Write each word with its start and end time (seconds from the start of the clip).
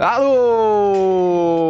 Alô! 0.00 1.66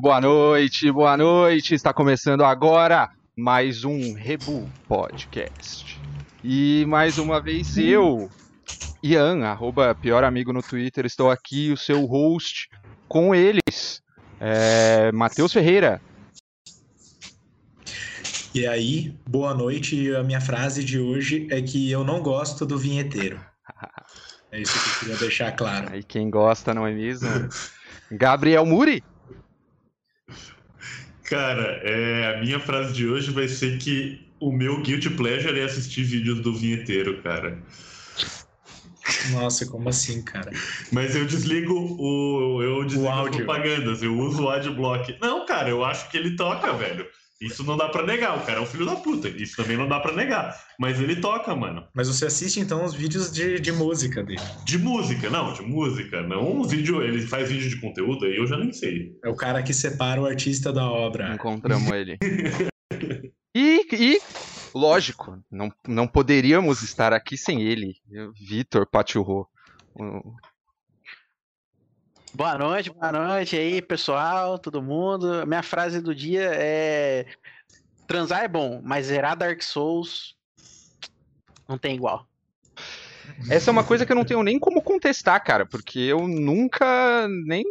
Boa 0.00 0.20
noite, 0.20 0.88
boa 0.92 1.16
noite. 1.16 1.74
Está 1.74 1.92
começando 1.92 2.44
agora 2.44 3.10
mais 3.36 3.82
um 3.84 4.14
Rebu 4.14 4.70
Podcast. 4.86 6.00
E 6.44 6.84
mais 6.86 7.18
uma 7.18 7.40
vez 7.42 7.76
eu, 7.76 8.30
Ian, 9.02 9.44
arroba 9.44 9.92
pior 9.96 10.22
amigo 10.22 10.52
no 10.52 10.62
Twitter, 10.62 11.04
estou 11.04 11.28
aqui, 11.28 11.72
o 11.72 11.76
seu 11.76 12.06
host, 12.06 12.68
com 13.08 13.34
eles. 13.34 14.00
É, 14.38 15.10
Matheus 15.10 15.52
Ferreira. 15.52 16.00
E 18.54 18.64
aí, 18.64 19.12
boa 19.28 19.52
noite. 19.54 20.14
A 20.14 20.22
minha 20.22 20.40
frase 20.40 20.84
de 20.84 21.00
hoje 21.00 21.48
é 21.50 21.60
que 21.60 21.90
eu 21.90 22.04
não 22.04 22.22
gosto 22.22 22.64
do 22.64 22.78
vinheteiro. 22.78 23.40
É 24.52 24.60
isso 24.60 24.72
que 24.72 24.88
eu 24.88 24.98
queria 25.00 25.16
deixar 25.16 25.52
claro. 25.52 25.88
Aí 25.92 26.02
quem 26.02 26.28
gosta, 26.30 26.74
não 26.74 26.86
é 26.86 26.92
mesmo? 26.92 27.28
Gabriel 28.10 28.66
Muri. 28.66 29.02
Cara, 31.24 31.80
é, 31.84 32.34
a 32.34 32.40
minha 32.40 32.58
frase 32.58 32.92
de 32.92 33.06
hoje 33.06 33.30
vai 33.30 33.46
ser 33.46 33.78
que 33.78 34.28
o 34.40 34.50
meu 34.50 34.82
guilty 34.82 35.10
pleasure 35.10 35.58
é 35.58 35.64
assistir 35.64 36.02
vídeos 36.02 36.40
do 36.40 36.52
vinheteiro, 36.52 37.22
cara. 37.22 37.62
Nossa, 39.30 39.66
como 39.66 39.88
assim, 39.88 40.22
cara? 40.22 40.50
Mas 40.90 41.14
eu 41.14 41.24
desligo 41.24 41.74
o. 41.74 42.62
Eu 42.62 42.84
desligo 42.84 43.06
o 43.06 43.10
as 43.10 43.36
propagandas, 43.36 44.02
eu 44.02 44.18
uso 44.18 44.44
o 44.44 44.50
adblock. 44.50 45.16
Não, 45.20 45.46
cara, 45.46 45.68
eu 45.68 45.84
acho 45.84 46.10
que 46.10 46.16
ele 46.16 46.36
toca, 46.36 46.72
velho. 46.72 47.06
Isso 47.40 47.64
não 47.64 47.74
dá 47.74 47.88
para 47.88 48.04
negar, 48.04 48.36
o 48.36 48.44
cara 48.44 48.58
é 48.58 48.60
um 48.60 48.66
filho 48.66 48.84
da 48.84 48.96
puta. 48.96 49.26
Isso 49.28 49.56
também 49.56 49.74
não 49.74 49.88
dá 49.88 49.98
para 49.98 50.12
negar. 50.12 50.54
Mas 50.78 51.00
ele 51.00 51.16
toca, 51.16 51.56
mano. 51.56 51.88
Mas 51.94 52.06
você 52.06 52.26
assiste 52.26 52.60
então 52.60 52.84
os 52.84 52.92
vídeos 52.92 53.32
de, 53.32 53.58
de 53.58 53.72
música 53.72 54.22
dele? 54.22 54.42
De 54.62 54.76
música, 54.76 55.30
não, 55.30 55.54
de 55.54 55.62
música. 55.62 56.20
Não 56.22 56.60
um 56.60 56.64
vídeo, 56.64 57.02
ele 57.02 57.22
faz 57.26 57.48
vídeo 57.48 57.70
de 57.70 57.80
conteúdo 57.80 58.26
aí, 58.26 58.36
eu 58.36 58.46
já 58.46 58.58
nem 58.58 58.70
sei. 58.72 59.16
É 59.24 59.28
o 59.30 59.34
cara 59.34 59.62
que 59.62 59.72
separa 59.72 60.20
o 60.20 60.26
artista 60.26 60.70
da 60.70 60.84
obra. 60.84 61.32
Encontramos 61.32 61.90
ele. 61.90 62.18
e, 63.56 63.86
e, 63.90 64.20
lógico, 64.74 65.42
não, 65.50 65.72
não 65.88 66.06
poderíamos 66.06 66.82
estar 66.82 67.14
aqui 67.14 67.38
sem 67.38 67.62
ele, 67.62 67.94
Vitor 68.38 68.86
Paturro. 68.86 69.48
Boa 72.32 72.56
noite, 72.56 72.90
boa 72.90 73.10
noite 73.10 73.56
aí, 73.56 73.82
pessoal, 73.82 74.58
todo 74.58 74.80
mundo. 74.80 75.44
Minha 75.46 75.62
frase 75.62 76.00
do 76.00 76.14
dia 76.14 76.50
é: 76.54 77.26
transar 78.06 78.44
é 78.44 78.48
bom, 78.48 78.80
mas 78.84 79.06
zerar 79.06 79.36
Dark 79.36 79.60
Souls 79.62 80.36
não 81.68 81.76
tem 81.76 81.96
igual. 81.96 82.26
Essa 83.50 83.70
é 83.70 83.72
uma 83.72 83.84
coisa 83.84 84.06
que 84.06 84.12
eu 84.12 84.16
não 84.16 84.24
tenho 84.24 84.42
nem 84.42 84.58
como 84.58 84.80
contestar, 84.80 85.42
cara, 85.42 85.66
porque 85.66 85.98
eu 85.98 86.26
nunca 86.26 87.26
nem 87.46 87.64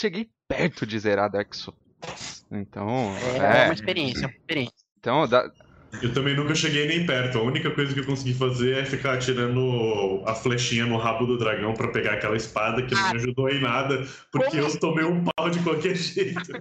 cheguei 0.00 0.30
perto 0.46 0.86
de 0.86 0.98
zerar 0.98 1.30
Dark 1.30 1.52
Souls. 1.52 1.78
Então. 2.50 2.88
É, 3.40 3.62
é 3.62 3.64
uma 3.64 3.74
experiência, 3.74 4.24
é 4.24 4.26
uma 4.26 4.36
experiência. 4.36 4.86
Então, 4.98 5.28
dá, 5.28 5.50
eu 6.02 6.12
também 6.12 6.34
nunca 6.34 6.54
cheguei 6.54 6.86
nem 6.86 7.06
perto. 7.06 7.38
A 7.38 7.42
única 7.42 7.70
coisa 7.70 7.92
que 7.92 8.00
eu 8.00 8.04
consegui 8.04 8.34
fazer 8.34 8.78
é 8.78 8.84
ficar 8.84 9.14
atirando 9.14 10.22
a 10.26 10.34
flechinha 10.34 10.86
no 10.86 10.96
rabo 10.96 11.26
do 11.26 11.38
dragão 11.38 11.74
para 11.74 11.88
pegar 11.88 12.14
aquela 12.14 12.36
espada 12.36 12.82
que 12.82 12.94
não 12.94 13.02
me 13.02 13.08
ah. 13.08 13.16
ajudou 13.16 13.48
em 13.48 13.60
nada, 13.60 14.06
porque 14.30 14.58
eu 14.58 14.78
tomei 14.78 15.04
um 15.04 15.24
pau 15.24 15.50
de 15.50 15.58
qualquer 15.60 15.94
jeito. 15.96 16.52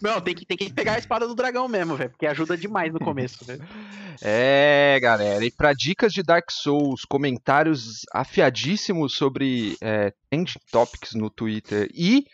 Não, 0.00 0.20
tem 0.20 0.34
que, 0.34 0.46
tem 0.46 0.56
que 0.56 0.72
pegar 0.72 0.94
a 0.94 0.98
espada 0.98 1.26
do 1.26 1.34
dragão 1.34 1.68
mesmo, 1.68 1.96
velho, 1.96 2.10
porque 2.10 2.26
ajuda 2.26 2.56
demais 2.56 2.92
no 2.92 2.98
começo, 2.98 3.44
velho. 3.44 3.62
É, 4.20 4.98
galera. 5.00 5.44
E 5.44 5.50
para 5.50 5.72
dicas 5.72 6.12
de 6.12 6.24
Dark 6.24 6.50
Souls, 6.50 7.04
comentários 7.04 8.00
afiadíssimos 8.12 9.14
sobre 9.14 9.76
é, 9.80 10.12
topics 10.72 11.14
no 11.14 11.30
Twitter 11.30 11.88
e 11.94 12.26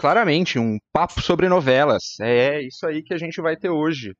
claramente, 0.00 0.58
um 0.58 0.78
papo 0.90 1.20
sobre 1.20 1.46
novelas. 1.46 2.18
É 2.20 2.62
isso 2.62 2.86
aí 2.86 3.02
que 3.02 3.12
a 3.12 3.18
gente 3.18 3.38
vai 3.38 3.54
ter 3.54 3.68
hoje. 3.68 4.16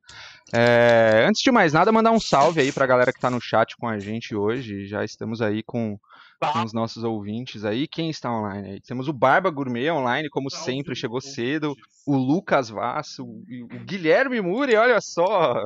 É, 0.53 1.25
antes 1.27 1.41
de 1.41 1.49
mais 1.49 1.73
nada, 1.73 1.91
mandar 1.91 2.11
um 2.11 2.19
salve 2.19 2.61
aí 2.61 2.71
pra 2.71 2.85
galera 2.85 3.11
que 3.11 3.19
tá 3.19 3.31
no 3.31 3.41
chat 3.41 3.75
com 3.77 3.87
a 3.87 3.97
gente 3.97 4.35
hoje. 4.35 4.85
Já 4.85 5.03
estamos 5.03 5.41
aí 5.41 5.63
com, 5.63 5.97
com 6.39 6.63
os 6.63 6.71
nossos 6.71 7.03
ouvintes 7.03 7.65
aí. 7.65 7.87
Quem 7.87 8.11
está 8.11 8.31
online 8.31 8.73
aí? 8.73 8.81
Temos 8.81 9.07
o 9.07 9.13
Barba 9.13 9.49
Gourmet 9.49 9.89
online, 9.89 10.29
como 10.29 10.51
sempre, 10.51 10.95
chegou 10.95 11.19
cedo. 11.19 11.75
O 12.05 12.15
Lucas 12.15 12.69
Vasso, 12.69 13.25
o, 13.25 13.43
Guilherme 13.83 14.39
Muri, 14.39 14.75
olha 14.75 15.01
só. 15.01 15.65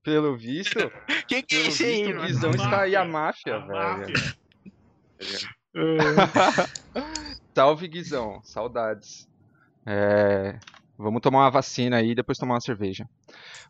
Pelo 0.00 0.36
visto. 0.36 0.78
Quem 1.26 1.42
que 1.42 1.56
é 1.56 1.66
esse 1.66 1.84
aí? 1.84 2.12
O 2.12 2.22
Guizão 2.22 2.52
está 2.52 2.82
aí, 2.82 2.94
a 2.94 3.04
máfia, 3.04 3.56
a 3.56 3.58
velho. 3.58 4.12
Máfia. 4.14 4.36
Salve, 7.52 7.88
Guizão. 7.88 8.40
Saudades. 8.44 9.26
É, 9.86 10.58
vamos 10.98 11.20
tomar 11.20 11.44
uma 11.44 11.50
vacina 11.50 11.98
aí 11.98 12.10
e 12.10 12.14
depois 12.14 12.38
tomar 12.38 12.54
uma 12.54 12.60
cerveja. 12.60 13.08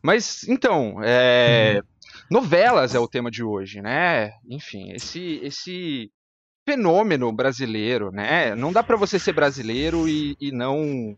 Mas, 0.03 0.45
então, 0.49 1.03
é, 1.03 1.83
novelas 2.31 2.95
é 2.95 2.99
o 2.99 3.09
tema 3.09 3.31
de 3.31 3.43
hoje, 3.43 3.83
né? 3.83 4.33
Enfim, 4.49 4.93
esse, 4.93 5.41
esse 5.43 6.11
fenômeno 6.67 7.33
brasileiro, 7.33 8.11
né? 8.11 8.55
Não 8.55 8.73
dá 8.73 8.83
para 8.83 8.97
você 8.97 9.19
ser 9.19 9.33
brasileiro 9.33 10.09
e, 10.09 10.37
e 10.41 10.51
não 10.51 11.17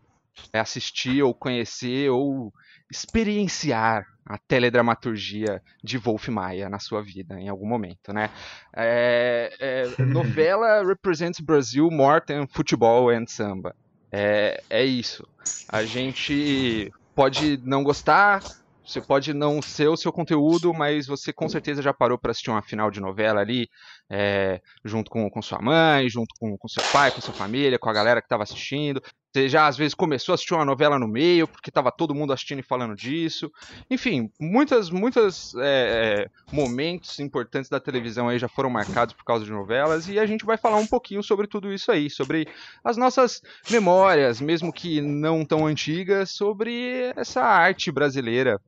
assistir 0.53 1.23
ou 1.23 1.33
conhecer 1.33 2.09
ou 2.09 2.53
experienciar 2.91 4.05
a 4.25 4.37
teledramaturgia 4.37 5.61
de 5.83 5.97
Wolf 5.97 6.27
Maia 6.29 6.69
na 6.69 6.79
sua 6.79 7.01
vida, 7.01 7.39
em 7.39 7.49
algum 7.49 7.67
momento, 7.67 8.13
né? 8.13 8.29
É, 8.75 9.51
é, 9.59 10.03
novela 10.05 10.83
represents 10.85 11.39
Brazil 11.39 11.89
more 11.89 12.23
than 12.23 12.47
football 12.47 13.09
and 13.09 13.25
samba. 13.27 13.75
É, 14.11 14.63
é 14.69 14.83
isso. 14.85 15.23
A 15.67 15.85
gente 15.85 16.89
pode 17.15 17.57
não 17.63 17.83
gostar, 17.83 18.43
você 18.85 19.01
pode 19.01 19.33
não 19.33 19.61
ser 19.61 19.87
o 19.87 19.97
seu 19.97 20.11
conteúdo, 20.11 20.73
mas 20.73 21.05
você 21.07 21.31
com 21.31 21.47
certeza 21.47 21.81
já 21.81 21.93
parou 21.93 22.17
para 22.17 22.31
assistir 22.31 22.49
uma 22.49 22.61
final 22.63 22.89
de 22.89 22.99
novela 22.99 23.39
ali, 23.41 23.67
é, 24.09 24.59
junto 24.83 25.11
com, 25.11 25.29
com 25.29 25.41
sua 25.41 25.61
mãe, 25.61 26.09
junto 26.09 26.33
com, 26.39 26.57
com 26.57 26.67
seu 26.67 26.83
pai, 26.91 27.11
com 27.11 27.21
sua 27.21 27.33
família, 27.33 27.77
com 27.77 27.89
a 27.89 27.93
galera 27.93 28.21
que 28.21 28.25
estava 28.25 28.43
assistindo. 28.43 29.01
Você 29.31 29.47
já 29.47 29.67
às 29.67 29.77
vezes 29.77 29.93
começou 29.93 30.33
a 30.33 30.35
assistir 30.35 30.55
uma 30.55 30.65
novela 30.65 30.97
no 30.97 31.07
meio, 31.07 31.47
porque 31.47 31.69
estava 31.69 31.91
todo 31.91 32.15
mundo 32.15 32.33
assistindo 32.33 32.59
e 32.59 32.63
falando 32.63 32.95
disso. 32.95 33.51
Enfim, 33.87 34.31
muitas, 34.39 34.89
muitos 34.89 35.53
é, 35.55 36.25
é, 36.25 36.29
momentos 36.51 37.19
importantes 37.19 37.69
da 37.69 37.79
televisão 37.79 38.27
aí 38.27 38.39
já 38.39 38.47
foram 38.47 38.71
marcados 38.71 39.13
por 39.13 39.23
causa 39.23 39.45
de 39.45 39.51
novelas, 39.51 40.09
e 40.09 40.17
a 40.17 40.25
gente 40.25 40.45
vai 40.45 40.57
falar 40.57 40.77
um 40.77 40.87
pouquinho 40.87 41.21
sobre 41.21 41.45
tudo 41.45 41.71
isso 41.71 41.91
aí, 41.91 42.09
sobre 42.09 42.47
as 42.83 42.97
nossas 42.97 43.39
memórias, 43.69 44.41
mesmo 44.41 44.73
que 44.73 44.99
não 44.99 45.45
tão 45.45 45.67
antigas, 45.67 46.31
sobre 46.31 47.13
essa 47.15 47.41
arte 47.43 47.91
brasileira 47.91 48.59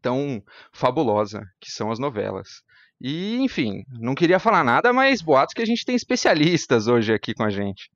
tão 0.00 0.42
fabulosa 0.72 1.46
que 1.60 1.70
são 1.70 1.90
as 1.90 1.98
novelas. 1.98 2.62
E, 3.00 3.36
enfim, 3.36 3.84
não 3.88 4.14
queria 4.14 4.38
falar 4.38 4.62
nada, 4.62 4.92
mas 4.92 5.22
boatos 5.22 5.54
que 5.54 5.62
a 5.62 5.66
gente 5.66 5.84
tem 5.84 5.96
especialistas 5.96 6.86
hoje 6.86 7.14
aqui 7.14 7.32
com 7.32 7.42
a 7.42 7.50
gente. 7.50 7.90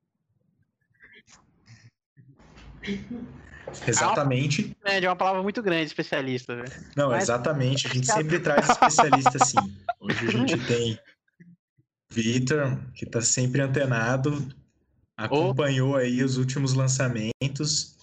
Exatamente. 3.87 4.75
É, 4.83 5.03
é 5.03 5.09
uma 5.09 5.15
palavra 5.15 5.43
muito 5.43 5.61
grande, 5.61 5.85
especialista. 5.85 6.55
Né? 6.55 6.65
Não, 6.95 7.09
mas... 7.09 7.23
exatamente. 7.23 7.87
A 7.87 7.93
gente 7.93 8.07
sempre 8.07 8.39
traz 8.39 8.69
especialista 8.69 9.45
sim. 9.45 9.75
Hoje 9.99 10.27
a 10.27 10.31
gente 10.31 10.57
tem 10.65 10.99
Vitor, 12.09 12.79
que 12.93 13.05
está 13.05 13.21
sempre 13.21 13.61
antenado, 13.61 14.47
acompanhou 15.17 15.95
aí 15.95 16.23
os 16.23 16.37
últimos 16.37 16.73
lançamentos 16.73 17.94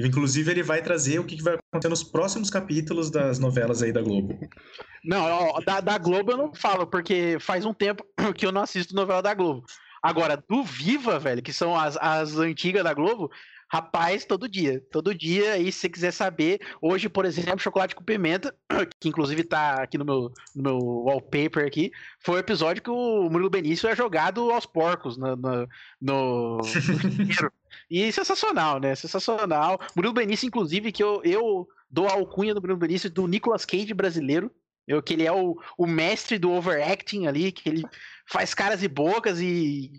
Inclusive, 0.00 0.50
ele 0.50 0.62
vai 0.62 0.80
trazer 0.80 1.18
o 1.18 1.24
que 1.24 1.42
vai 1.42 1.54
acontecer 1.54 1.88
nos 1.88 2.04
próximos 2.04 2.48
capítulos 2.50 3.10
das 3.10 3.40
novelas 3.40 3.82
aí 3.82 3.92
da 3.92 4.00
Globo. 4.00 4.38
Não, 5.04 5.58
da, 5.64 5.80
da 5.80 5.98
Globo 5.98 6.30
eu 6.30 6.36
não 6.36 6.54
falo, 6.54 6.86
porque 6.86 7.36
faz 7.40 7.64
um 7.64 7.74
tempo 7.74 8.04
que 8.36 8.46
eu 8.46 8.52
não 8.52 8.62
assisto 8.62 8.94
novela 8.94 9.20
da 9.20 9.34
Globo. 9.34 9.64
Agora, 10.00 10.42
do 10.48 10.62
Viva, 10.62 11.18
velho, 11.18 11.42
que 11.42 11.52
são 11.52 11.76
as, 11.76 11.96
as 11.96 12.36
antigas 12.36 12.84
da 12.84 12.94
Globo, 12.94 13.30
Rapaz, 13.70 14.24
todo 14.24 14.48
dia. 14.48 14.82
Todo 14.90 15.14
dia, 15.14 15.52
aí 15.52 15.70
se 15.70 15.80
você 15.80 15.88
quiser 15.90 16.10
saber. 16.10 16.58
Hoje, 16.80 17.08
por 17.08 17.26
exemplo, 17.26 17.58
chocolate 17.58 17.94
com 17.94 18.02
pimenta, 18.02 18.54
que 18.98 19.08
inclusive 19.08 19.44
tá 19.44 19.82
aqui 19.82 19.98
no 19.98 20.04
meu, 20.06 20.32
no 20.56 20.62
meu 20.62 20.78
wallpaper 20.78 21.66
aqui, 21.66 21.92
foi 22.18 22.36
o 22.36 22.38
episódio 22.38 22.82
que 22.82 22.90
o 22.90 23.28
Murilo 23.28 23.50
Benício 23.50 23.88
é 23.88 23.94
jogado 23.94 24.50
aos 24.50 24.64
porcos 24.64 25.18
no. 25.18 25.36
no, 25.36 25.68
no... 26.00 26.58
e 27.90 28.10
sensacional, 28.10 28.80
né? 28.80 28.94
Sensacional. 28.94 29.78
Murilo 29.94 30.14
Benício, 30.14 30.46
inclusive, 30.46 30.90
que 30.90 31.02
eu, 31.02 31.20
eu 31.22 31.68
dou 31.90 32.08
a 32.08 32.14
alcunha 32.14 32.54
do 32.54 32.62
Murilo 32.62 32.78
Benício 32.78 33.10
do 33.10 33.26
Nicolas 33.26 33.66
Cage 33.66 33.92
brasileiro. 33.92 34.50
Eu, 34.86 35.02
que 35.02 35.12
ele 35.12 35.26
é 35.26 35.32
o, 35.32 35.54
o 35.76 35.86
mestre 35.86 36.38
do 36.38 36.50
overacting 36.50 37.26
ali, 37.26 37.52
que 37.52 37.68
ele 37.68 37.84
faz 38.24 38.54
caras 38.54 38.82
e 38.82 38.88
bocas 38.88 39.38
e 39.38 39.92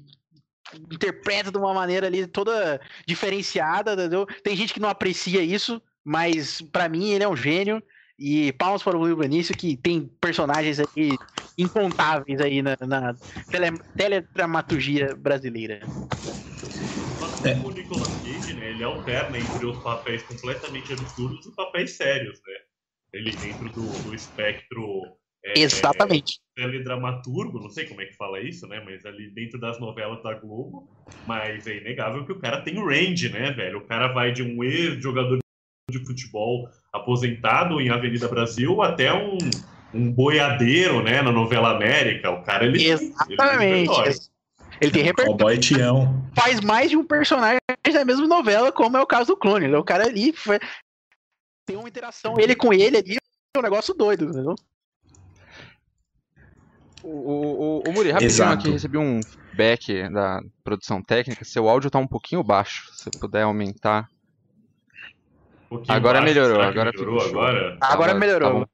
interpreta 0.92 1.52
de 1.52 1.58
uma 1.58 1.74
maneira 1.74 2.08
ali 2.08 2.28
toda 2.28 2.80
diferenciada, 3.08 3.94
entendeu? 3.94 4.26
Tem 4.44 4.56
gente 4.56 4.74
que 4.74 4.80
não 4.80 4.90
aprecia 4.90 5.42
isso, 5.42 5.82
mas 6.04 6.62
para 6.62 6.90
mim 6.90 7.12
ele 7.12 7.24
é 7.24 7.28
um 7.28 7.36
gênio. 7.36 7.82
E 8.22 8.52
palmas 8.54 8.84
para 8.84 8.98
o 8.98 9.02
Will 9.02 9.16
Benício, 9.16 9.56
que 9.56 9.78
tem 9.78 10.06
personagens 10.20 10.78
aí 10.80 11.18
incontáveis 11.58 12.42
aí 12.42 12.62
na, 12.62 12.76
na 12.82 13.16
tele, 13.50 13.80
teledramaturgia 13.96 15.16
brasileira. 15.16 15.80
é. 17.46 17.54
o 17.64 17.72
Nicolas 17.72 18.18
Cage, 18.18 18.54
né, 18.54 18.72
ele 18.72 18.84
alterna 18.84 19.38
entre 19.40 19.66
os 19.66 19.82
papéis 19.82 20.24
completamente 20.24 20.92
absurdos 20.92 21.46
e 21.46 21.56
papéis 21.56 21.92
sérios, 21.92 22.42
né? 22.46 22.54
Ele 23.14 23.32
dentro 23.32 23.70
do, 23.74 24.04
do 24.04 24.14
espectro 24.14 25.19
é, 25.44 25.60
Exatamente. 25.60 26.40
Teledramaturgo, 26.56 27.60
não 27.60 27.70
sei 27.70 27.86
como 27.86 28.02
é 28.02 28.06
que 28.06 28.16
fala 28.16 28.42
isso, 28.42 28.68
né? 28.68 28.82
Mas 28.84 29.06
ali 29.06 29.30
dentro 29.30 29.60
das 29.60 29.80
novelas 29.80 30.22
da 30.22 30.34
Globo. 30.34 30.90
Mas 31.26 31.66
é 31.66 31.78
inegável 31.78 32.26
que 32.26 32.32
o 32.32 32.40
cara 32.40 32.62
tem 32.62 32.76
range, 32.76 33.30
né, 33.30 33.52
velho? 33.52 33.80
O 33.80 33.86
cara 33.86 34.10
vai 34.10 34.32
de 34.32 34.44
um 34.44 34.64
ex-jogador 34.64 35.40
de 35.90 36.06
futebol 36.06 36.70
aposentado 36.92 37.80
em 37.80 37.90
Avenida 37.90 38.28
Brasil 38.28 38.82
até 38.82 39.14
um, 39.14 39.38
um 39.94 40.12
boiadeiro, 40.12 41.02
né, 41.02 41.22
na 41.22 41.32
novela 41.32 41.72
América. 41.72 42.30
O 42.32 42.44
cara, 42.44 42.66
ele. 42.66 42.86
Exatamente. 42.86 44.00
Ele, 44.02 44.16
ele 44.82 44.92
tem 44.92 45.04
repertório. 45.04 45.60
Tião. 45.60 46.30
Faz 46.36 46.60
mais 46.60 46.90
de 46.90 46.98
um 46.98 47.06
personagem 47.06 47.60
da 47.92 48.06
mesma 48.06 48.28
novela, 48.28 48.72
como 48.72 48.98
é 48.98 49.02
o 49.02 49.08
caso 49.08 49.28
do 49.28 49.38
clone. 49.38 49.74
O 49.74 49.84
cara 49.84 50.06
ali 50.06 50.34
foi... 50.34 50.60
tem 51.66 51.78
uma 51.78 51.88
interação, 51.88 52.40
ele 52.40 52.56
com 52.56 52.74
ele 52.74 52.98
ali, 52.98 53.16
é 53.16 53.60
um 53.60 53.64
negócio 53.64 53.94
doido, 53.94 54.26
entendeu? 54.26 54.56
O, 57.04 57.08
o, 57.08 57.84
o 57.88 57.94
Muri, 57.94 58.12
rapidinho 58.12 58.30
Exato. 58.30 58.54
aqui, 58.54 58.70
recebi 58.72 58.98
um 58.98 59.22
back 59.54 60.10
da 60.10 60.42
produção 60.64 61.02
técnica. 61.02 61.46
Seu 61.46 61.70
áudio 61.70 61.90
tá 61.90 62.00
um 62.00 62.08
pouquinho 62.08 62.44
baixo. 62.44 62.90
Se 62.94 63.10
puder 63.20 63.44
aumentar. 63.44 64.10
Um 65.72 65.82
agora 65.88 66.20
baixo, 66.20 66.34
melhorou. 66.34 66.62
Agora, 66.62 66.92
melhorou 66.92 67.22
agora? 67.22 67.78
agora 67.82 68.14
melhorou. 68.14 68.66
Tá 68.66 68.72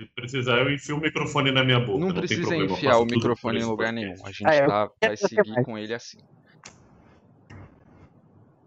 Se 0.00 0.06
precisar, 0.14 0.58
eu 0.58 0.72
enfio 0.72 0.96
o 0.96 1.00
microfone 1.00 1.52
na 1.52 1.62
minha 1.62 1.78
boca. 1.78 1.98
Não, 1.98 2.08
não 2.08 2.14
precisa 2.14 2.56
enfiar 2.56 2.98
o 2.98 3.04
microfone 3.04 3.60
em 3.60 3.64
lugar 3.64 3.92
nenhum. 3.92 4.14
A 4.24 4.32
gente 4.32 4.46
ah, 4.46 4.66
tá, 4.66 4.90
vai 5.00 5.16
seguir 5.16 5.64
com 5.64 5.78
ele 5.78 5.94
assim. 5.94 6.18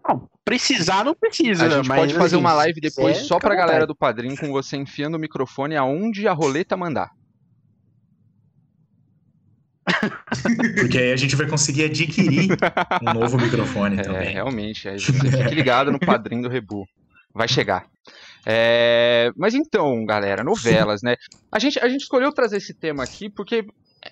Não, 0.08 0.28
precisar 0.44 1.04
não 1.04 1.14
precisa. 1.14 1.66
A 1.66 1.68
gente 1.68 1.88
pode 1.88 2.14
fazer 2.14 2.36
assim, 2.36 2.44
uma 2.44 2.54
live 2.54 2.80
depois 2.80 3.18
é, 3.18 3.20
só 3.20 3.38
pra 3.38 3.54
galera 3.54 3.86
do 3.86 3.94
padrinho 3.94 4.36
com 4.36 4.50
você 4.50 4.76
enfiando 4.76 5.16
o 5.16 5.20
microfone 5.20 5.76
aonde 5.76 6.26
a 6.26 6.32
roleta 6.32 6.76
mandar. 6.76 7.10
Porque 10.80 10.98
aí 10.98 11.12
a 11.12 11.16
gente 11.16 11.36
vai 11.36 11.46
conseguir 11.46 11.84
adquirir 11.84 12.50
um 13.02 13.12
novo 13.12 13.38
microfone 13.38 13.98
é, 14.00 14.02
também. 14.02 14.32
Realmente, 14.32 14.88
aí 14.88 14.98
você 14.98 15.12
fique 15.12 15.54
ligado 15.54 15.92
no 15.92 15.98
padrinho 15.98 16.42
do 16.42 16.48
Rebu. 16.48 16.86
Vai 17.34 17.46
chegar. 17.46 17.86
É, 18.46 19.30
mas 19.36 19.54
então, 19.54 20.04
galera, 20.04 20.42
novelas, 20.42 21.02
né? 21.02 21.16
A 21.52 21.58
gente, 21.58 21.78
a 21.78 21.88
gente 21.88 22.02
escolheu 22.02 22.32
trazer 22.32 22.56
esse 22.56 22.74
tema 22.74 23.04
aqui 23.04 23.28
porque, 23.28 23.64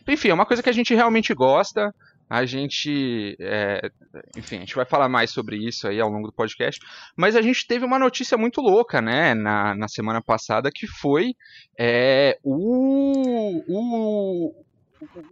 enfim, 0.06 0.28
é 0.28 0.34
uma 0.34 0.46
coisa 0.46 0.62
que 0.62 0.68
a 0.68 0.72
gente 0.72 0.94
realmente 0.94 1.32
gosta. 1.34 1.92
A 2.30 2.44
gente, 2.44 3.36
é, 3.40 3.90
enfim, 4.36 4.56
a 4.56 4.60
gente 4.60 4.74
vai 4.74 4.84
falar 4.84 5.08
mais 5.08 5.30
sobre 5.30 5.56
isso 5.56 5.88
aí 5.88 5.98
ao 5.98 6.10
longo 6.10 6.26
do 6.26 6.32
podcast. 6.32 6.78
Mas 7.16 7.34
a 7.34 7.40
gente 7.40 7.66
teve 7.66 7.86
uma 7.86 7.98
notícia 7.98 8.36
muito 8.36 8.60
louca, 8.60 9.00
né, 9.00 9.34
na, 9.34 9.74
na 9.74 9.88
semana 9.88 10.20
passada, 10.20 10.70
que 10.70 10.86
foi 10.86 11.34
é, 11.78 12.38
o, 12.42 13.62
o, 13.66 14.64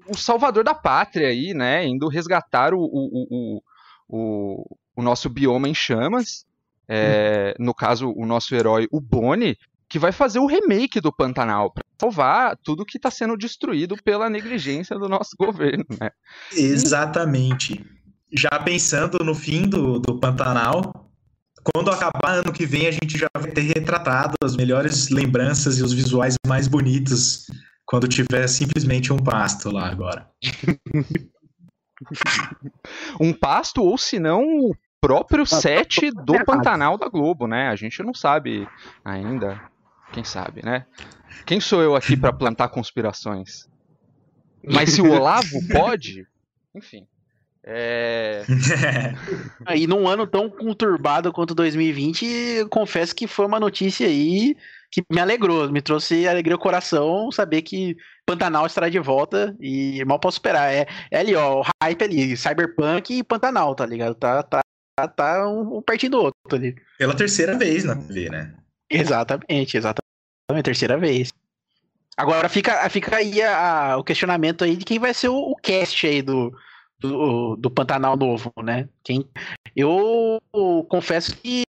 o 0.08 0.16
salvador 0.16 0.64
da 0.64 0.74
pátria 0.74 1.28
aí, 1.28 1.54
né? 1.54 1.86
Indo 1.86 2.08
resgatar 2.08 2.74
o, 2.74 2.80
o, 2.80 3.62
o, 4.08 4.76
o, 4.96 5.02
nosso 5.02 5.28
bioma 5.28 5.68
em 5.68 5.74
chamas. 5.74 6.44
É, 6.88 7.54
hum. 7.58 7.64
No 7.64 7.74
caso, 7.74 8.12
o 8.16 8.24
nosso 8.24 8.54
herói, 8.54 8.86
o 8.92 9.00
Boni, 9.00 9.56
que 9.88 9.98
vai 9.98 10.12
fazer 10.12 10.38
o 10.38 10.46
remake 10.46 11.00
do 11.00 11.12
Pantanal 11.12 11.70
para 11.70 11.84
salvar 12.00 12.56
tudo 12.62 12.84
que 12.84 12.96
está 12.96 13.10
sendo 13.10 13.36
destruído 13.36 13.96
pela 14.02 14.30
negligência 14.30 14.98
do 14.98 15.08
nosso 15.08 15.30
governo, 15.38 15.84
né? 16.00 16.10
Exatamente. 16.52 17.84
Já 18.32 18.58
pensando 18.64 19.18
no 19.24 19.34
fim 19.34 19.68
do, 19.68 19.98
do 19.98 20.18
Pantanal, 20.18 21.10
quando 21.72 21.90
acabar 21.90 22.34
ano 22.38 22.52
que 22.52 22.66
vem, 22.66 22.86
a 22.86 22.92
gente 22.92 23.18
já 23.18 23.28
vai 23.36 23.50
ter 23.50 23.62
retratado 23.62 24.34
as 24.42 24.56
melhores 24.56 25.08
lembranças 25.08 25.78
e 25.78 25.82
os 25.82 25.92
visuais 25.92 26.34
mais 26.46 26.68
bonitos 26.68 27.46
quando 27.86 28.08
tiver 28.08 28.48
simplesmente 28.48 29.12
um 29.12 29.16
pasto 29.16 29.70
lá 29.70 29.88
agora. 29.88 30.28
um 33.20 33.32
pasto 33.32 33.82
ou 33.82 33.96
se 33.96 34.18
não 34.18 34.42
o 34.42 34.76
próprio 35.00 35.46
set 35.46 36.10
do 36.10 36.44
Pantanal 36.44 36.98
da 36.98 37.08
Globo, 37.08 37.46
né? 37.46 37.68
A 37.68 37.76
gente 37.76 38.02
não 38.02 38.12
sabe 38.12 38.68
ainda. 39.04 39.62
Quem 40.12 40.24
sabe, 40.24 40.64
né? 40.64 40.84
Quem 41.46 41.60
sou 41.60 41.80
eu 41.80 41.94
aqui 41.94 42.16
para 42.16 42.32
plantar 42.32 42.68
conspirações? 42.68 43.68
Mas 44.64 44.90
se 44.90 45.00
o 45.00 45.10
Olavo 45.10 45.46
pode, 45.70 46.26
enfim. 46.74 47.06
É... 47.62 48.44
e 49.74 49.86
num 49.86 50.06
ano 50.08 50.26
tão 50.26 50.48
conturbado 50.48 51.32
quanto 51.32 51.54
2020, 51.54 52.66
confesso 52.70 53.14
que 53.14 53.26
foi 53.26 53.46
uma 53.46 53.58
notícia 53.58 54.06
aí 54.06 54.56
que 54.96 55.04
me 55.14 55.20
alegrou, 55.20 55.70
me 55.70 55.82
trouxe 55.82 56.26
alegria 56.26 56.54
ao 56.54 56.60
coração 56.60 57.30
saber 57.30 57.60
que 57.60 57.94
Pantanal 58.24 58.64
estará 58.64 58.88
de 58.88 58.98
volta 58.98 59.54
e 59.60 60.02
mal 60.06 60.18
posso 60.18 60.36
esperar. 60.36 60.72
É, 60.72 60.86
é 61.10 61.18
ali, 61.18 61.34
ó, 61.34 61.60
o 61.60 61.64
hype 61.82 62.02
ali, 62.02 62.36
Cyberpunk 62.36 63.12
e 63.12 63.22
Pantanal, 63.22 63.74
tá 63.74 63.84
ligado? 63.84 64.14
Tá, 64.14 64.42
tá, 64.42 64.62
tá 65.06 65.46
um, 65.46 65.76
um 65.76 65.82
pertinho 65.82 66.12
do 66.12 66.18
outro 66.18 66.40
ali. 66.52 66.74
Pela 66.96 67.14
terceira 67.14 67.58
vez 67.58 67.84
na 67.84 67.94
TV, 67.94 68.30
né? 68.30 68.54
Exatamente, 68.88 69.76
exatamente, 69.76 70.64
terceira 70.64 70.96
vez. 70.96 71.30
Agora 72.16 72.48
fica, 72.48 72.88
fica 72.88 73.16
aí 73.16 73.42
a, 73.42 73.92
a, 73.92 73.96
o 73.98 74.04
questionamento 74.04 74.64
aí 74.64 74.76
de 74.76 74.84
quem 74.86 74.98
vai 74.98 75.12
ser 75.12 75.28
o, 75.28 75.36
o 75.36 75.56
cast 75.56 76.06
aí 76.06 76.22
do, 76.22 76.56
do, 76.98 77.56
do 77.56 77.70
Pantanal 77.70 78.16
novo, 78.16 78.50
né? 78.64 78.88
Quem, 79.04 79.28
eu 79.76 80.40
confesso 80.88 81.36
que 81.36 81.65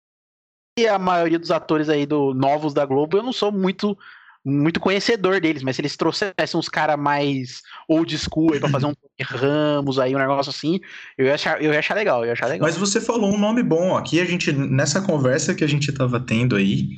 a 0.90 0.98
maioria 0.98 1.40
dos 1.40 1.52
atores 1.52 1.90
aí 1.90 2.06
do 2.06 2.34
novos 2.34 2.74
da 2.74 2.86
Globo, 2.86 3.18
eu 3.18 3.24
não 3.24 3.34
sou 3.34 3.52
muito 3.52 3.98
muito 4.46 4.80
conhecedor 4.80 5.40
deles, 5.40 5.64
mas 5.64 5.78
se 5.78 5.82
eles 5.82 5.96
trouxessem 5.96 6.60
uns 6.60 6.68
caras 6.68 7.00
mais 7.00 7.62
old 7.88 8.18
school 8.18 8.54
aí 8.54 8.60
pra 8.60 8.68
fazer 8.68 8.88
um 8.88 8.94
Ramos 9.22 10.00
aí, 10.00 10.14
um 10.14 10.20
negócio 10.20 10.50
assim, 10.50 10.82
eu 11.18 11.28
ia, 11.28 11.36
achar, 11.36 11.62
eu 11.62 11.72
ia 11.72 11.80
achar 11.80 11.94
legal, 11.94 12.22
eu 12.22 12.28
ia 12.28 12.34
achar 12.34 12.48
legal. 12.48 12.68
Mas 12.68 12.76
você 12.76 13.00
falou 13.00 13.34
um 13.34 13.38
nome 13.38 13.64
bom. 13.64 13.96
Aqui 13.96 14.20
a 14.20 14.26
gente, 14.26 14.52
nessa 14.52 15.02
conversa 15.02 15.54
que 15.54 15.64
a 15.64 15.68
gente 15.68 15.92
tava 15.94 16.20
tendo 16.20 16.56
aí, 16.58 16.90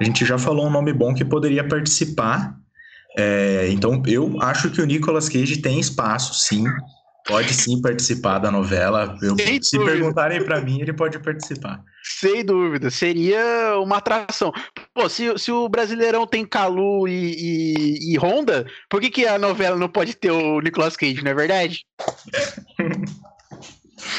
a 0.00 0.04
gente 0.04 0.24
já 0.24 0.38
falou 0.38 0.66
um 0.66 0.70
nome 0.70 0.92
bom 0.92 1.14
que 1.14 1.24
poderia 1.24 1.62
participar. 1.62 2.56
É, 3.16 3.68
então 3.70 4.02
eu 4.06 4.40
acho 4.42 4.70
que 4.70 4.80
o 4.80 4.86
Nicolas 4.86 5.28
Cage 5.28 5.58
tem 5.58 5.78
espaço, 5.78 6.34
sim. 6.34 6.64
Pode 7.28 7.52
sim 7.52 7.78
participar 7.82 8.38
da 8.38 8.50
novela. 8.50 9.14
Eu, 9.20 9.36
se 9.62 9.76
dúvida. 9.76 9.92
perguntarem 9.92 10.42
para 10.42 10.62
mim, 10.62 10.80
ele 10.80 10.94
pode 10.94 11.18
participar. 11.18 11.84
Sem 12.02 12.42
dúvida, 12.42 12.88
seria 12.90 13.78
uma 13.78 13.98
atração. 13.98 14.50
Pô, 14.94 15.10
se, 15.10 15.38
se 15.38 15.52
o 15.52 15.68
Brasileirão 15.68 16.26
tem 16.26 16.46
Calu 16.46 17.06
e, 17.06 17.12
e, 17.12 18.14
e, 18.14 18.18
Honda, 18.18 18.66
por 18.88 18.98
que, 19.02 19.10
que 19.10 19.26
a 19.26 19.38
novela 19.38 19.76
não 19.76 19.90
pode 19.90 20.14
ter 20.14 20.30
o 20.30 20.58
Nicolas 20.60 20.96
Cage, 20.96 21.22
não 21.22 21.30
é 21.30 21.34
verdade? 21.34 21.84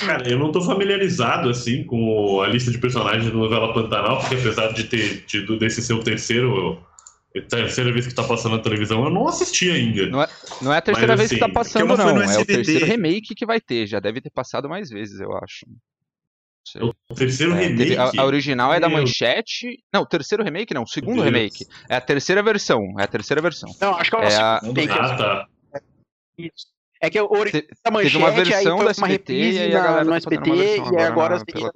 Cara, 0.05 0.29
eu 0.29 0.37
não 0.37 0.51
tô 0.51 0.61
familiarizado, 0.61 1.49
assim, 1.49 1.83
com 1.85 2.41
a 2.41 2.47
lista 2.47 2.69
de 2.69 2.77
personagens 2.77 3.25
da 3.25 3.33
novela 3.33 3.73
Pantanal, 3.73 4.19
porque 4.19 4.35
apesar 4.35 4.71
de 4.71 4.83
ter 4.83 5.23
tido 5.25 5.57
desse 5.57 5.81
ser 5.81 5.93
o 5.93 6.03
terceiro 6.03 6.79
é 7.35 7.39
a 7.39 7.43
terceira 7.43 7.93
vez 7.93 8.07
que 8.07 8.15
tá 8.15 8.23
passando 8.23 8.57
na 8.57 8.63
televisão, 8.63 9.03
eu 9.03 9.11
não 9.11 9.27
assisti 9.27 9.69
ainda. 9.69 10.07
Não 10.07 10.23
é, 10.23 10.27
não 10.61 10.73
é 10.73 10.77
a 10.77 10.81
terceira 10.81 11.13
Mas, 11.13 11.19
vez 11.19 11.31
assim, 11.31 11.39
que 11.39 11.47
tá 11.47 11.53
passando, 11.53 11.95
não. 11.95 12.21
É 12.21 12.39
o 12.39 12.45
terceiro 12.45 12.85
remake 12.85 13.35
que 13.35 13.45
vai 13.45 13.61
ter. 13.61 13.85
Já 13.85 13.99
deve 13.99 14.19
ter 14.19 14.31
passado 14.31 14.67
mais 14.67 14.89
vezes, 14.89 15.19
eu 15.19 15.31
acho. 15.37 15.65
É 16.75 16.83
o 16.83 17.15
terceiro 17.15 17.53
é, 17.53 17.67
remake. 17.67 17.97
A, 17.97 18.11
a, 18.21 18.25
original 18.25 18.73
é 18.73 18.79
da 18.79 18.89
Manchete. 18.89 19.83
Não, 19.93 20.01
o 20.01 20.05
terceiro 20.05 20.43
remake 20.43 20.73
não, 20.73 20.83
o 20.83 20.87
segundo 20.87 21.21
remake. 21.21 21.65
É 21.87 21.95
a 21.95 22.01
terceira 22.01 22.41
versão. 22.41 22.81
É 22.99 23.03
a 23.03 23.07
terceira 23.07 23.41
versão. 23.41 23.69
Não, 23.79 23.95
acho 23.95 24.09
que 24.09 24.15
é, 24.15 24.19
o 24.19 24.23
é 24.23 24.35
a... 24.35 24.55
Ah, 24.57 25.15
tá. 25.15 25.47
É 27.01 27.09
que 27.09 27.21
o 27.21 27.31
original 27.31 27.63
da 27.83 27.91
Manchete, 27.91 28.11
teve 28.11 28.17
uma 28.17 28.31
versão 28.31 28.83
da 28.83 28.91
SBT 28.91 29.33
e 29.33 29.59
aí 29.59 29.75
a 29.75 29.83
galera 29.83 30.03
no 30.03 30.13
SBT 30.15 30.49
e 30.49 30.79
agora, 30.79 31.07
agora 31.07 31.45
pela... 31.45 31.71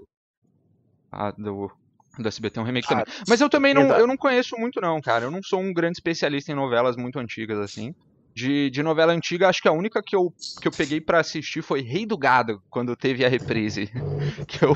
a, 1.11 1.31
do 1.31 1.71
do 2.17 2.27
SBT 2.27 2.59
um 2.59 2.63
remake 2.63 2.87
ah, 2.89 3.03
também. 3.03 3.05
Mas 3.27 3.41
eu 3.41 3.49
também 3.49 3.73
não, 3.73 3.83
eu 3.97 4.05
não 4.05 4.17
conheço 4.17 4.55
muito, 4.57 4.79
não, 4.79 5.01
cara. 5.01 5.25
Eu 5.25 5.31
não 5.31 5.41
sou 5.41 5.59
um 5.59 5.73
grande 5.73 5.97
especialista 5.97 6.51
em 6.51 6.55
novelas 6.55 6.95
muito 6.95 7.19
antigas, 7.19 7.57
assim. 7.59 7.91
De, 8.35 8.69
de 8.69 8.81
novela 8.81 9.13
antiga, 9.13 9.47
acho 9.47 9.61
que 9.61 9.67
a 9.67 9.71
única 9.71 10.01
que 10.03 10.15
eu, 10.15 10.33
que 10.61 10.67
eu 10.67 10.71
peguei 10.71 10.99
para 10.99 11.19
assistir 11.19 11.61
foi 11.61 11.81
Rei 11.81 12.05
do 12.05 12.17
Gado, 12.17 12.59
quando 12.69 12.95
teve 12.95 13.23
a 13.23 13.29
reprise. 13.29 13.89
que 14.47 14.63
eu, 14.63 14.75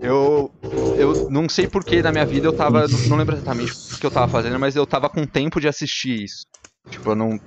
eu, 0.00 0.50
eu 0.96 1.16
não 1.28 1.48
sei 1.48 1.66
porquê 1.66 2.02
na 2.02 2.12
minha 2.12 2.26
vida 2.26 2.46
eu 2.46 2.52
tava. 2.52 2.86
Não, 2.88 2.98
não 3.08 3.16
lembro 3.16 3.34
exatamente 3.34 3.72
o 3.72 3.98
que 3.98 4.06
eu 4.06 4.10
tava 4.10 4.28
fazendo, 4.28 4.58
mas 4.58 4.76
eu 4.76 4.86
tava 4.86 5.08
com 5.08 5.26
tempo 5.26 5.60
de 5.60 5.68
assistir 5.68 6.24
isso. 6.24 6.44
Tipo, 6.90 7.10
eu 7.10 7.16
não. 7.16 7.38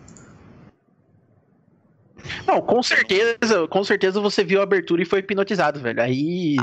Não, 2.46 2.62
com 2.62 2.84
certeza, 2.84 3.68
com 3.70 3.84
certeza 3.84 4.20
você 4.20 4.44
viu 4.44 4.60
a 4.60 4.64
abertura 4.64 5.02
e 5.02 5.06
foi 5.06 5.20
hipnotizado, 5.20 5.80
velho. 5.80 6.02
Aí 6.02 6.58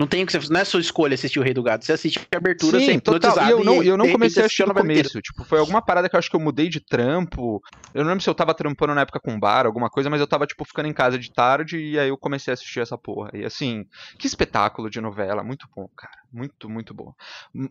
Não 0.00 0.06
tem 0.06 0.24
que 0.24 0.50
não 0.50 0.60
é 0.60 0.64
sua 0.64 0.80
escolha 0.80 1.12
assistir 1.12 1.38
o 1.38 1.42
Rei 1.42 1.52
do 1.52 1.62
Gado. 1.62 1.84
Você 1.84 1.92
assiste 1.92 2.18
a 2.32 2.36
abertura, 2.38 2.78
Sim, 2.78 2.86
você 2.86 2.92
é 2.92 3.00
total. 3.00 3.46
E 3.46 3.50
eu 3.50 3.62
não, 3.62 3.82
eu 3.82 3.98
não 3.98 4.10
comecei 4.10 4.42
a 4.42 4.46
assistir 4.46 4.66
no 4.66 4.72
começo. 4.72 5.20
Tipo, 5.20 5.44
foi 5.44 5.58
alguma 5.58 5.82
parada 5.82 6.08
que 6.08 6.16
eu 6.16 6.18
acho 6.18 6.30
que 6.30 6.36
eu 6.36 6.40
mudei 6.40 6.70
de 6.70 6.80
trampo. 6.80 7.60
Eu 7.92 8.02
não 8.02 8.08
lembro 8.08 8.24
se 8.24 8.30
eu 8.30 8.34
tava 8.34 8.54
trampando 8.54 8.94
na 8.94 9.02
época 9.02 9.20
com 9.20 9.38
bar, 9.38 9.66
alguma 9.66 9.90
coisa, 9.90 10.08
mas 10.08 10.18
eu 10.18 10.26
tava, 10.26 10.46
tipo, 10.46 10.64
ficando 10.64 10.88
em 10.88 10.94
casa 10.94 11.18
de 11.18 11.30
tarde 11.30 11.76
e 11.76 11.98
aí 11.98 12.08
eu 12.08 12.16
comecei 12.16 12.50
a 12.50 12.54
assistir 12.54 12.80
essa 12.80 12.96
porra. 12.96 13.28
E 13.34 13.44
assim, 13.44 13.84
que 14.18 14.26
espetáculo 14.26 14.88
de 14.88 15.02
novela. 15.02 15.44
Muito 15.44 15.68
bom, 15.76 15.86
cara. 15.94 16.16
Muito, 16.32 16.66
muito 16.66 16.94
bom. 16.94 17.12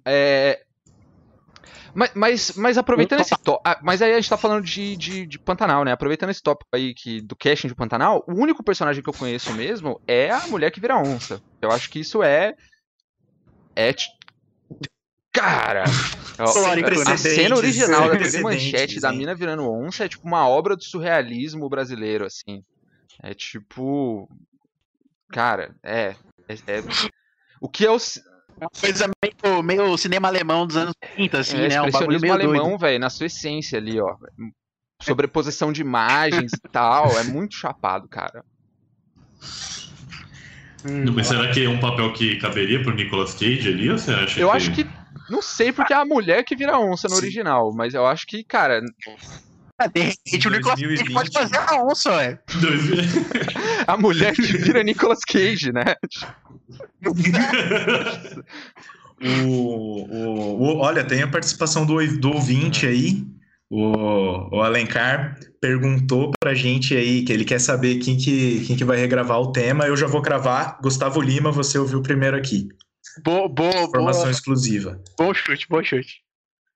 É, 0.06 0.62
mas, 1.94 2.12
mas, 2.14 2.52
mas 2.56 2.78
aproveitando 2.78 3.22
esse 3.22 3.36
tópico. 3.38 3.62
Ah, 3.66 3.80
mas 3.82 4.02
aí 4.02 4.12
a 4.12 4.16
gente 4.16 4.30
tá 4.30 4.38
falando 4.38 4.64
de, 4.64 4.96
de, 4.96 5.26
de, 5.26 5.40
Pantanal, 5.40 5.84
né? 5.84 5.92
Aproveitando 5.92 6.30
esse 6.30 6.42
tópico 6.42 6.70
aí 6.74 6.94
que, 6.94 7.22
do 7.22 7.36
casting 7.36 7.68
de 7.68 7.76
Pantanal, 7.76 8.24
o 8.28 8.34
único 8.34 8.64
personagem 8.64 9.02
que 9.02 9.10
eu 9.10 9.14
conheço 9.14 9.54
mesmo 9.54 10.00
é 10.08 10.30
a 10.30 10.48
mulher 10.48 10.72
que 10.72 10.80
vira 10.80 10.98
onça. 10.98 11.42
Eu 11.62 11.72
acho 11.72 11.90
que 11.90 12.00
isso 12.00 12.24
é. 12.24 12.54
É. 13.76 13.94
Cara! 15.32 15.84
a 16.38 17.18
cena 17.18 17.56
original 17.56 18.10
da 18.10 18.18
TV 18.18 18.42
Manchete 18.42 19.00
da 19.00 19.12
mina 19.12 19.36
virando 19.36 19.70
onça 19.70 20.06
é 20.06 20.10
tipo 20.10 20.28
uma 20.28 20.48
obra 20.48 20.76
do 20.76 20.84
surrealismo 20.84 21.70
brasileiro, 21.70 22.26
assim. 22.26 22.64
É 23.22 23.34
tipo. 23.34 24.30
Cara, 25.32 25.76
é. 25.84 26.16
é, 26.48 26.54
é... 26.68 26.84
O 27.62 27.70
que 27.70 27.86
é 27.86 27.92
o 27.92 28.00
uma 28.60 28.70
coisa 28.70 29.10
meio, 29.24 29.64
meio 29.64 29.98
cinema 29.98 30.28
alemão 30.28 30.68
dos 30.68 30.78
anos 30.78 30.94
30, 31.16 31.40
assim, 31.40 31.58
é, 31.58 31.70
né? 31.70 31.82
Um 31.82 31.92
bagulho 31.92 32.20
meio 32.20 32.34
alemão, 32.34 32.78
velho, 32.78 33.00
na 33.00 33.10
sua 33.10 33.28
essência 33.28 33.78
ali, 33.78 34.00
ó. 34.00 34.16
Sobreposição 35.02 35.72
de 35.72 35.82
imagens 35.82 36.52
e 36.54 36.70
tal. 36.70 37.18
É 37.18 37.24
muito 37.24 37.56
chapado, 37.56 38.08
cara. 38.08 38.44
Hum, 40.86 41.12
mas 41.14 41.28
será 41.28 41.50
que 41.52 41.66
é 41.66 41.70
um 41.70 41.80
papel 41.80 42.12
que 42.14 42.38
caberia 42.38 42.82
pro 42.82 42.94
Nicolas 42.94 43.34
Cage 43.34 43.68
ali? 43.68 43.90
Ou 43.90 43.98
você 43.98 44.12
acha 44.12 44.40
eu 44.40 44.50
que... 44.50 44.56
acho 44.56 44.72
que. 44.72 44.88
Não 45.30 45.42
sei 45.42 45.72
porque 45.72 45.94
é 45.94 45.98
a 45.98 46.06
mulher 46.06 46.44
que 46.44 46.56
vira 46.56 46.80
onça 46.80 47.08
no 47.08 47.16
Sim. 47.16 47.22
original, 47.22 47.72
mas 47.74 47.94
eu 47.94 48.06
acho 48.06 48.26
que, 48.26 48.44
cara. 48.44 48.82
É, 49.82 49.88
de 49.88 50.02
repente 50.02 50.48
o 50.48 50.52
Nicolas 50.52 50.80
Cage 50.80 51.14
pode 51.14 51.32
fazer 51.32 51.58
a 51.58 51.84
onça, 51.84 52.12
ué. 52.12 52.40
a 53.88 53.98
mulher 53.98 54.34
que 54.34 54.42
vira 54.42 54.84
Nicolas 54.84 55.20
Cage, 55.26 55.72
né? 55.72 55.96
O, 59.22 60.06
o, 60.08 60.62
o, 60.62 60.78
olha, 60.78 61.04
tem 61.04 61.22
a 61.22 61.28
participação 61.28 61.86
do, 61.86 61.96
do 62.20 62.32
ouvinte 62.32 62.86
aí. 62.86 63.26
O, 63.72 64.56
o 64.58 64.62
Alencar 64.64 65.38
perguntou 65.62 66.32
pra 66.40 66.56
gente 66.56 66.96
aí 66.96 67.24
que 67.24 67.32
ele 67.32 67.46
quer 67.46 67.60
saber 67.60 68.00
quem 68.00 68.18
que, 68.18 68.66
quem 68.66 68.76
que 68.76 68.84
vai 68.84 68.98
regravar 68.98 69.40
o 69.40 69.52
tema. 69.52 69.86
Eu 69.86 69.96
já 69.96 70.08
vou 70.08 70.22
cravar. 70.22 70.80
Gustavo 70.82 71.22
Lima, 71.22 71.52
você 71.52 71.78
ouviu 71.78 72.02
primeiro 72.02 72.36
aqui. 72.36 72.68
Boa, 73.24 73.48
boa, 73.48 73.84
Informação 73.84 74.22
boa. 74.22 74.32
exclusiva. 74.32 75.02
Bom 75.18 75.34
chute, 75.34 75.68
bom 75.70 75.84
chute. 75.84 76.22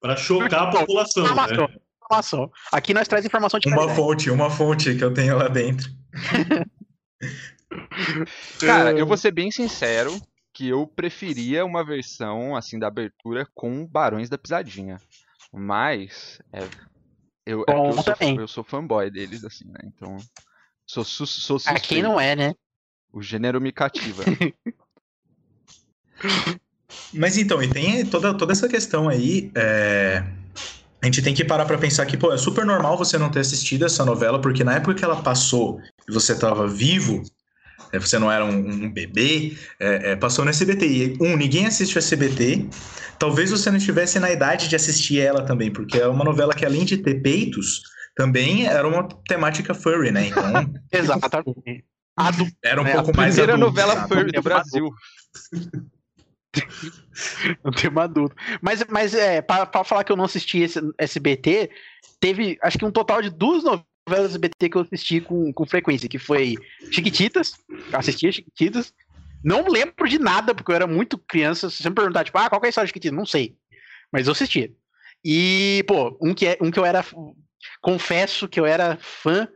Para 0.01 0.15
chocar 0.17 0.63
a 0.63 0.71
população. 0.71 1.23
Informação, 1.23 1.67
né? 1.67 1.75
informação. 2.03 2.51
Aqui 2.71 2.93
nós 2.93 3.07
traz 3.07 3.25
informação 3.25 3.59
de 3.59 3.67
Uma 3.69 3.77
qualidade. 3.77 3.99
fonte, 3.99 4.29
uma 4.29 4.49
fonte 4.49 4.95
que 4.95 5.03
eu 5.03 5.13
tenho 5.13 5.37
lá 5.37 5.47
dentro. 5.47 5.89
Cara, 8.59 8.91
eu 8.91 9.05
vou 9.05 9.17
ser 9.17 9.31
bem 9.31 9.51
sincero 9.51 10.19
que 10.53 10.69
eu 10.69 10.85
preferia 10.85 11.65
uma 11.65 11.83
versão 11.83 12.55
assim 12.55 12.77
da 12.77 12.87
abertura 12.87 13.47
com 13.53 13.85
Barões 13.85 14.29
da 14.29 14.37
Pisadinha. 14.37 14.97
Mas 15.51 16.39
é, 16.51 16.63
eu, 17.45 17.63
é 17.67 17.73
eu, 17.73 17.93
sou, 17.93 18.15
eu, 18.39 18.47
sou, 18.47 18.63
fanboy 18.63 19.11
deles, 19.11 19.43
assim, 19.43 19.65
né? 19.65 19.79
Então. 19.83 20.17
Sou, 20.85 21.03
sou, 21.03 21.25
sou 21.25 21.59
suspeito. 21.59 21.85
Aqui 21.85 22.01
não 22.01 22.19
é, 22.19 22.35
né? 22.35 22.53
O 23.11 23.21
gênero 23.21 23.61
me 23.61 23.71
cativa. 23.71 24.23
Mas 27.13 27.37
então, 27.37 27.61
e 27.61 27.69
tem 27.69 28.05
toda, 28.05 28.33
toda 28.33 28.51
essa 28.51 28.67
questão 28.67 29.07
aí. 29.07 29.51
É... 29.55 30.23
A 31.01 31.05
gente 31.05 31.21
tem 31.21 31.33
que 31.33 31.43
parar 31.43 31.65
para 31.65 31.77
pensar 31.77 32.05
que, 32.05 32.15
pô, 32.15 32.31
é 32.31 32.37
super 32.37 32.65
normal 32.65 32.97
você 32.97 33.17
não 33.17 33.29
ter 33.29 33.41
assistido 33.41 33.85
essa 33.85 34.05
novela, 34.05 34.39
porque 34.39 34.63
na 34.63 34.75
época 34.75 34.95
que 34.95 35.03
ela 35.03 35.21
passou 35.21 35.81
e 36.07 36.13
você 36.13 36.37
tava 36.37 36.65
vivo, 36.65 37.21
é, 37.21 37.29
você 37.91 38.19
não 38.19 38.31
era 38.31 38.45
um, 38.45 38.85
um 38.85 38.91
bebê, 38.91 39.57
é, 39.79 40.11
é, 40.11 40.15
passou 40.15 40.43
no 40.43 40.49
SBT. 40.49 40.85
E, 40.85 41.17
um, 41.21 41.37
ninguém 41.37 41.65
assiste 41.65 41.95
o 41.95 41.99
SBT. 41.99 42.67
Talvez 43.19 43.51
você 43.51 43.69
não 43.69 43.77
estivesse 43.77 44.19
na 44.19 44.31
idade 44.31 44.67
de 44.67 44.75
assistir 44.75 45.19
ela 45.19 45.45
também, 45.45 45.71
porque 45.71 45.97
é 45.97 46.07
uma 46.07 46.23
novela 46.23 46.53
que, 46.53 46.65
além 46.65 46.85
de 46.85 46.97
ter 46.97 47.21
peitos, 47.21 47.81
também 48.15 48.67
era 48.67 48.87
uma 48.87 49.07
temática 49.27 49.73
furry, 49.73 50.11
né? 50.11 50.27
Então. 50.27 50.43
Exatamente. 50.91 51.85
Era 52.63 52.81
um 52.81 52.85
é, 52.85 52.93
pouco 52.93 53.15
mais. 53.15 53.37
A 53.37 53.41
primeira 53.41 53.57
novela 53.57 53.95
sabe? 53.95 54.07
furry 54.07 54.31
do 54.31 54.41
Brasil. 54.41 54.89
um 57.65 57.71
tema 57.71 58.03
adulto. 58.03 58.35
Mas, 58.61 58.83
mas 58.89 59.13
é, 59.13 59.41
pra, 59.41 59.65
pra, 59.65 59.83
falar 59.83 60.03
que 60.03 60.11
eu 60.11 60.17
não 60.17 60.25
assisti 60.25 60.59
esse 60.59 60.79
SBT, 60.97 61.69
teve 62.19 62.57
acho 62.61 62.77
que 62.77 62.85
um 62.85 62.91
total 62.91 63.21
de 63.21 63.29
duas 63.29 63.63
novelas 63.63 63.92
novelas 64.07 64.31
SBT 64.31 64.69
que 64.69 64.77
eu 64.77 64.81
assisti 64.81 65.21
com, 65.21 65.51
com 65.53 65.65
frequência, 65.65 66.09
que 66.09 66.19
foi 66.19 66.55
Chiquititas, 66.91 67.53
assistia 67.91 68.31
Chiquititas, 68.31 68.93
não 69.43 69.67
lembro 69.67 70.07
de 70.07 70.19
nada, 70.19 70.53
porque 70.53 70.71
eu 70.71 70.75
era 70.75 70.87
muito 70.87 71.17
criança, 71.17 71.69
se 71.69 71.81
você 71.81 71.89
me 71.89 71.95
perguntar, 71.95 72.23
tipo, 72.23 72.37
ah, 72.37 72.49
qual 72.49 72.61
é 72.63 72.67
a 72.67 72.69
história 72.69 72.85
de 72.85 72.89
Chiquititas? 72.89 73.17
Não 73.17 73.25
sei, 73.25 73.55
mas 74.11 74.27
eu 74.27 74.33
assistia. 74.33 74.71
E, 75.23 75.83
pô, 75.87 76.17
um 76.21 76.33
que, 76.33 76.47
é, 76.47 76.57
um 76.61 76.69
que 76.69 76.79
eu 76.79 76.85
era, 76.85 77.05
confesso 77.81 78.47
que 78.47 78.59
eu 78.59 78.65
era 78.65 78.97
fã, 79.01 79.47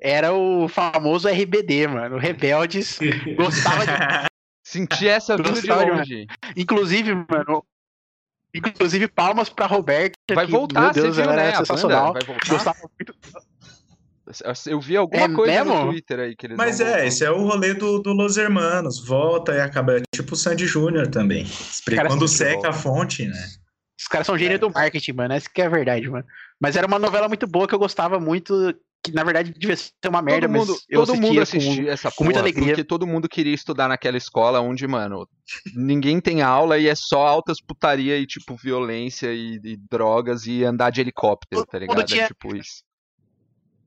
era 0.00 0.32
o 0.32 0.66
famoso 0.68 1.28
RBD, 1.28 1.86
mano, 1.86 2.18
Rebeldes, 2.18 2.98
gostava 3.36 3.86
de... 3.86 3.92
Senti 4.64 5.06
essa 5.06 5.36
vida 5.36 5.60
de 5.60 5.68
longe. 5.68 6.26
Inclusive, 6.56 7.14
mano, 7.14 7.64
Inclusive, 8.54 9.08
palmas 9.08 9.48
pra 9.48 9.66
Roberta. 9.66 10.14
Vai 10.34 10.44
que, 10.44 10.52
voltar, 10.52 10.92
Deus, 10.92 11.16
você 11.16 11.22
viu, 11.22 11.32
né? 11.32 11.56
Sensacional. 11.56 12.12
Vai 12.12 12.22
voltar. 12.22 12.48
Gostava 12.48 12.78
muito. 12.98 13.14
Eu 14.66 14.80
vi 14.80 14.96
alguma 14.96 15.24
é 15.24 15.28
coisa 15.28 15.64
mesmo? 15.64 15.74
no 15.74 15.90
Twitter 15.90 16.20
aí 16.20 16.36
que 16.36 16.46
eles 16.46 16.56
Mas 16.56 16.80
é, 16.80 16.84
voltar. 16.84 17.06
esse 17.06 17.24
é 17.24 17.30
o 17.30 17.42
rolê 17.42 17.74
do, 17.74 18.00
do 18.00 18.12
Los 18.12 18.36
Hermanos. 18.36 19.04
Volta 19.04 19.52
e 19.52 19.60
acaba. 19.60 19.98
É 19.98 20.02
tipo 20.14 20.34
o 20.34 20.36
Sandy 20.36 20.66
Júnior 20.66 21.08
também. 21.08 21.46
Quando 22.06 22.26
seca 22.28 22.70
a 22.70 22.72
fonte, 22.72 23.26
né? 23.26 23.46
Os 24.02 24.08
caras 24.08 24.26
são 24.26 24.36
gênio 24.36 24.56
é. 24.56 24.58
do 24.58 24.70
marketing, 24.70 25.12
mano. 25.12 25.34
Essa 25.34 25.48
que 25.48 25.62
é 25.62 25.66
a 25.66 25.70
verdade, 25.70 26.10
mano. 26.10 26.24
Mas 26.60 26.76
era 26.76 26.86
uma 26.86 26.98
novela 26.98 27.28
muito 27.28 27.46
boa 27.46 27.68
que 27.68 27.74
eu 27.74 27.78
gostava 27.78 28.18
muito. 28.18 28.74
Que 29.04 29.12
na 29.12 29.24
verdade 29.24 29.52
devia 29.56 29.76
ser 29.76 29.92
uma 30.08 30.22
merda, 30.22 30.46
todo 30.46 30.56
mundo, 30.56 30.72
mas 30.72 30.84
eu 30.88 31.04
todo 31.04 31.20
mundo 31.20 31.40
assistia 31.40 31.84
com, 31.84 31.90
essa 31.90 32.02
porra, 32.04 32.16
com 32.16 32.24
muita 32.24 32.38
alegria. 32.38 32.66
Porque 32.68 32.84
todo 32.84 33.04
mundo 33.04 33.28
queria 33.28 33.52
estudar 33.52 33.88
naquela 33.88 34.16
escola 34.16 34.60
onde, 34.60 34.86
mano, 34.86 35.26
ninguém 35.74 36.20
tem 36.20 36.40
aula 36.40 36.78
e 36.78 36.86
é 36.86 36.94
só 36.94 37.26
altas 37.26 37.60
putaria 37.60 38.16
e, 38.16 38.26
tipo, 38.26 38.54
violência 38.54 39.32
e, 39.32 39.58
e 39.64 39.76
drogas 39.90 40.46
e 40.46 40.62
andar 40.62 40.90
de 40.90 41.00
helicóptero, 41.00 41.66
tá 41.66 41.80
ligado? 41.80 42.00
É 42.00 42.04
tinha... 42.04 42.22
É 42.22 42.26
tipo 42.28 42.54
isso. 42.54 42.84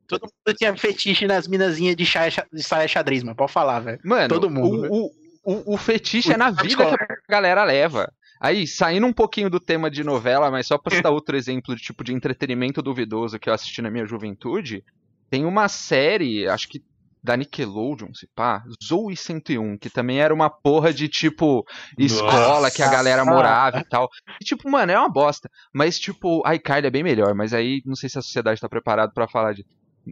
Todo 0.07 0.21
mundo 0.24 0.57
tinha 0.57 0.75
fetiche 0.75 1.25
nas 1.27 1.47
minazinhas 1.47 1.95
de, 1.95 2.03
de 2.03 2.63
saia 2.63 2.88
xadrez, 2.88 3.24
mano. 3.24 3.35
Pode 3.35 3.51
falar, 3.51 3.79
velho. 3.79 4.00
Mano, 4.03 4.27
todo 4.27 4.50
mundo. 4.50 4.88
O, 4.91 5.12
o, 5.43 5.74
o, 5.74 5.77
fetiche 5.77 6.29
o 6.29 6.33
é 6.33 6.38
na 6.38 6.51
vida 6.51 6.75
que 6.75 7.03
a 7.03 7.07
galera 7.29 7.63
leva. 7.63 8.12
Aí, 8.39 8.67
saindo 8.67 9.07
um 9.07 9.13
pouquinho 9.13 9.50
do 9.50 9.59
tema 9.59 9.89
de 9.89 10.03
novela, 10.03 10.51
mas 10.51 10.67
só 10.67 10.77
pra 10.77 10.95
citar 10.95 11.12
outro 11.12 11.35
exemplo 11.38 11.75
de 11.75 11.81
tipo 11.81 12.03
de 12.03 12.13
entretenimento 12.13 12.81
duvidoso 12.81 13.39
que 13.39 13.50
eu 13.50 13.53
assisti 13.53 13.81
na 13.81 13.89
minha 13.89 14.05
juventude, 14.05 14.83
tem 15.29 15.45
uma 15.45 15.67
série, 15.67 16.47
acho 16.47 16.67
que 16.67 16.83
da 17.25 17.35
Nickelodeon, 17.35 18.13
se 18.13 18.27
pá, 18.35 18.63
Zoe 18.83 19.17
101, 19.17 19.79
que 19.79 19.89
também 19.89 20.21
era 20.21 20.31
uma 20.31 20.47
porra 20.47 20.93
de 20.93 21.09
tipo 21.09 21.65
escola 21.97 22.62
Nossa. 22.62 22.75
que 22.75 22.83
a 22.83 22.89
galera 22.89 23.25
morava 23.25 23.79
e 23.79 23.83
tal. 23.83 24.07
E, 24.39 24.45
tipo, 24.45 24.69
mano, 24.69 24.91
é 24.91 25.00
uma 25.00 25.09
bosta. 25.09 25.50
Mas, 25.74 25.97
tipo, 25.97 26.45
a 26.45 26.53
iCarly 26.53 26.85
é 26.85 26.91
bem 26.91 27.03
melhor, 27.03 27.33
mas 27.33 27.51
aí 27.51 27.81
não 27.83 27.95
sei 27.95 28.09
se 28.09 28.19
a 28.19 28.21
sociedade 28.21 28.62
tá 28.62 28.69
preparada 28.69 29.12
para 29.12 29.27
falar 29.27 29.53
de. 29.53 29.65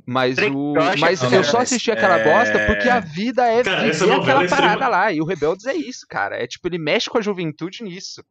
Mas 0.06 0.38
o. 0.40 0.74
Mas 1.00 1.22
eu 1.22 1.44
só 1.44 1.60
assisti 1.60 1.92
aquela 1.92 2.18
é... 2.18 2.24
bosta 2.24 2.66
porque 2.66 2.90
a 2.90 3.00
vida 3.00 3.46
é 3.46 3.64
cara, 3.64 3.84
viver 3.84 4.12
aquela 4.12 4.44
é 4.44 4.48
parada 4.48 4.88
lá. 4.88 5.12
E 5.12 5.22
o 5.22 5.26
Rebeldes 5.26 5.66
é 5.66 5.76
isso, 5.76 6.08
cara. 6.10 6.36
É 6.36 6.48
tipo, 6.48 6.68
ele 6.68 6.80
mexe 6.80 7.10
com 7.10 7.20
a 7.20 7.22
juventude 7.22 7.84
nisso. 7.84 8.24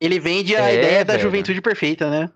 Ele 0.00 0.18
vende 0.18 0.56
a 0.56 0.70
é, 0.70 0.74
ideia 0.74 1.04
da 1.04 1.18
juventude 1.18 1.60
perfeita, 1.60 2.10
né? 2.10 2.30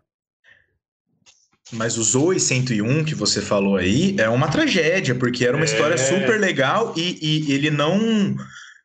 Mas 1.73 1.96
o 1.96 2.02
Zoe 2.02 2.38
101 2.38 3.04
que 3.04 3.14
você 3.14 3.40
falou 3.40 3.76
aí 3.76 4.14
é 4.18 4.28
uma 4.28 4.49
tragédia, 4.49 5.14
porque 5.14 5.46
era 5.46 5.56
uma 5.56 5.64
é... 5.64 5.68
história 5.68 5.99
super 5.99 6.38
legal 6.38 6.94
e, 6.96 7.18
e 7.20 7.52
ele 7.52 7.70
não 7.70 8.37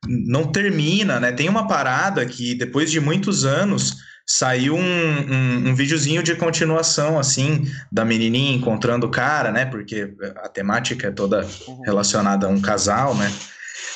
não 0.07 0.49
termina, 0.49 1.19
né? 1.19 1.31
Tem 1.31 1.49
uma 1.49 1.67
parada 1.67 2.25
que 2.25 2.55
depois 2.55 2.89
de 2.89 3.01
muitos 3.01 3.43
anos 3.43 3.97
saiu 4.31 4.75
um, 4.75 4.79
um, 4.79 5.69
um, 5.69 5.75
videozinho 5.75 6.21
de 6.21 6.35
continuação, 6.35 7.17
assim, 7.17 7.65
da 7.91 8.05
menininha 8.05 8.55
encontrando 8.55 9.07
o 9.07 9.09
cara, 9.09 9.51
né? 9.51 9.65
Porque 9.65 10.13
a 10.37 10.47
temática 10.47 11.07
é 11.07 11.11
toda 11.11 11.45
relacionada 11.83 12.45
a 12.45 12.49
um 12.49 12.61
casal, 12.61 13.15
né? 13.15 13.33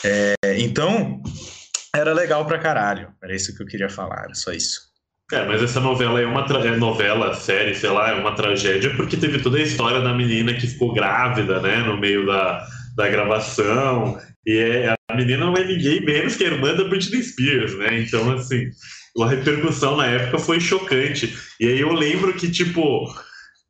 É, 0.04 0.34
então, 0.58 1.22
era 1.96 2.14
legal 2.14 2.48
pra 2.48 2.58
caralho. 2.58 3.14
Era 3.24 3.36
isso 3.36 3.56
que 3.56 3.62
eu 3.62 3.68
queria 3.68 3.90
falar, 3.90 4.24
era 4.24 4.34
só 4.34 4.52
isso. 4.52 4.92
É, 5.32 5.46
mas 5.46 5.62
essa 5.62 5.80
novela 5.80 6.20
é 6.20 6.26
uma 6.26 6.42
é 6.42 6.76
novela, 6.78 7.36
série, 7.36 7.76
sei 7.76 7.92
lá, 7.92 8.10
é 8.10 8.14
uma 8.14 8.36
tragédia 8.36 8.96
porque 8.96 9.16
teve 9.16 9.40
toda 9.40 9.58
a 9.58 9.62
história 9.62 10.02
da 10.02 10.14
menina 10.14 10.54
que 10.54 10.68
ficou 10.68 10.94
grávida, 10.94 11.62
né, 11.62 11.78
no 11.78 11.98
meio 11.98 12.26
da, 12.26 12.68
da 12.96 13.08
gravação. 13.08 14.20
E 14.46 14.58
é, 14.58 14.96
menina 15.16 15.46
não 15.46 15.54
é 15.54 15.64
ninguém 15.64 16.04
menos 16.04 16.36
que 16.36 16.44
a 16.44 16.48
irmã 16.48 16.74
da 16.74 16.84
Britney 16.86 17.22
Spears, 17.22 17.78
né? 17.78 18.02
Então, 18.02 18.32
assim, 18.32 18.70
a 19.22 19.28
repercussão 19.28 19.98
na 19.98 20.08
época 20.08 20.40
foi 20.40 20.60
chocante. 20.60 21.38
E 21.60 21.68
aí 21.68 21.80
eu 21.80 21.94
lembro 21.94 22.34
que, 22.34 22.50
tipo, 22.50 23.14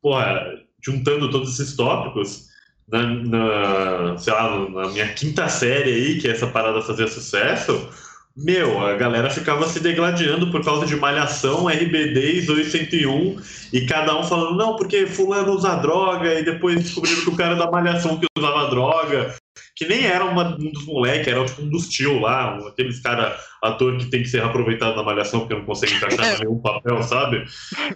porra, 0.01 0.41
juntando 0.81 1.29
todos 1.29 1.59
esses 1.59 1.75
tópicos, 1.75 2.47
na, 2.87 3.03
na, 3.03 4.17
sei 4.17 4.33
lá, 4.33 4.69
na 4.69 4.89
minha 4.89 5.13
quinta 5.13 5.47
série 5.49 5.91
aí, 5.91 6.21
que 6.21 6.27
essa 6.27 6.47
parada 6.47 6.81
fazia 6.81 7.07
sucesso, 7.07 7.89
meu, 8.35 8.83
a 8.83 8.95
galera 8.95 9.29
ficava 9.29 9.67
se 9.67 9.79
degladiando 9.79 10.49
por 10.49 10.63
causa 10.63 10.87
de 10.87 10.95
malhação, 10.95 11.67
RBD 11.67 12.41
201, 12.41 13.39
e 13.71 13.85
cada 13.85 14.19
um 14.19 14.23
falando, 14.23 14.57
não, 14.57 14.75
porque 14.75 15.05
fulano 15.05 15.53
usa 15.53 15.75
droga, 15.75 16.39
e 16.39 16.43
depois 16.43 16.81
descobriram 16.81 17.21
que 17.21 17.29
o 17.29 17.35
cara 17.35 17.55
da 17.55 17.69
malhação 17.69 18.19
que 18.19 18.25
usava 18.35 18.69
droga, 18.69 19.35
que 19.75 19.87
nem 19.87 20.05
era 20.05 20.23
uma, 20.25 20.55
um 20.55 20.71
dos 20.71 20.85
moleques, 20.85 21.27
era 21.27 21.43
tipo 21.45 21.63
um 21.63 21.69
dos 21.69 21.89
tio 21.89 22.19
lá, 22.19 22.57
um, 22.57 22.67
aqueles 22.67 22.99
cara, 23.01 23.37
ator 23.61 23.97
que 23.97 24.05
tem 24.05 24.21
que 24.21 24.29
ser 24.29 24.43
aproveitado 24.43 24.95
na 24.95 25.03
malhação 25.03 25.41
porque 25.41 25.55
não 25.55 25.65
consegue 25.65 25.95
encaixar 25.95 26.35
em 26.35 26.39
nenhum 26.45 26.59
papel, 26.59 27.01
sabe? 27.03 27.43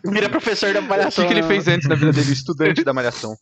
Vira 0.03 0.29
professor 0.29 0.74
da 0.74 0.81
malhação. 0.81 1.24
O 1.24 1.27
que, 1.27 1.34
que 1.34 1.39
ele 1.39 1.48
fez 1.48 1.67
antes 1.67 1.88
na 1.88 1.96
vida 1.96 2.12
dele? 2.12 2.31
Estudante 2.31 2.84
da 2.84 2.93
malhação. 2.93 3.38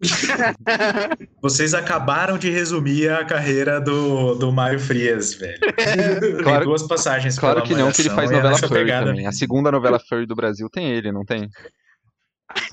Vocês 1.42 1.74
acabaram 1.74 2.38
de 2.38 2.48
resumir 2.48 3.10
a 3.10 3.24
carreira 3.24 3.80
do, 3.80 4.34
do 4.34 4.50
Mário 4.50 4.80
Frias, 4.80 5.34
velho. 5.34 5.60
Claro, 6.42 6.58
tem 6.60 6.68
duas 6.68 6.82
passagens 6.84 7.38
Claro 7.38 7.62
que 7.62 7.74
não, 7.74 7.92
que 7.92 8.00
ele 8.00 8.10
faz 8.10 8.30
novela 8.30 8.56
furry 8.56 8.74
pegada... 8.80 9.06
também. 9.06 9.26
A 9.26 9.32
segunda 9.32 9.70
novela 9.70 10.00
furry 10.00 10.26
do 10.26 10.34
Brasil 10.34 10.68
tem 10.70 10.90
ele, 10.90 11.12
não 11.12 11.24
tem? 11.24 11.48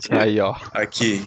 Aí, 0.09 0.39
ó. 0.39 0.55
Aqui. 0.73 1.25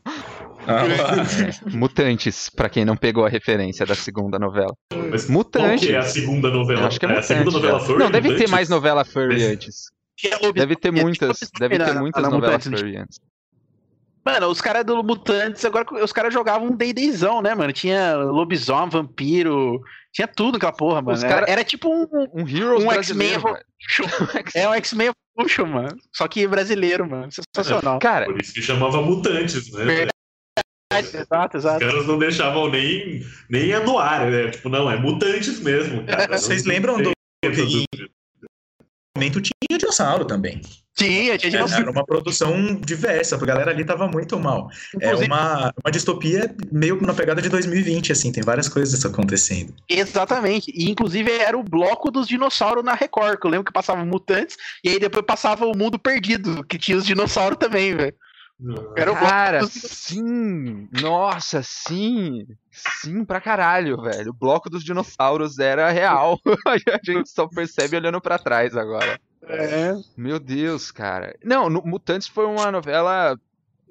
Ah, 0.67 0.85
é, 1.71 1.77
Mutantes, 1.77 2.49
pra 2.51 2.69
quem 2.69 2.85
não 2.85 2.97
pegou 2.97 3.25
a 3.25 3.29
referência 3.29 3.87
da 3.87 3.95
segunda 3.95 4.39
novela. 4.39 4.75
Mas 5.11 5.29
Mutantes. 5.29 5.81
Qual 5.81 5.91
que 5.91 5.93
é 5.93 5.99
a 5.99 6.03
segunda 6.03 6.51
novela? 6.51 6.81
Eu 6.81 6.87
acho 6.87 7.01
que 7.01 7.07
é, 7.07 7.11
é 7.11 7.19
a 7.19 7.23
segunda 7.23 7.51
novela 7.51 7.81
furry. 7.81 7.99
Não, 7.99 8.11
deve 8.11 8.29
Mutantes? 8.29 8.47
ter 8.47 8.51
mais 8.51 8.69
novela 8.69 9.05
furry 9.05 9.45
antes. 9.45 9.85
Deve 10.55 10.77
ter 10.77 10.91
muitas, 10.91 11.39
deve 11.59 11.79
ter 11.79 11.95
muitas 11.95 12.29
novelas 12.29 12.65
furry 12.65 12.97
antes. 12.97 13.21
Mano, 14.25 14.49
os 14.49 14.61
caras 14.61 14.85
do 14.85 15.03
Mutantes, 15.03 15.65
agora 15.65 15.87
os 16.05 16.13
caras 16.13 16.33
jogavam 16.33 16.69
um 16.69 16.77
D&Dzão, 16.77 17.41
né, 17.41 17.55
mano? 17.55 17.73
Tinha 17.73 18.17
lobisomem, 18.17 18.91
vampiro, 18.91 19.81
tinha 20.13 20.29
tudo 20.29 20.57
aquela 20.57 20.73
porra, 20.73 21.01
mano. 21.01 21.19
Cara... 21.21 21.43
Era, 21.43 21.51
era, 21.51 21.65
tipo 21.65 21.89
um, 21.89 22.07
um 22.35 22.47
Heroes 22.47 22.85
um 22.85 22.93
X-Men 22.93 23.31
É 24.55 24.69
um 24.69 24.75
X-Men 24.75 25.13
Evolution, 25.35 25.67
mano. 25.67 25.97
Só 26.13 26.29
que 26.29 26.47
brasileiro, 26.47 27.09
mano. 27.09 27.29
Sensacional. 27.33 27.99
Cara, 27.99 28.27
Por 28.27 28.41
isso 28.41 28.53
que 28.53 28.61
chamava 28.61 29.01
Mutantes, 29.01 29.73
né? 29.73 29.85
Verdade. 29.85 30.11
Exato, 30.93 31.57
exato. 31.57 31.85
Os 31.85 31.91
caras 31.91 32.07
não 32.07 32.19
deixavam 32.19 32.69
nem, 32.69 33.25
nem 33.49 33.73
anuar, 33.73 34.29
né? 34.29 34.51
Tipo, 34.51 34.69
não, 34.69 34.91
é 34.91 34.99
mutantes 34.99 35.61
mesmo, 35.61 36.05
cara. 36.05 36.37
Vocês 36.37 36.65
lembram 36.65 37.01
do. 37.01 37.13
momento 39.17 39.41
tinha 39.41 39.79
dinossauro 39.79 40.25
também. 40.25 40.61
Tinha, 40.97 41.39
tinha 41.39 41.51
dinossauro. 41.53 41.85
Era 41.85 41.91
uma 41.93 42.05
produção 42.05 42.75
diversa, 42.75 43.37
a 43.37 43.39
galera 43.39 43.71
ali 43.71 43.85
tava 43.85 44.09
muito 44.09 44.39
mal. 44.39 44.69
É 44.95 45.07
Inclusive... 45.07 45.31
É 45.31 45.35
uma, 45.35 45.73
uma 45.85 45.91
distopia 45.93 46.55
meio 46.73 47.01
na 47.01 47.15
pegada 47.15 47.41
de 47.41 47.49
2020, 47.49 48.11
assim, 48.11 48.33
tem 48.33 48.43
várias 48.43 48.69
coisas 48.69 49.05
acontecendo. 49.05 49.73
Exatamente. 49.89 50.73
E 50.75 50.91
inclusive 50.91 51.31
era 51.31 51.57
o 51.57 51.63
bloco 51.63 52.11
dos 52.11 52.27
dinossauros 52.27 52.85
na 52.85 52.95
Record, 52.95 53.39
que 53.39 53.47
eu 53.47 53.51
lembro 53.51 53.65
que 53.65 53.73
passava 53.73 54.05
Mutantes, 54.05 54.57
e 54.83 54.91
aí 54.91 54.99
depois 54.99 55.25
passava 55.25 55.65
o 55.67 55.77
Mundo 55.77 55.99
Perdido, 55.99 56.65
que 56.65 56.79
tinha 56.79 56.99
os 56.99 57.07
dinossauros 57.07 57.59
também, 57.59 57.97
velho. 57.97 58.15
Era 58.95 59.15
Cara, 59.15 59.67
sim! 59.67 60.89
Nossa, 61.01 61.63
sim! 61.63 62.47
Sim, 62.71 63.25
pra 63.25 63.41
caralho, 63.41 64.01
velho. 64.03 64.31
O 64.31 64.35
bloco 64.35 64.69
dos 64.69 64.85
dinossauros 64.85 65.59
era 65.59 65.91
real. 65.91 66.39
a 66.67 66.99
gente 67.05 67.29
só 67.31 67.47
percebe 67.47 67.97
olhando 67.97 68.21
para 68.21 68.39
trás 68.39 68.77
agora. 68.77 69.19
É. 69.43 69.93
Meu 70.17 70.39
Deus, 70.39 70.91
cara. 70.91 71.35
Não, 71.43 71.71
Mutantes 71.71 72.29
foi 72.29 72.45
uma 72.45 72.71
novela 72.71 73.39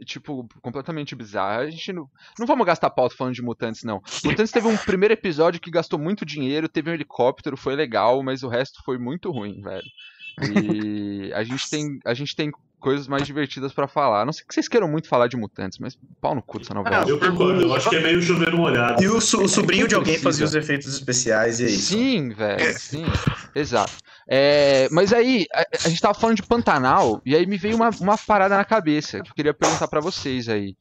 tipo, 0.05 0.47
completamente 0.61 1.15
bizarra. 1.15 1.61
A 1.61 1.69
gente 1.69 1.91
não, 1.91 2.09
não 2.37 2.47
vamos 2.47 2.65
gastar 2.65 2.89
pauta 2.89 3.15
falando 3.15 3.33
de 3.33 3.41
Mutantes, 3.41 3.83
não. 3.83 4.01
Mutantes 4.23 4.51
teve 4.51 4.67
um 4.67 4.77
primeiro 4.77 5.13
episódio 5.13 5.59
que 5.59 5.71
gastou 5.71 5.99
muito 5.99 6.25
dinheiro, 6.25 6.69
teve 6.69 6.89
um 6.89 6.93
helicóptero, 6.93 7.57
foi 7.57 7.75
legal, 7.75 8.21
mas 8.23 8.43
o 8.43 8.47
resto 8.47 8.81
foi 8.83 8.97
muito 8.97 9.31
ruim, 9.31 9.61
velho. 9.61 9.87
E 10.55 11.33
a 11.33 11.43
gente 11.43 11.69
tem, 11.69 11.99
a 12.05 12.13
gente 12.13 12.35
tem 12.35 12.51
coisas 12.79 13.07
mais 13.07 13.23
divertidas 13.23 13.73
para 13.73 13.87
falar. 13.87 14.25
Não 14.25 14.33
sei 14.33 14.45
que 14.47 14.53
vocês 14.53 14.67
queiram 14.67 14.87
muito 14.87 15.07
falar 15.07 15.27
de 15.27 15.37
mutantes, 15.37 15.77
mas 15.79 15.97
pau 16.21 16.33
no 16.33 16.41
cu 16.41 16.59
dessa 16.59 16.73
novela. 16.73 17.07
eu 17.07 17.19
concordo, 17.19 17.61
eu 17.61 17.73
acho 17.73 17.89
que 17.89 17.95
é 17.95 18.01
meio 18.01 18.21
chover 18.21 18.53
molhado. 18.53 19.03
E 19.03 19.07
o, 19.07 19.17
o 19.17 19.21
sobrinho 19.21 19.87
de 19.87 19.95
alguém 19.95 20.17
fazia 20.17 20.45
os 20.45 20.55
efeitos 20.55 20.87
especiais 20.87 21.59
e 21.59 21.65
é 21.65 21.67
isso. 21.67 21.93
Sim, 21.93 22.29
velho, 22.29 22.79
sim. 22.79 23.05
Exato. 23.53 23.93
É, 24.27 24.87
mas 24.91 25.11
aí, 25.11 25.45
a, 25.53 25.65
a, 25.85 25.89
gente 25.89 26.01
tava 26.01 26.13
falando 26.13 26.37
de 26.37 26.43
Pantanal, 26.43 27.21
e 27.25 27.35
aí 27.35 27.45
me 27.45 27.57
veio 27.57 27.75
uma, 27.75 27.89
uma 27.99 28.17
parada 28.17 28.55
na 28.55 28.65
cabeça 28.65 29.21
que 29.21 29.29
eu 29.29 29.35
queria 29.35 29.53
perguntar 29.53 29.87
para 29.87 29.99
vocês 29.99 30.47
aí. 30.47 30.75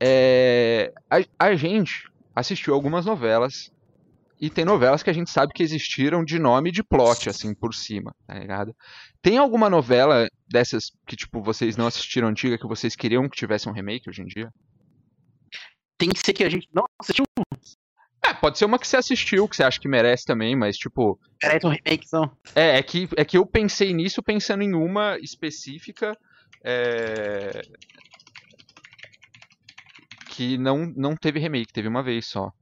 É, 0.00 0.92
a, 1.10 1.46
a 1.46 1.54
gente 1.54 2.08
assistiu 2.34 2.74
algumas 2.74 3.06
novelas 3.06 3.72
e 4.40 4.50
tem 4.50 4.64
novelas 4.64 5.02
que 5.02 5.10
a 5.10 5.12
gente 5.12 5.30
sabe 5.30 5.52
que 5.54 5.62
existiram 5.62 6.24
de 6.24 6.38
nome 6.38 6.68
e 6.68 6.72
de 6.72 6.82
plot, 6.82 7.28
assim, 7.28 7.54
por 7.54 7.72
cima, 7.72 8.14
tá 8.26 8.34
ligado? 8.34 8.74
Tem 9.24 9.38
alguma 9.38 9.70
novela 9.70 10.28
dessas 10.46 10.92
que, 11.06 11.16
tipo, 11.16 11.42
vocês 11.42 11.78
não 11.78 11.86
assistiram 11.86 12.28
antiga 12.28 12.58
que 12.58 12.66
vocês 12.66 12.94
queriam 12.94 13.26
que 13.26 13.34
tivesse 13.34 13.66
um 13.66 13.72
remake 13.72 14.10
hoje 14.10 14.20
em 14.20 14.26
dia? 14.26 14.52
Tem 15.96 16.10
que 16.10 16.18
ser 16.18 16.34
que 16.34 16.44
a 16.44 16.50
gente 16.50 16.68
não 16.74 16.84
assistiu. 17.00 17.24
É, 18.22 18.34
pode 18.34 18.58
ser 18.58 18.66
uma 18.66 18.78
que 18.78 18.86
você 18.86 18.98
assistiu, 18.98 19.48
que 19.48 19.56
você 19.56 19.62
acha 19.62 19.80
que 19.80 19.88
merece 19.88 20.26
também, 20.26 20.54
mas, 20.54 20.76
tipo... 20.76 21.18
Merece 21.42 21.66
um 21.66 21.70
remake, 21.70 22.06
não. 22.12 22.36
É, 22.54 22.76
é 22.76 22.82
que, 22.82 23.08
é 23.16 23.24
que 23.24 23.38
eu 23.38 23.46
pensei 23.46 23.94
nisso 23.94 24.22
pensando 24.22 24.62
em 24.62 24.74
uma 24.74 25.16
específica, 25.18 26.14
é... 26.62 27.62
que 30.28 30.58
não, 30.58 30.92
não 30.94 31.16
teve 31.16 31.40
remake, 31.40 31.72
teve 31.72 31.88
uma 31.88 32.02
vez 32.02 32.26
só. 32.26 32.52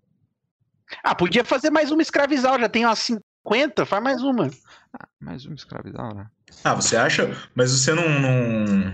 Ah, 1.02 1.16
podia 1.16 1.44
fazer 1.44 1.70
mais 1.70 1.90
uma 1.90 2.02
escravizal, 2.02 2.56
já 2.60 2.68
tem 2.68 2.86
umas 2.86 3.00
50, 3.00 3.84
faz 3.84 4.00
mais 4.00 4.22
uma. 4.22 4.48
Ah, 4.94 5.08
mais 5.18 5.44
uma 5.44 5.56
escravizal, 5.56 6.14
né? 6.14 6.30
Ah, 6.64 6.74
você 6.74 6.96
acha? 6.96 7.36
Mas 7.54 7.70
você 7.70 7.92
não, 7.94 8.08
não, 8.08 8.92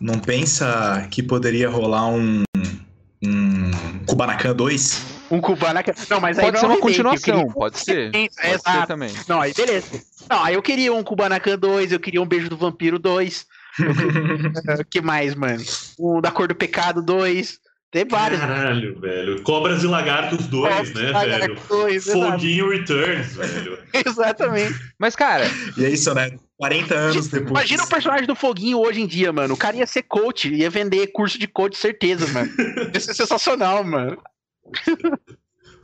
não 0.00 0.18
pensa 0.18 1.06
que 1.10 1.22
poderia 1.22 1.68
rolar 1.68 2.08
um, 2.08 2.42
um 3.24 3.70
Kubanacan 4.06 4.54
2? 4.54 5.20
Um 5.30 5.40
Kubanacan. 5.40 5.92
Não, 6.08 6.20
mas 6.20 6.36
pode 6.36 6.56
aí 6.56 6.60
ser 6.60 6.66
uma 6.66 6.78
continuação, 6.78 7.38
queria... 7.38 7.52
pode 7.52 7.78
ser. 7.78 8.10
Pode 8.10 8.30
Exato. 8.42 8.80
ser 8.80 8.86
também. 8.86 9.14
Não, 9.28 9.40
aí 9.40 9.54
beleza. 9.54 10.02
Não, 10.28 10.42
aí 10.42 10.54
eu 10.54 10.62
queria 10.62 10.92
um 10.92 11.02
Kubanacan 11.02 11.58
2, 11.58 11.92
eu 11.92 12.00
queria 12.00 12.20
um 12.20 12.26
Beijo 12.26 12.48
do 12.48 12.56
Vampiro 12.56 12.98
2. 12.98 13.46
O 14.80 14.84
que 14.84 15.00
mais, 15.00 15.34
mano? 15.34 15.62
Um 15.98 16.20
Da 16.20 16.30
Cor 16.30 16.48
do 16.48 16.54
Pecado 16.54 17.00
2. 17.00 17.58
Tem 17.90 18.04
vários. 18.04 18.40
Caralho, 18.40 19.00
velho. 19.00 19.42
Cobras 19.42 19.82
e 19.82 19.86
Lagartos 19.86 20.46
2, 20.46 20.94
né, 20.94 21.12
velho? 21.12 21.58
Dois, 21.68 22.04
Foguinho 22.04 22.70
Returns, 22.70 23.34
velho. 23.34 23.78
Exatamente. 24.06 24.78
Mas, 24.98 25.16
cara. 25.16 25.44
E 25.76 25.84
é 25.84 25.90
isso, 25.90 26.14
né? 26.14 26.30
40 26.60 26.94
anos 26.94 27.28
depois. 27.28 27.50
Imagina 27.50 27.84
o 27.84 27.88
personagem 27.88 28.26
do 28.26 28.34
Foguinho 28.34 28.78
hoje 28.80 29.00
em 29.00 29.06
dia, 29.06 29.32
mano. 29.32 29.54
O 29.54 29.56
cara 29.56 29.78
ia 29.78 29.86
ser 29.86 30.02
coach, 30.02 30.52
ia 30.52 30.68
vender 30.68 31.06
curso 31.06 31.38
de 31.38 31.46
coach, 31.46 31.74
certeza, 31.74 32.26
mano. 32.28 32.50
Ia 32.92 33.00
ser 33.00 33.14
sensacional, 33.14 33.82
mano. 33.82 34.18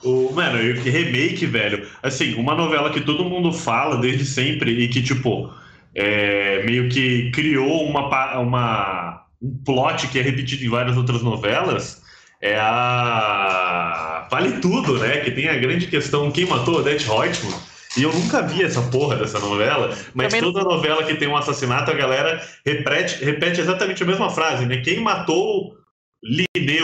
O, 0.04 0.30
mano, 0.34 0.58
que 0.82 0.90
remake, 0.90 1.46
velho. 1.46 1.88
Assim, 2.02 2.34
uma 2.34 2.54
novela 2.54 2.90
que 2.90 3.00
todo 3.00 3.24
mundo 3.24 3.54
fala 3.54 3.96
desde 3.96 4.26
sempre 4.26 4.70
e 4.70 4.88
que, 4.88 5.02
tipo, 5.02 5.50
é, 5.94 6.62
meio 6.64 6.90
que 6.90 7.30
criou 7.30 7.86
uma, 7.88 8.38
uma 8.38 9.26
um 9.40 9.56
plot 9.64 10.08
que 10.08 10.18
é 10.18 10.22
repetido 10.22 10.62
em 10.62 10.68
várias 10.68 10.98
outras 10.98 11.22
novelas 11.22 12.02
é 12.42 12.58
a 12.60 14.28
Vale 14.30 14.60
Tudo, 14.60 14.98
né? 14.98 15.20
Que 15.20 15.30
tem 15.30 15.48
a 15.48 15.56
grande 15.56 15.86
questão 15.86 16.30
quem 16.30 16.44
matou 16.44 16.80
Odette 16.80 17.06
Reutemann. 17.06 17.75
E 17.96 18.02
eu 18.02 18.12
nunca 18.12 18.42
vi 18.42 18.62
essa 18.62 18.82
porra 18.90 19.16
dessa 19.16 19.38
novela, 19.38 19.88
mas 20.14 20.32
Também 20.32 20.40
toda 20.40 20.64
novela 20.64 21.04
que 21.04 21.14
tem 21.14 21.28
um 21.28 21.36
assassinato, 21.36 21.90
a 21.90 21.94
galera 21.94 22.46
repete, 22.64 23.24
repete 23.24 23.60
exatamente 23.60 24.02
a 24.02 24.06
mesma 24.06 24.30
frase, 24.30 24.66
né? 24.66 24.78
Quem 24.82 25.00
matou 25.00 25.76
Lineu? 26.22 26.82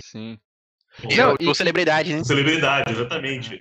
Sim. 0.00 0.38
Não, 1.16 1.36
e... 1.40 1.54
celebridade, 1.54 2.14
né? 2.14 2.22
Celebridade, 2.22 2.92
exatamente. 2.92 3.60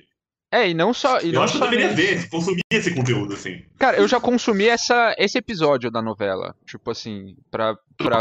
É, 0.52 0.70
e 0.70 0.74
não 0.76 0.94
só. 0.94 1.20
E 1.20 1.30
eu 1.30 1.34
não 1.34 1.44
acho 1.44 1.58
que 1.58 1.64
eu 1.64 1.70
deveria 1.70 1.94
ver, 1.94 2.30
consumir 2.30 2.62
esse 2.70 2.94
conteúdo, 2.94 3.34
assim. 3.34 3.66
Cara, 3.80 3.98
eu 3.98 4.08
já 4.08 4.20
consumi 4.20 4.68
essa, 4.68 5.16
esse 5.18 5.36
episódio 5.36 5.90
da 5.90 6.00
novela. 6.00 6.56
Tipo 6.64 6.92
assim, 6.92 7.36
pra. 7.50 7.76
pra... 7.98 8.20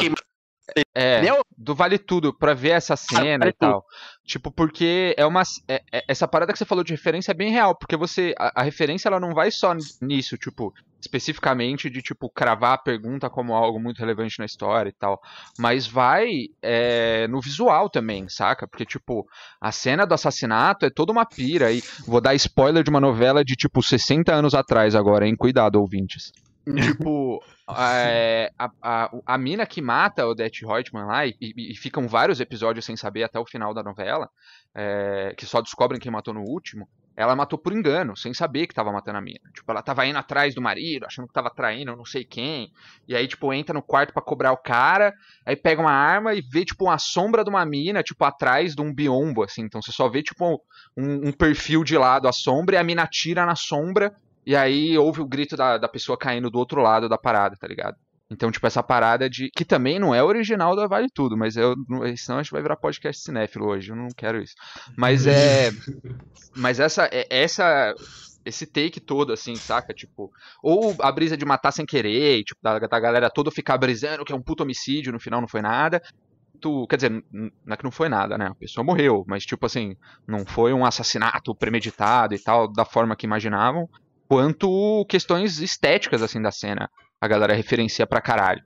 É, 0.95 1.21
do 1.59 1.75
Vale 1.75 1.99
Tudo, 1.99 2.33
pra 2.33 2.55
ver 2.55 2.71
essa 2.71 2.97
cena 2.97 3.41
vale 3.41 3.51
e 3.51 3.53
tal. 3.53 3.83
Tudo. 3.83 3.93
Tipo, 4.25 4.53
porque 4.53 5.15
é 5.19 5.27
uma. 5.27 5.43
É, 5.67 5.83
é, 5.93 6.05
essa 6.07 6.29
parada 6.29 6.53
que 6.53 6.59
você 6.59 6.65
falou 6.65 6.85
de 6.85 6.93
referência 6.93 7.33
é 7.33 7.35
bem 7.35 7.51
real, 7.51 7.77
porque 7.77 7.97
você. 7.97 8.33
A, 8.39 8.61
a, 8.61 8.63
referência 8.63 9.09
ela 9.09 9.19
não 9.19 9.35
vai 9.35 9.51
só 9.51 9.75
nisso, 10.01 10.39
tipo. 10.39 10.73
especificamente 11.01 11.91
de, 11.91 12.01
tipo, 12.01 12.31
cravar 12.31 12.75
a 12.75 12.79
pergunta 12.79 13.29
como 13.29 13.53
algo 13.53 13.81
muito 13.81 13.99
relevante 13.99 14.39
na 14.39 14.45
história 14.45 14.91
e 14.91 14.93
tal. 14.93 15.21
Mas 15.59 15.89
vai 15.89 16.29
é, 16.63 17.27
no 17.27 17.41
visual 17.41 17.91
também, 17.91 18.29
saca? 18.29 18.69
Porque, 18.69 18.87
tipo, 18.87 19.27
a 19.61 19.73
cena 19.73 20.07
do 20.07 20.15
assassinato 20.15 20.87
é 20.87 20.91
toda 20.91 21.11
uma 21.11 21.27
pira. 21.27 21.73
E 21.73 21.83
vou 22.07 22.21
dar 22.21 22.35
spoiler 22.37 22.85
de 22.85 22.91
uma 22.91 23.01
novela 23.01 23.45
de, 23.45 23.57
tipo, 23.57 23.83
60 23.83 24.33
anos 24.33 24.55
atrás 24.55 24.95
agora, 24.95 25.27
hein? 25.27 25.35
Cuidado, 25.37 25.81
ouvintes. 25.81 26.31
Tipo, 26.65 27.43
é, 27.77 28.53
a, 28.59 28.71
a, 28.81 29.11
a 29.27 29.39
mina 29.39 29.67
que 29.67 29.83
mata 29.83 30.27
o 30.27 30.35
Det 30.35 30.65
Reutemann 30.65 31.07
lá, 31.07 31.27
e, 31.27 31.35
e, 31.41 31.73
e, 31.73 31.77
ficam 31.77 32.07
vários 32.07 32.41
episódios 32.41 32.85
sem 32.85 32.97
saber 32.97 33.25
até 33.25 33.39
o 33.39 33.47
final 33.47 33.75
da 33.75 33.83
novela, 33.83 34.29
é, 34.75 35.35
que 35.37 35.45
só 35.45 35.61
descobrem 35.61 36.01
quem 36.01 36.13
matou 36.13 36.33
no 36.33 36.43
último, 36.43 36.89
ela 37.15 37.37
matou 37.37 37.59
por 37.59 37.73
engano, 37.73 38.17
sem 38.17 38.33
saber 38.33 38.67
que 38.67 38.75
tava 38.75 38.91
matando 38.91 39.19
a 39.19 39.21
mina. 39.21 39.41
Tipo, 39.53 39.71
ela 39.71 39.83
tava 39.83 40.07
indo 40.07 40.19
atrás 40.19 40.55
do 40.55 40.63
marido, 40.63 41.05
achando 41.05 41.29
que 41.29 41.35
tava 41.35 41.51
traindo 41.51 41.95
não 41.95 42.05
sei 42.05 42.25
quem. 42.25 42.73
E 43.07 43.15
aí, 43.15 43.29
tipo, 43.29 43.53
entra 43.53 43.75
no 43.75 43.83
quarto 43.83 44.15
para 44.15 44.23
cobrar 44.23 44.53
o 44.53 44.57
cara, 44.57 45.13
aí 45.45 45.55
pega 45.55 45.83
uma 45.83 45.93
arma 45.93 46.35
e 46.35 46.41
vê, 46.41 46.65
tipo, 46.65 46.87
uma 46.87 46.99
sombra 46.99 47.45
de 47.45 47.51
uma 47.51 47.65
mina, 47.67 48.03
tipo, 48.03 48.25
atrás 48.25 48.75
de 48.75 48.81
um 48.81 48.93
biombo, 48.95 49.43
assim. 49.43 49.63
Então 49.63 49.83
você 49.83 49.93
só 49.93 50.09
vê, 50.09 50.23
tipo, 50.23 50.63
um, 50.97 51.29
um 51.29 51.33
perfil 51.33 51.85
de 51.85 51.99
lado, 51.99 52.29
a 52.29 52.33
sombra, 52.33 52.77
e 52.77 52.79
a 52.79 52.85
mina 52.85 53.07
tira 53.07 53.45
na 53.45 53.57
sombra, 53.57 54.15
e 54.45 54.57
aí 54.57 54.97
ouve 54.99 55.21
o 55.21 55.27
grito 55.27 55.57
da, 55.57 55.79
da 55.79 55.89
pessoa 55.89 56.19
caindo 56.19 56.51
do 56.51 56.59
outro 56.59 56.81
lado 56.83 57.09
da 57.09 57.19
parada, 57.19 57.57
tá 57.57 57.67
ligado? 57.67 57.97
Então, 58.33 58.51
tipo, 58.51 58.67
essa 58.67 58.83
parada 58.83 59.29
de. 59.29 59.51
Que 59.51 59.65
também 59.65 59.99
não 59.99 60.15
é 60.15 60.23
original 60.23 60.75
da 60.75 60.87
Vale 60.87 61.09
Tudo, 61.13 61.37
mas 61.37 61.57
eu. 61.57 61.75
Senão 62.17 62.39
a 62.39 62.43
gente 62.43 62.53
vai 62.53 62.63
virar 62.63 62.77
podcast 62.77 63.23
cinéfilo 63.23 63.67
hoje. 63.67 63.91
Eu 63.91 63.97
não 63.97 64.09
quero 64.17 64.43
isso. 64.43 64.55
Mas 64.97 65.27
é. 65.27 65.71
mas 66.57 66.81
essa. 66.81 67.09
É, 67.13 67.27
essa 67.29 67.95
esse 68.45 68.67
take 68.67 68.99
todo, 68.99 69.33
assim, 69.33 69.55
saca? 69.55 69.95
Tipo, 69.95 70.33
ou 70.61 70.97
a 71.01 71.13
brisa 71.13 71.37
de 71.37 71.45
matar 71.45 71.71
sem 71.71 71.87
querer, 71.87 72.43
tipo, 72.43 72.61
da, 72.61 72.77
da 72.79 72.99
galera 72.99 73.31
toda 73.31 73.53
ficar 73.53 73.79
brisando 73.79 74.25
que 74.25 74.33
é 74.33 74.37
um 74.37 74.43
puto 74.43 74.65
homicídio, 74.65 75.13
no 75.13 75.21
final 75.21 75.41
não 75.41 75.47
foi 75.47 75.63
nada. 75.63 76.03
Tu, 76.61 76.87
quer 76.89 76.97
dizer, 76.97 77.25
não 77.33 77.51
é 77.71 77.77
que 77.77 77.85
não 77.85 77.91
foi 77.93 78.09
nada, 78.09 78.37
né? 78.37 78.47
A 78.47 78.55
pessoa 78.55 78.85
morreu, 78.85 79.25
mas, 79.29 79.45
tipo 79.45 79.65
assim, 79.67 79.97
não 80.27 80.45
foi 80.45 80.73
um 80.73 80.85
assassinato 80.85 81.55
premeditado 81.55 82.35
e 82.35 82.39
tal, 82.39 82.67
da 82.67 82.85
forma 82.85 83.15
que 83.15 83.27
imaginavam, 83.27 83.89
quanto 84.33 85.05
questões 85.11 85.61
estéticas, 85.61 86.23
assim, 86.23 86.41
da 86.41 86.51
cena 86.51 86.89
a 87.21 87.29
galera 87.29 87.55
referencia 87.55 88.07
pra 88.07 88.23
caralho. 88.23 88.63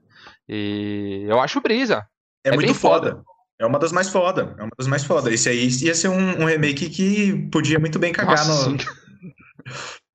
E 0.47 1.25
eu 1.27 1.41
acho 1.41 1.59
brisa. 1.59 2.07
É, 2.41 2.51
é 2.51 2.55
muito 2.55 2.73
foda. 2.73 3.09
foda. 3.11 3.23
É 3.59 3.65
uma 3.65 3.77
das 3.77 3.91
mais 3.91 4.07
foda. 4.07 4.55
É 4.57 4.63
uma 4.63 4.71
das 4.77 4.87
mais 4.87 5.03
foda. 5.03 5.29
Esse 5.29 5.49
aí 5.49 5.67
ia 5.81 5.93
ser 5.93 6.07
um, 6.07 6.41
um 6.41 6.45
remake 6.45 6.89
que 6.89 7.49
podia 7.51 7.79
muito 7.79 7.99
bem 7.99 8.13
cagar 8.13 8.47
Nossa, 8.47 8.69
no. 8.69 8.77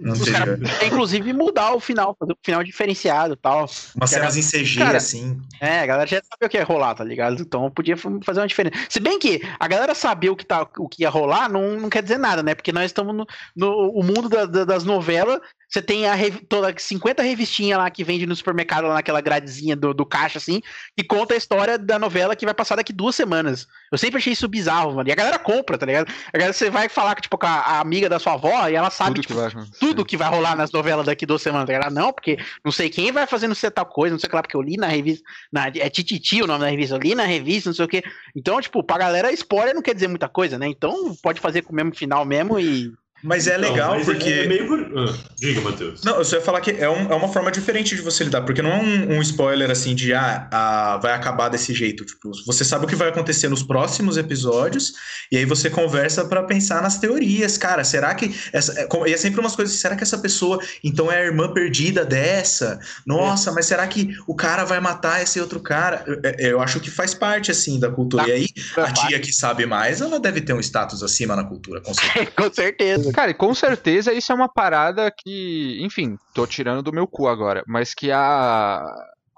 Não 0.00 0.14
Os 0.14 0.28
cara, 0.28 0.58
inclusive 0.86 1.32
mudar 1.34 1.74
o 1.74 1.80
final, 1.80 2.16
fazer 2.18 2.32
o 2.32 2.38
final 2.42 2.64
diferenciado 2.64 3.34
e 3.34 3.36
tal. 3.36 3.66
Umas 3.94 4.10
cenas 4.10 4.36
em 4.36 4.42
CG, 4.42 4.78
cara, 4.78 4.96
assim. 4.96 5.38
É, 5.60 5.80
a 5.80 5.86
galera 5.86 6.06
já 6.08 6.16
sabe 6.16 6.46
o 6.46 6.48
que 6.48 6.56
ia 6.56 6.64
rolar, 6.64 6.94
tá 6.94 7.04
ligado? 7.04 7.42
Então 7.42 7.70
podia 7.70 7.96
fazer 7.96 8.40
uma 8.40 8.48
diferença. 8.48 8.76
Se 8.88 8.98
bem 8.98 9.18
que 9.18 9.42
a 9.58 9.68
galera 9.68 9.94
saber 9.94 10.30
o 10.30 10.36
que, 10.36 10.46
tá, 10.46 10.66
o 10.78 10.88
que 10.88 11.02
ia 11.02 11.10
rolar 11.10 11.50
não, 11.50 11.78
não 11.78 11.90
quer 11.90 12.02
dizer 12.02 12.18
nada, 12.18 12.42
né? 12.42 12.54
Porque 12.54 12.72
nós 12.72 12.86
estamos 12.86 13.14
no, 13.14 13.26
no 13.54 13.90
o 13.90 14.02
mundo 14.02 14.28
da, 14.28 14.46
da, 14.46 14.64
das 14.64 14.84
novelas 14.84 15.40
você 15.70 15.80
tem 15.80 16.08
a 16.08 16.16
toda 16.48 16.74
50 16.76 17.22
revistinhas 17.22 17.78
lá 17.78 17.88
que 17.88 18.02
vende 18.02 18.26
no 18.26 18.34
supermercado, 18.34 18.88
lá 18.88 18.94
naquela 18.94 19.20
gradezinha 19.20 19.76
do, 19.76 19.94
do 19.94 20.04
caixa, 20.04 20.38
assim, 20.38 20.60
que 20.96 21.04
conta 21.04 21.34
a 21.34 21.36
história 21.36 21.78
da 21.78 21.96
novela 21.96 22.34
que 22.34 22.44
vai 22.44 22.52
passar 22.52 22.74
daqui 22.74 22.92
duas 22.92 23.14
semanas. 23.14 23.68
Eu 23.92 23.96
sempre 23.96 24.18
achei 24.18 24.32
isso 24.32 24.48
bizarro, 24.48 24.96
mano. 24.96 25.08
E 25.08 25.12
a 25.12 25.14
galera 25.14 25.38
compra, 25.38 25.78
tá 25.78 25.86
ligado? 25.86 26.12
A 26.32 26.36
galera, 26.36 26.52
você 26.52 26.68
vai 26.68 26.88
falar 26.88 27.14
tipo, 27.20 27.38
com 27.38 27.46
a, 27.46 27.50
a 27.50 27.80
amiga 27.80 28.08
da 28.08 28.18
sua 28.18 28.32
avó 28.32 28.68
e 28.68 28.74
ela 28.74 28.90
sabe 28.90 29.14
tudo, 29.14 29.22
tipo, 29.22 29.34
que, 29.34 29.56
vai, 29.56 29.66
tudo 29.78 30.04
que 30.04 30.16
vai 30.16 30.28
rolar 30.28 30.56
nas 30.56 30.72
novelas 30.72 31.06
daqui 31.06 31.24
duas 31.24 31.40
semanas. 31.40 31.68
Tá 31.68 31.72
ligado? 31.74 31.94
Não, 31.94 32.12
porque 32.12 32.36
não 32.64 32.72
sei 32.72 32.90
quem 32.90 33.12
vai 33.12 33.26
fazendo 33.28 33.54
ser 33.54 33.70
tal 33.70 33.86
coisa, 33.86 34.12
não 34.12 34.18
sei 34.18 34.26
o 34.26 34.30
que 34.30 34.36
lá, 34.36 34.42
porque 34.42 34.56
eu 34.56 34.62
li 34.62 34.76
na 34.76 34.88
revista. 34.88 35.24
Na, 35.52 35.68
é 35.68 35.88
Tititi 35.88 36.42
o 36.42 36.48
nome 36.48 36.60
da 36.60 36.70
revista, 36.70 36.96
eu 36.96 37.00
li 37.00 37.14
na 37.14 37.24
revista, 37.24 37.70
não 37.70 37.74
sei 37.74 37.84
o 37.84 37.88
que. 37.88 38.02
Então, 38.34 38.60
tipo, 38.60 38.82
pra 38.82 38.98
galera, 38.98 39.30
spoiler 39.32 39.72
não 39.72 39.82
quer 39.82 39.94
dizer 39.94 40.08
muita 40.08 40.28
coisa, 40.28 40.58
né? 40.58 40.66
Então 40.66 41.14
pode 41.22 41.40
fazer 41.40 41.62
com 41.62 41.72
o 41.72 41.76
mesmo 41.76 41.94
final 41.94 42.24
mesmo 42.24 42.58
e 42.58 42.92
mas 43.22 43.46
é 43.46 43.56
legal 43.56 43.96
mas 43.96 44.04
porque. 44.04 44.28
É 44.28 44.46
meio... 44.46 44.70
Ah, 44.98 45.14
diga, 45.36 45.60
Matheus. 45.60 46.02
Não, 46.02 46.16
eu 46.16 46.24
só 46.24 46.36
ia 46.36 46.42
falar 46.42 46.60
que 46.60 46.70
é, 46.70 46.88
um, 46.88 47.12
é 47.12 47.14
uma 47.14 47.28
forma 47.28 47.50
diferente 47.50 47.94
de 47.94 48.02
você 48.02 48.24
lidar, 48.24 48.42
porque 48.42 48.62
não 48.62 48.70
é 48.70 48.76
um, 48.76 49.16
um 49.16 49.22
spoiler 49.22 49.70
assim 49.70 49.94
de 49.94 50.12
ah, 50.14 50.48
ah, 50.50 50.98
vai 51.02 51.12
acabar 51.12 51.48
desse 51.48 51.74
jeito. 51.74 52.04
Tipo, 52.04 52.30
você 52.46 52.64
sabe 52.64 52.84
o 52.84 52.88
que 52.88 52.96
vai 52.96 53.08
acontecer 53.08 53.48
nos 53.48 53.62
próximos 53.62 54.16
episódios, 54.16 54.92
e 55.30 55.36
aí 55.36 55.44
você 55.44 55.68
conversa 55.68 56.24
para 56.24 56.42
pensar 56.42 56.82
nas 56.82 56.98
teorias. 56.98 57.58
Cara, 57.58 57.84
será 57.84 58.14
que. 58.14 58.34
Essa, 58.52 58.80
é, 58.80 58.88
e 59.06 59.12
é 59.12 59.16
sempre 59.16 59.40
umas 59.40 59.54
coisas, 59.54 59.76
será 59.76 59.96
que 59.96 60.02
essa 60.02 60.18
pessoa 60.18 60.60
então 60.82 61.10
é 61.10 61.18
a 61.18 61.24
irmã 61.24 61.52
perdida 61.52 62.04
dessa? 62.04 62.80
Nossa, 63.06 63.50
é. 63.50 63.52
mas 63.52 63.66
será 63.66 63.86
que 63.86 64.16
o 64.26 64.34
cara 64.34 64.64
vai 64.64 64.80
matar 64.80 65.22
esse 65.22 65.40
outro 65.40 65.60
cara? 65.60 66.04
Eu, 66.06 66.20
é, 66.22 66.52
eu 66.52 66.60
acho 66.60 66.80
que 66.80 66.90
faz 66.90 67.14
parte, 67.14 67.50
assim, 67.50 67.78
da 67.78 67.90
cultura. 67.90 68.24
Tá. 68.24 68.28
E 68.28 68.32
aí, 68.32 68.46
a 68.76 68.92
tia 68.92 69.20
que 69.20 69.32
sabe 69.32 69.66
mais, 69.66 70.00
ela 70.00 70.18
deve 70.18 70.40
ter 70.40 70.52
um 70.52 70.60
status 70.60 71.02
acima 71.02 71.36
na 71.36 71.44
cultura, 71.44 71.80
com 71.80 71.94
certeza. 71.94 72.30
com 72.36 72.52
certeza. 72.52 73.09
Cara, 73.12 73.30
e 73.30 73.34
com 73.34 73.54
certeza 73.54 74.12
isso 74.12 74.32
é 74.32 74.34
uma 74.34 74.48
parada 74.48 75.10
que, 75.10 75.78
enfim, 75.82 76.16
tô 76.34 76.46
tirando 76.46 76.82
do 76.82 76.92
meu 76.92 77.06
cu 77.06 77.28
agora, 77.28 77.62
mas 77.66 77.94
que 77.94 78.10
a, 78.10 78.82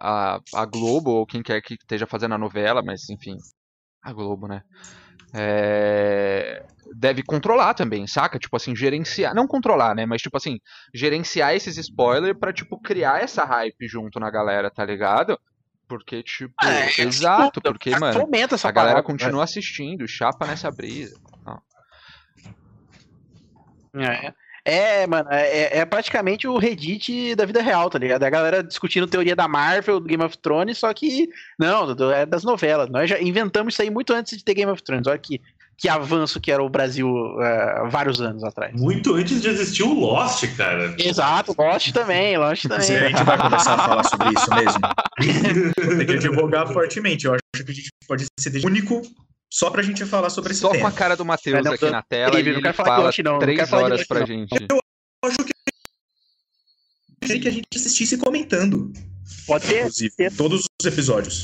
a, 0.01 0.41
a 0.55 0.65
Globo, 0.65 1.11
ou 1.11 1.27
quem 1.27 1.43
quer 1.43 1.61
que 1.63 1.75
esteja 1.75 2.07
fazendo 2.07 2.35
a 2.35 2.39
novela, 2.39 2.83
mas 2.83 3.09
enfim, 3.09 3.37
a 4.03 4.13
Globo, 4.13 4.49
né? 4.49 4.63
É, 5.35 6.63
deve 6.95 7.23
controlar 7.23 7.73
também, 7.75 8.07
saca? 8.07 8.39
Tipo 8.39 8.57
assim, 8.57 8.77
gerenciar, 8.77 9.35
não 9.35 9.47
controlar, 9.47 9.95
né? 9.95 10.05
Mas 10.05 10.21
tipo 10.21 10.37
assim, 10.37 10.59
gerenciar 10.93 11.55
esses 11.55 11.79
spoilers 11.79 12.39
para 12.39 12.53
tipo 12.53 12.79
criar 12.81 13.23
essa 13.23 13.45
hype 13.45 13.89
junto 13.89 14.21
na 14.21 14.31
galera, 14.31 14.71
tá 14.71 14.85
ligado? 14.85 15.39
Porque 15.89 16.23
tipo, 16.23 16.55
é, 16.63 17.01
exato, 17.01 17.61
porque 17.61 17.91
mano, 17.99 18.29
a 18.63 18.71
galera 18.71 19.03
continua 19.03 19.39
né? 19.39 19.45
assistindo, 19.45 20.07
chapa 20.07 20.47
nessa 20.47 20.71
brisa. 20.71 21.19
É, 23.95 24.33
é, 24.65 25.07
mano, 25.09 25.29
é, 25.31 25.79
é, 25.79 25.85
praticamente 25.85 26.47
o 26.47 26.57
Reddit 26.57 27.35
da 27.35 27.45
vida 27.45 27.61
real, 27.61 27.91
tá 27.91 27.99
ligado? 27.99 28.23
É 28.23 28.27
a 28.27 28.31
galera 28.31 28.63
discutindo 28.63 29.09
teoria 29.09 29.35
da 29.35 29.49
Marvel, 29.49 29.99
do 29.99 30.07
Game 30.07 30.23
of 30.23 30.39
Thrones, 30.39 30.79
só 30.79 30.93
que 30.95 31.29
não, 31.59 31.91
é 32.13 32.25
das 32.25 32.45
novelas. 32.45 32.89
Nós 32.89 33.11
já 33.11 33.21
inventamos 33.21 33.75
isso 33.75 33.83
aí 33.83 33.91
muito 33.91 34.13
antes 34.13 34.39
de 34.39 34.45
ter 34.45 34.55
Game 34.55 34.71
of 34.71 34.81
Thrones. 34.83 35.09
Olha 35.09 35.19
que, 35.19 35.41
que 35.77 35.89
avanço 35.89 36.41
que 36.41 36.53
era 36.53 36.63
o 36.63 36.69
Brasil 36.69 37.09
uh, 37.09 37.91
vários 37.91 38.21
anos 38.21 38.45
atrás. 38.45 38.73
Muito 38.81 39.17
antes 39.17 39.43
de 39.43 39.49
existir 39.49 39.83
o 39.83 39.95
Lost, 39.95 40.47
cara. 40.57 40.95
Exato, 40.97 41.57
Lost 41.59 41.91
também, 41.91 42.39
Lost 42.39 42.69
também. 42.69 42.97
a 42.99 43.09
gente 43.09 43.25
vai 43.25 43.39
começar 43.39 43.75
a 43.75 43.79
falar 43.79 44.05
sobre 44.05 44.29
isso 44.29 44.55
mesmo. 44.55 44.81
Tem 45.99 46.07
que 46.07 46.19
divulgar 46.19 46.69
fortemente. 46.69 47.27
Eu 47.27 47.33
acho 47.33 47.65
que 47.65 47.73
a 47.73 47.75
gente 47.75 47.91
pode 48.07 48.27
ser 48.39 48.65
o 48.65 48.67
único 48.69 49.03
só 49.53 49.69
pra 49.69 49.83
gente 49.83 50.07
falar 50.07 50.31
sobre 50.31 50.53
esse 50.53 50.63
só 50.63 50.71
tema. 50.71 50.81
Só 50.83 50.91
com 50.91 50.97
a 50.97 50.99
cara 50.99 51.15
do 51.15 51.27
Matheus 51.27 51.67
aqui 51.67 51.91
na 51.91 52.01
tela 52.01 52.41
e 52.41 52.49
ele 52.49 52.73
fala 52.73 53.05
Yoshi, 53.05 53.23
não. 53.23 53.39
três 53.39 53.71
não 53.71 53.79
horas 53.79 54.07
pra 54.07 54.25
gente. 54.25 54.67
Eu 54.71 54.79
acho 55.27 55.37
que 55.45 55.53
que 57.39 57.49
a 57.49 57.51
gente 57.51 57.67
assistisse 57.77 58.17
comentando. 58.17 58.91
Pode 59.47 59.67
ser. 59.67 60.33
Todos 60.37 60.65
os 60.81 60.87
episódios. 60.87 61.35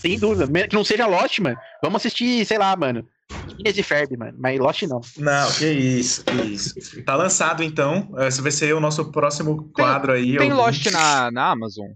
Sem 0.00 0.18
dúvida. 0.18 0.46
Que 0.68 0.76
não 0.76 0.84
seja 0.84 1.06
Lost, 1.06 1.38
mano. 1.38 1.56
Vamos 1.82 1.96
assistir, 2.02 2.44
sei 2.44 2.58
lá, 2.58 2.76
mano. 2.76 3.08
Phineas 3.56 3.78
e 3.78 3.82
Ferb, 3.82 4.16
mano. 4.18 4.36
Mas 4.38 4.58
Lost 4.58 4.82
não. 4.82 5.00
Não, 5.16 5.52
que 5.52 5.66
isso, 5.66 6.24
que 6.24 6.34
isso. 6.34 7.02
Tá 7.04 7.16
lançado, 7.16 7.62
então. 7.62 8.12
Esse 8.18 8.42
vai 8.42 8.52
ser 8.52 8.74
o 8.74 8.80
nosso 8.80 9.10
próximo 9.10 9.70
quadro 9.72 10.12
tem, 10.12 10.22
aí. 10.22 10.36
Tem 10.36 10.52
Lost 10.52 10.86
na, 10.92 11.30
na 11.30 11.50
Amazon? 11.52 11.88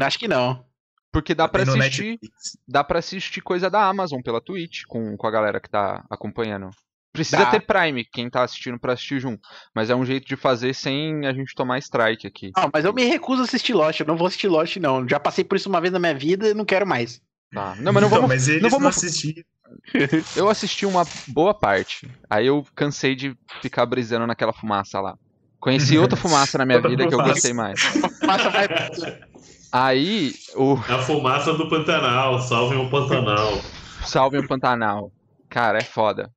Acho 0.00 0.18
que 0.18 0.28
não. 0.28 0.64
Porque 1.12 1.34
dá 1.34 1.46
para 1.46 1.62
assistir, 1.62 2.18
dá 2.66 2.82
para 2.82 2.98
assistir 2.98 3.42
coisa 3.42 3.68
da 3.68 3.86
Amazon 3.86 4.20
pela 4.22 4.40
Twitch 4.40 4.82
com, 4.88 5.16
com 5.16 5.26
a 5.26 5.30
galera 5.30 5.60
que 5.60 5.68
tá 5.68 6.02
acompanhando. 6.08 6.70
Precisa 7.12 7.44
dá. 7.44 7.50
ter 7.50 7.60
Prime, 7.60 8.06
quem 8.06 8.30
tá 8.30 8.42
assistindo 8.42 8.78
para 8.78 8.94
assistir 8.94 9.20
junto. 9.20 9.46
Mas 9.74 9.90
é 9.90 9.94
um 9.94 10.04
jeito 10.04 10.26
de 10.26 10.34
fazer 10.34 10.74
sem 10.74 11.26
a 11.26 11.32
gente 11.34 11.54
tomar 11.54 11.78
strike 11.78 12.26
aqui. 12.26 12.50
Não, 12.56 12.70
mas 12.72 12.86
eu 12.86 12.92
me 12.94 13.04
recuso 13.04 13.42
a 13.42 13.44
assistir 13.44 13.74
Lost. 13.74 14.00
Eu 14.00 14.06
não 14.06 14.16
vou 14.16 14.26
assistir 14.26 14.48
Lost, 14.48 14.76
não. 14.78 15.06
Já 15.06 15.20
passei 15.20 15.44
por 15.44 15.56
isso 15.56 15.68
uma 15.68 15.80
vez 15.80 15.92
na 15.92 15.98
minha 15.98 16.14
vida 16.14 16.48
e 16.48 16.54
não 16.54 16.64
quero 16.64 16.86
mais. 16.86 17.20
Tá. 17.52 17.76
Não, 17.78 17.92
mas 17.92 18.02
não 18.02 18.08
vamos. 18.08 18.28
mas 18.28 18.48
eles 18.48 18.62
não 18.62 18.70
vamos 18.70 18.84
não 18.84 18.88
assistir. 18.88 19.44
Eu 20.34 20.48
assisti 20.48 20.86
uma 20.86 21.06
boa 21.28 21.54
parte. 21.54 22.10
Aí 22.28 22.46
eu 22.46 22.66
cansei 22.74 23.14
de 23.14 23.34
ficar 23.62 23.86
brisando 23.86 24.26
naquela 24.26 24.52
fumaça 24.52 25.00
lá. 25.00 25.16
Conheci 25.58 25.96
outra 25.98 26.16
fumaça 26.16 26.58
na 26.58 26.66
minha 26.66 26.80
vida 26.80 27.08
que 27.08 27.14
eu 27.14 27.22
gostei 27.22 27.54
mais. 27.54 27.80
Fumaça 27.80 28.50
vai 28.50 28.68
Aí, 29.72 30.34
o. 30.54 30.74
A 30.74 30.98
fumaça 30.98 31.54
do 31.54 31.66
Pantanal, 31.66 32.38
salvem 32.40 32.78
o 32.78 32.90
Pantanal. 32.90 33.58
salvem 34.04 34.40
o 34.40 34.46
Pantanal. 34.46 35.10
Cara, 35.48 35.78
é 35.78 35.82
foda. 35.82 36.30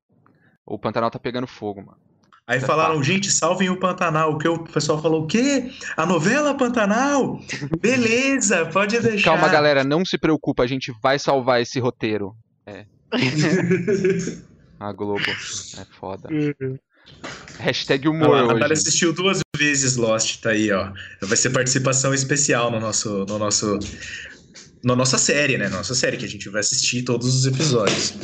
O 0.64 0.78
Pantanal 0.78 1.10
tá 1.10 1.18
pegando 1.18 1.46
fogo, 1.46 1.80
mano. 1.80 1.98
Aí 2.46 2.58
é 2.58 2.60
falaram, 2.60 3.02
gente, 3.02 3.30
salvem 3.30 3.68
o 3.68 3.78
Pantanal. 3.78 4.32
O 4.32 4.38
que 4.38 4.48
o 4.48 4.64
pessoal 4.64 5.02
falou, 5.02 5.24
o 5.24 5.26
quê? 5.26 5.70
A 5.96 6.06
novela 6.06 6.54
Pantanal? 6.54 7.38
Beleza, 7.78 8.66
pode 8.66 8.98
deixar. 9.00 9.32
Calma, 9.32 9.48
galera, 9.48 9.84
não 9.84 10.04
se 10.04 10.16
preocupa, 10.16 10.62
a 10.62 10.66
gente 10.66 10.92
vai 11.02 11.18
salvar 11.18 11.60
esse 11.60 11.78
roteiro. 11.78 12.34
É. 12.64 12.86
a 14.80 14.92
Globo. 14.92 15.28
É 15.28 15.84
foda. 15.98 16.28
Hashtag 17.58 18.08
humor 18.08 18.36
ah, 18.36 18.54
hoje. 18.54 18.72
assistiu 18.72 19.12
duas 19.12 19.40
vezes 19.56 19.96
Lost, 19.96 20.40
tá 20.40 20.50
aí, 20.50 20.70
ó. 20.70 20.92
Vai 21.22 21.36
ser 21.36 21.50
participação 21.50 22.12
especial 22.12 22.70
no 22.70 22.78
nosso, 22.78 23.24
no 23.26 23.38
nosso, 23.38 23.78
na 24.84 24.94
nossa 24.94 25.18
série, 25.18 25.56
né? 25.56 25.68
Nossa 25.68 25.94
série, 25.94 26.16
que 26.16 26.24
a 26.24 26.28
gente 26.28 26.48
vai 26.48 26.60
assistir 26.60 27.02
todos 27.02 27.34
os 27.34 27.46
episódios. 27.46 28.14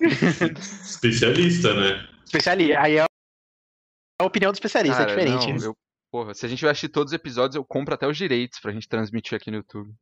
Especialista, 0.84 1.74
né? 1.74 2.08
Especialista. 2.24 2.80
Aí 2.80 2.96
é 2.96 3.04
a 4.20 4.24
opinião 4.24 4.50
do 4.50 4.56
especialista, 4.56 5.02
é 5.02 5.06
Cara, 5.06 5.12
é 5.12 5.24
diferente. 5.24 5.60
Não, 5.60 5.66
eu, 5.66 5.76
porra, 6.10 6.34
se 6.34 6.44
a 6.44 6.48
gente 6.48 6.62
vai 6.62 6.72
assistir 6.72 6.88
todos 6.88 7.12
os 7.12 7.14
episódios, 7.14 7.54
eu 7.54 7.64
compro 7.64 7.94
até 7.94 8.06
os 8.06 8.16
direitos 8.16 8.58
pra 8.58 8.72
gente 8.72 8.88
transmitir 8.88 9.36
aqui 9.36 9.50
no 9.50 9.58
YouTube. 9.58 9.92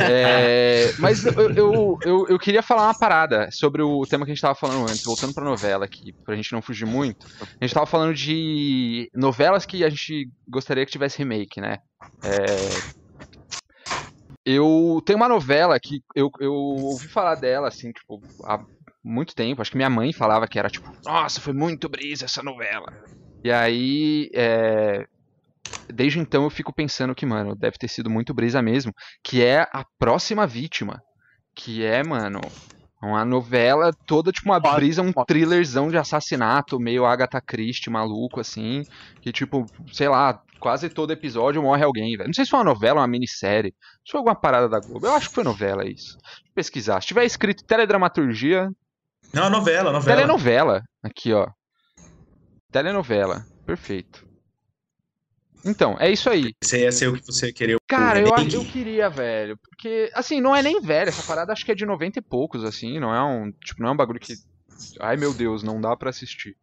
É, 0.00 0.92
mas 0.98 1.24
eu, 1.24 1.32
eu, 1.50 1.98
eu, 2.04 2.26
eu, 2.28 2.38
queria 2.38 2.62
falar 2.62 2.84
uma 2.84 2.98
parada 2.98 3.48
sobre 3.52 3.82
o 3.82 4.06
tema 4.06 4.24
que 4.24 4.30
a 4.30 4.34
gente 4.34 4.38
estava 4.38 4.54
falando 4.54 4.90
antes, 4.90 5.04
voltando 5.04 5.34
pra 5.34 5.44
novela 5.44 5.84
aqui, 5.84 6.14
pra 6.24 6.34
gente 6.34 6.52
não 6.52 6.62
fugir 6.62 6.86
muito. 6.86 7.26
A 7.40 7.64
gente 7.64 7.70
estava 7.70 7.86
falando 7.86 8.14
de 8.14 9.10
novelas 9.14 9.66
que 9.66 9.84
a 9.84 9.90
gente 9.90 10.28
gostaria 10.48 10.84
que 10.86 10.92
tivesse 10.92 11.18
remake, 11.18 11.60
né? 11.60 11.78
É, 12.24 12.68
eu 14.44 15.02
tenho 15.04 15.18
uma 15.18 15.28
novela 15.28 15.78
que 15.78 16.02
eu, 16.14 16.30
eu 16.40 16.52
ouvi 16.52 17.08
falar 17.08 17.34
dela, 17.34 17.68
assim, 17.68 17.92
tipo, 17.92 18.20
há 18.44 18.58
muito 19.04 19.34
tempo. 19.34 19.60
Acho 19.60 19.70
que 19.70 19.76
minha 19.76 19.90
mãe 19.90 20.12
falava 20.12 20.48
que 20.48 20.58
era, 20.58 20.68
tipo, 20.68 20.90
nossa, 21.04 21.40
foi 21.40 21.52
muito 21.52 21.88
brisa 21.88 22.24
essa 22.24 22.42
novela. 22.42 22.92
E 23.44 23.50
aí, 23.50 24.30
é... 24.34 25.06
desde 25.92 26.18
então 26.18 26.44
eu 26.44 26.50
fico 26.50 26.72
pensando 26.72 27.14
que, 27.14 27.26
mano, 27.26 27.54
deve 27.54 27.76
ter 27.78 27.88
sido 27.88 28.10
muito 28.10 28.34
brisa 28.34 28.60
mesmo. 28.62 28.92
Que 29.22 29.42
é 29.42 29.62
A 29.72 29.84
Próxima 29.98 30.46
Vítima. 30.46 31.00
Que 31.54 31.84
é, 31.84 32.02
mano, 32.02 32.40
uma 33.02 33.24
novela 33.24 33.90
toda, 34.06 34.30
tipo, 34.30 34.48
uma 34.48 34.60
brisa, 34.60 35.02
um 35.02 35.12
thrillerzão 35.26 35.88
de 35.88 35.96
assassinato, 35.96 36.78
meio 36.78 37.06
Agatha 37.06 37.40
Christie, 37.40 37.90
maluco, 37.90 38.40
assim. 38.40 38.82
Que, 39.22 39.32
tipo, 39.32 39.64
sei 39.92 40.08
lá, 40.08 40.40
quase 40.58 40.90
todo 40.90 41.12
episódio 41.12 41.62
morre 41.62 41.82
alguém, 41.82 42.16
velho. 42.16 42.28
Não 42.28 42.34
sei 42.34 42.44
se 42.44 42.50
foi 42.50 42.58
uma 42.60 42.64
novela 42.64 42.96
ou 42.96 43.00
uma 43.00 43.08
minissérie. 43.08 43.74
Se 44.04 44.12
foi 44.12 44.18
alguma 44.18 44.34
parada 44.34 44.68
da 44.68 44.78
Globo. 44.78 45.06
Eu 45.06 45.14
acho 45.14 45.28
que 45.28 45.34
foi 45.34 45.44
novela 45.44 45.84
isso. 45.84 46.16
Deixa 46.18 46.42
eu 46.46 46.54
pesquisar. 46.54 47.00
Se 47.00 47.08
tiver 47.08 47.24
escrito 47.24 47.64
teledramaturgia. 47.64 48.68
Não, 49.32 49.48
novela, 49.48 49.92
novela. 49.92 50.16
Telenovela. 50.16 50.82
Aqui, 51.02 51.32
ó. 51.32 51.48
Telenovela. 52.70 53.44
Perfeito. 53.64 54.29
Então, 55.64 55.96
é 55.98 56.10
isso 56.10 56.30
aí. 56.30 56.54
Esse 56.62 56.78
ia 56.78 56.92
ser 56.92 57.08
o 57.08 57.14
que 57.14 57.26
você 57.26 57.52
queria. 57.52 57.76
Cara, 57.86 58.20
eu, 58.20 58.28
eu 58.52 58.64
queria, 58.64 59.10
velho. 59.10 59.58
Porque, 59.58 60.10
assim, 60.14 60.40
não 60.40 60.54
é 60.54 60.62
nem 60.62 60.80
velho. 60.80 61.08
Essa 61.08 61.22
parada 61.22 61.52
acho 61.52 61.64
que 61.64 61.72
é 61.72 61.74
de 61.74 61.84
90 61.84 62.18
e 62.18 62.22
poucos, 62.22 62.64
assim. 62.64 62.98
Não 62.98 63.14
é 63.14 63.22
um. 63.22 63.52
Tipo, 63.52 63.82
não 63.82 63.90
é 63.90 63.92
um 63.92 63.96
bagulho 63.96 64.20
que. 64.20 64.34
Ai 64.98 65.16
meu 65.16 65.34
Deus, 65.34 65.62
não 65.62 65.80
dá 65.80 65.94
para 65.96 66.10
assistir. 66.10 66.56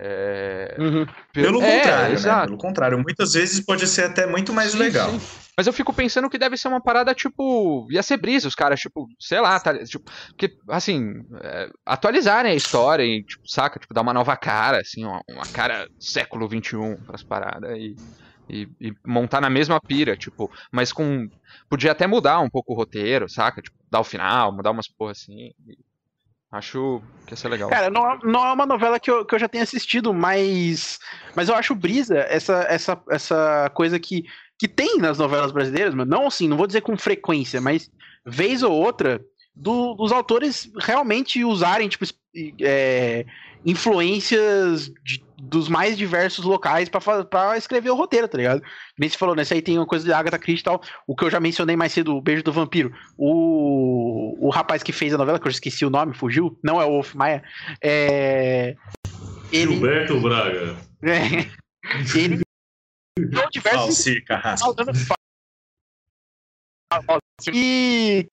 É... 0.00 0.76
Uhum. 0.78 1.06
Pelo, 1.32 1.62
é, 1.62 1.78
contrário, 1.78 2.20
né? 2.20 2.44
Pelo 2.44 2.58
contrário, 2.58 2.98
muitas 2.98 3.32
vezes 3.32 3.60
pode 3.60 3.86
ser 3.86 4.04
até 4.04 4.26
muito 4.26 4.52
mais 4.52 4.72
sim, 4.72 4.78
legal. 4.78 5.10
Sim. 5.10 5.20
Mas 5.58 5.66
eu 5.66 5.72
fico 5.72 5.92
pensando 5.92 6.30
que 6.30 6.38
deve 6.38 6.56
ser 6.56 6.68
uma 6.68 6.80
parada 6.80 7.12
tipo. 7.12 7.88
Ia 7.90 8.00
ser 8.00 8.16
brisa, 8.16 8.46
os 8.46 8.54
caras, 8.54 8.78
tipo, 8.78 9.08
sei 9.18 9.40
lá, 9.40 9.58
tá, 9.58 9.76
tipo, 9.84 10.08
porque, 10.28 10.56
assim, 10.68 11.14
é, 11.42 11.68
atualizarem 11.84 12.52
a 12.52 12.54
história 12.54 13.02
e, 13.02 13.24
tipo, 13.24 13.42
saca, 13.44 13.80
tipo, 13.80 13.92
dar 13.92 14.02
uma 14.02 14.14
nova 14.14 14.36
cara, 14.36 14.78
assim, 14.80 15.04
uma, 15.04 15.20
uma 15.28 15.46
cara 15.48 15.88
século 15.98 16.48
XXI 16.48 16.96
pras 17.04 17.24
paradas 17.24 17.76
e, 17.76 17.96
e, 18.48 18.68
e, 18.80 18.92
montar 19.04 19.40
na 19.40 19.50
mesma 19.50 19.80
pira, 19.80 20.16
tipo, 20.16 20.48
mas 20.70 20.92
com. 20.92 21.28
Podia 21.68 21.90
até 21.90 22.06
mudar 22.06 22.38
um 22.38 22.48
pouco 22.48 22.72
o 22.72 22.76
roteiro, 22.76 23.28
saca? 23.28 23.60
Tipo, 23.60 23.76
dar 23.90 23.98
o 23.98 24.04
final, 24.04 24.54
mudar 24.54 24.70
umas 24.70 24.86
porra 24.86 25.10
assim. 25.10 25.52
E, 25.66 25.76
Acho 26.50 27.02
que 27.26 27.34
ia 27.34 27.36
ser 27.36 27.48
legal. 27.48 27.68
Cara, 27.68 27.90
não, 27.90 28.18
não 28.20 28.46
é 28.46 28.52
uma 28.52 28.64
novela 28.64 28.98
que 28.98 29.10
eu, 29.10 29.24
que 29.24 29.34
eu 29.34 29.38
já 29.38 29.48
tenho 29.48 29.64
assistido, 29.64 30.14
mas. 30.14 30.98
Mas 31.36 31.48
eu 31.48 31.54
acho 31.54 31.74
brisa 31.74 32.20
essa, 32.20 32.64
essa, 32.68 33.02
essa 33.10 33.70
coisa 33.74 33.98
que, 34.00 34.24
que 34.58 34.66
tem 34.66 34.98
nas 34.98 35.18
novelas 35.18 35.52
brasileiras, 35.52 35.94
mas 35.94 36.08
não 36.08 36.26
assim, 36.26 36.48
não 36.48 36.56
vou 36.56 36.66
dizer 36.66 36.80
com 36.80 36.96
frequência, 36.96 37.60
mas 37.60 37.90
vez 38.24 38.62
ou 38.62 38.72
outra, 38.72 39.20
do, 39.54 39.94
dos 39.94 40.10
autores 40.10 40.70
realmente 40.78 41.44
usarem, 41.44 41.88
tipo, 41.88 42.04
é, 42.60 43.26
influências 43.64 44.90
de, 45.04 45.22
dos 45.36 45.68
mais 45.68 45.96
diversos 45.96 46.44
locais 46.44 46.88
para 46.88 47.56
escrever 47.56 47.90
o 47.90 47.94
roteiro, 47.94 48.28
tá 48.28 48.38
ligado? 48.38 48.62
Nem 48.98 49.08
se 49.08 49.16
falou, 49.16 49.34
nesse 49.34 49.54
aí 49.54 49.62
tem 49.62 49.78
uma 49.78 49.86
coisa 49.86 50.04
de 50.04 50.12
Agatha 50.12 50.38
Christie 50.38 50.62
e 50.62 50.64
tal, 50.64 50.82
o 51.06 51.14
que 51.14 51.24
eu 51.24 51.30
já 51.30 51.40
mencionei 51.40 51.76
mais 51.76 51.92
cedo, 51.92 52.16
o 52.16 52.20
Beijo 52.20 52.42
do 52.42 52.52
Vampiro. 52.52 52.92
O, 53.16 54.36
o 54.46 54.50
rapaz 54.50 54.82
que 54.82 54.92
fez 54.92 55.14
a 55.14 55.18
novela, 55.18 55.38
que 55.38 55.46
eu 55.46 55.50
esqueci 55.50 55.84
o 55.84 55.90
nome, 55.90 56.14
fugiu, 56.14 56.58
não 56.62 56.80
é 56.80 56.84
o 56.84 56.90
Wolf 56.90 57.14
Maia, 57.14 57.42
é... 57.82 58.76
Ele... 59.52 59.72
Gilberto 59.74 60.20
Braga. 60.20 60.76
É, 61.02 61.48
ele 62.18 62.42
diversos... 63.50 64.06
E 67.52 68.26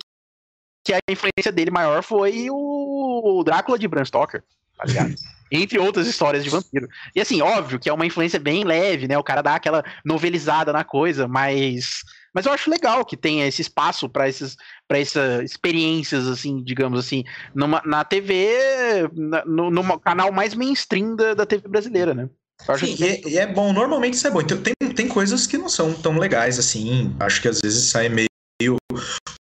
que 0.84 0.94
a 0.94 1.00
influência 1.10 1.52
dele 1.52 1.72
maior 1.72 2.04
foi 2.04 2.48
o 2.50 3.44
Drácula 3.44 3.78
de 3.78 3.88
Bram 3.88 4.06
Stoker 4.06 4.44
tá 4.78 4.86
ligado? 4.86 5.16
Entre 5.52 5.78
outras 5.78 6.08
histórias 6.08 6.44
de 6.44 6.50
vampiro. 6.50 6.88
E 7.16 7.22
assim, 7.22 7.42
óbvio 7.42 7.80
que 7.80 7.90
é 7.90 7.94
uma 7.94 8.06
influência 8.06 8.40
bem 8.40 8.64
leve, 8.64 9.08
né? 9.08 9.18
O 9.18 9.24
cara 9.24 9.42
dá 9.42 9.56
aquela 9.56 9.84
novelizada 10.04 10.74
na 10.74 10.84
coisa, 10.84 11.28
mas. 11.28 12.02
Mas 12.34 12.46
eu 12.46 12.52
acho 12.52 12.70
legal 12.70 13.06
que 13.06 13.16
tenha 13.16 13.48
esse 13.48 13.62
espaço 13.62 14.10
para 14.10 14.28
esses 14.28 14.58
para 14.88 15.00
essas 15.00 15.50
experiências, 15.50 16.28
assim, 16.28 16.62
digamos 16.62 17.00
assim, 17.00 17.24
numa, 17.54 17.82
na 17.86 18.04
TV, 18.04 19.10
na, 19.14 19.46
no, 19.46 19.72
no, 19.72 20.00
canal 20.00 20.32
mais 20.34 20.54
mainstream 20.54 21.16
da, 21.16 21.34
da 21.34 21.46
TV 21.46 21.68
brasileira, 21.68 22.14
né? 22.14 22.30
Sim, 22.78 22.96
que... 22.96 23.22
e, 23.30 23.38
é 23.38 23.46
bom, 23.46 23.72
normalmente 23.72 24.16
isso 24.16 24.28
é 24.28 24.32
bom. 24.32 24.42
Então, 24.42 24.62
tem, 24.62 24.74
tem 24.94 25.08
coisas 25.08 25.48
que 25.48 25.58
não 25.58 25.70
são 25.70 25.94
tão 25.94 26.18
legais 26.18 26.58
assim. 26.60 27.16
Acho 27.20 27.42
que 27.42 27.48
às 27.48 27.60
vezes 27.62 27.90
sai 27.90 28.10
meio. 28.10 28.28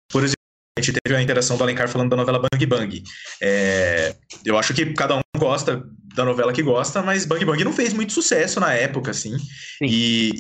Por 0.10 0.24
exemplo, 0.24 0.45
a 0.78 0.82
gente 0.82 1.00
teve 1.02 1.16
a 1.16 1.22
interação 1.22 1.56
do 1.56 1.64
Alencar 1.64 1.88
falando 1.88 2.10
da 2.10 2.18
novela 2.18 2.38
Bang 2.38 2.66
Bang. 2.66 3.04
É, 3.42 4.14
eu 4.44 4.58
acho 4.58 4.74
que 4.74 4.86
cada 4.94 5.16
um 5.16 5.22
gosta 5.38 5.82
da 6.14 6.26
novela 6.26 6.52
que 6.52 6.62
gosta, 6.62 7.02
mas 7.02 7.26
Bang 7.26 7.46
Bang 7.46 7.64
não 7.64 7.72
fez 7.72 7.94
muito 7.94 8.12
sucesso 8.12 8.60
na 8.60 8.74
época, 8.74 9.12
assim. 9.12 9.38
E, 9.82 10.32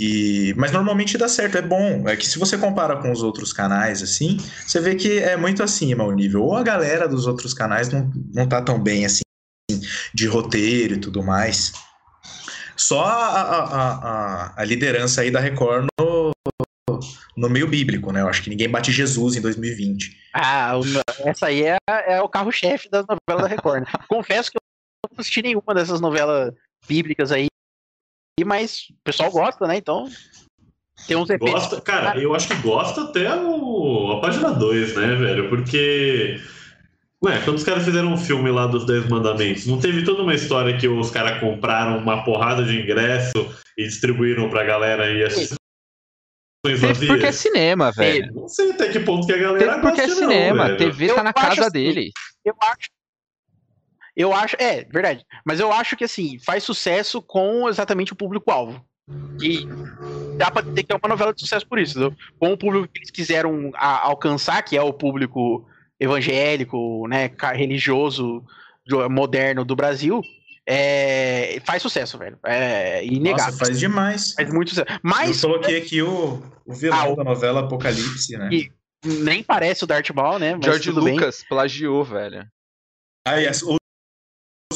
e, 0.49 0.53
mas 0.55 0.73
normalmente 0.73 1.17
dá 1.17 1.29
certo, 1.29 1.57
é 1.57 1.61
bom. 1.61 2.03
É 2.09 2.17
que 2.17 2.27
se 2.27 2.37
você 2.37 2.57
compara 2.57 2.97
com 2.97 3.13
os 3.13 3.23
outros 3.23 3.53
canais, 3.53 4.03
assim, 4.03 4.37
você 4.67 4.81
vê 4.81 4.95
que 4.95 5.19
é 5.19 5.37
muito 5.37 5.63
acima 5.63 6.03
o 6.03 6.11
nível. 6.11 6.43
Ou 6.43 6.57
a 6.57 6.63
galera 6.63 7.07
dos 7.07 7.27
outros 7.27 7.53
canais 7.53 7.87
não, 7.87 8.11
não 8.33 8.45
tá 8.45 8.61
tão 8.61 8.77
bem, 8.77 9.05
assim, 9.05 9.23
de 10.13 10.27
roteiro 10.27 10.95
e 10.95 10.99
tudo 10.99 11.23
mais. 11.23 11.71
Só 12.75 13.05
a, 13.05 13.41
a, 13.41 13.63
a, 13.93 14.53
a 14.57 14.65
liderança 14.65 15.21
aí 15.21 15.31
da 15.31 15.39
Record 15.39 15.87
no, 17.35 17.49
meio 17.49 17.67
bíblico, 17.67 18.11
né? 18.11 18.21
Eu 18.21 18.27
acho 18.27 18.41
que 18.41 18.49
ninguém 18.49 18.69
bate 18.69 18.91
Jesus 18.91 19.35
em 19.35 19.41
2020. 19.41 20.17
Ah, 20.33 20.73
essa 21.19 21.47
aí 21.47 21.63
é, 21.63 21.77
é 21.87 22.21
o 22.21 22.29
carro-chefe 22.29 22.89
das 22.89 23.05
novelas 23.07 23.49
da 23.49 23.55
Record. 23.55 23.81
Né? 23.81 23.87
Confesso 24.07 24.51
que 24.51 24.57
eu 24.57 24.61
não 25.11 25.19
assisti 25.19 25.41
nenhuma 25.41 25.73
dessas 25.73 25.99
novelas 25.99 26.53
bíblicas 26.87 27.31
aí, 27.31 27.47
mas 28.45 28.87
o 28.89 29.03
pessoal 29.03 29.31
gosta, 29.31 29.65
né? 29.67 29.77
Então 29.77 30.09
tem 31.07 31.17
uns 31.17 31.29
efeitos. 31.29 31.51
Gosta, 31.51 31.81
cara, 31.81 32.17
eu 32.19 32.33
acho 32.33 32.47
que 32.47 32.55
gosta 32.55 33.03
até 33.03 33.35
o, 33.35 34.13
a 34.13 34.21
página 34.21 34.51
2, 34.51 34.95
né, 34.95 35.15
velho? 35.15 35.49
Porque. 35.49 36.39
Ué, 37.23 37.41
quando 37.43 37.57
os 37.57 37.63
caras 37.63 37.83
fizeram 37.83 38.13
um 38.13 38.17
filme 38.17 38.51
lá 38.51 38.67
dos 38.67 38.85
Dez 38.85 39.07
Mandamentos, 39.07 39.65
não 39.65 39.79
teve 39.79 40.03
toda 40.03 40.21
uma 40.21 40.33
história 40.33 40.77
que 40.77 40.87
os 40.87 41.09
caras 41.09 41.39
compraram 41.39 41.97
uma 41.97 42.23
porrada 42.23 42.63
de 42.63 42.79
ingresso 42.79 43.33
e 43.77 43.83
distribuíram 43.83 44.49
pra 44.49 44.63
galera 44.63 45.09
e 45.11 45.23
assistir 45.23 45.55
Teve 46.65 47.07
porque 47.07 47.25
é 47.25 47.31
cinema, 47.31 47.91
velho. 47.91 48.33
Não 48.33 48.47
sei 48.47 48.71
até 48.71 48.89
que 48.89 48.99
ponto 48.99 49.25
que 49.25 49.33
a 49.33 49.37
galera 49.37 49.65
Teve 49.65 49.81
porque 49.81 50.01
é 50.01 50.07
cinema, 50.07 50.69
não, 50.69 50.77
TV 50.77 51.13
tá 51.13 51.23
na 51.23 51.33
casa 51.33 51.61
assim, 51.61 51.71
dele. 51.71 52.11
Eu 52.43 52.55
acho. 52.61 52.89
Eu 54.15 54.33
acho, 54.33 54.55
é, 54.59 54.85
verdade. 54.85 55.25
Mas 55.45 55.59
eu 55.59 55.71
acho 55.71 55.95
que 55.95 56.05
assim, 56.05 56.39
faz 56.39 56.63
sucesso 56.63 57.21
com 57.21 57.67
exatamente 57.67 58.13
o 58.13 58.15
público-alvo. 58.15 58.83
E 59.41 59.67
dá 60.37 60.49
pra 60.49 60.63
ter 60.63 60.83
que 60.83 60.91
é 60.91 60.95
uma 60.95 61.09
novela 61.09 61.33
de 61.33 61.41
sucesso 61.41 61.67
por 61.67 61.77
isso, 61.77 61.91
entendeu? 61.99 62.17
Com 62.39 62.53
o 62.53 62.57
público 62.57 62.87
que 62.87 62.99
eles 62.99 63.11
quiseram 63.11 63.71
a, 63.75 64.07
alcançar, 64.07 64.61
que 64.63 64.75
é 64.77 64.81
o 64.81 64.93
público 64.93 65.67
evangélico, 65.99 67.07
né, 67.07 67.29
religioso, 67.53 68.43
moderno 69.09 69.63
do 69.63 69.75
Brasil, 69.75 70.21
é, 70.67 71.61
faz 71.63 71.81
sucesso, 71.81 72.17
velho. 72.17 72.39
É 72.43 73.05
inegável. 73.05 73.45
Nossa, 73.45 73.65
faz 73.65 73.79
demais. 73.79 74.33
Faz 74.33 74.51
muito 74.51 74.69
sucesso. 74.69 74.99
Mas. 75.03 75.43
Eu 75.43 75.49
coloquei 75.49 75.77
aqui 75.77 76.01
o, 76.01 76.41
o 76.65 76.73
vilão 76.73 77.13
ah, 77.13 77.15
da 77.15 77.23
novela 77.23 77.61
Apocalipse, 77.61 78.35
né? 78.35 78.49
E 78.51 78.71
nem 79.05 79.43
parece 79.43 79.83
o 79.83 79.87
Darth 79.87 80.09
Maul, 80.09 80.39
né? 80.39 80.55
Mas 80.55 80.65
George 80.65 80.89
Lucas 80.89 81.39
bem. 81.39 81.47
plagiou, 81.47 82.03
velho. 82.03 82.47
Ah, 83.27 83.35
yes. 83.35 83.63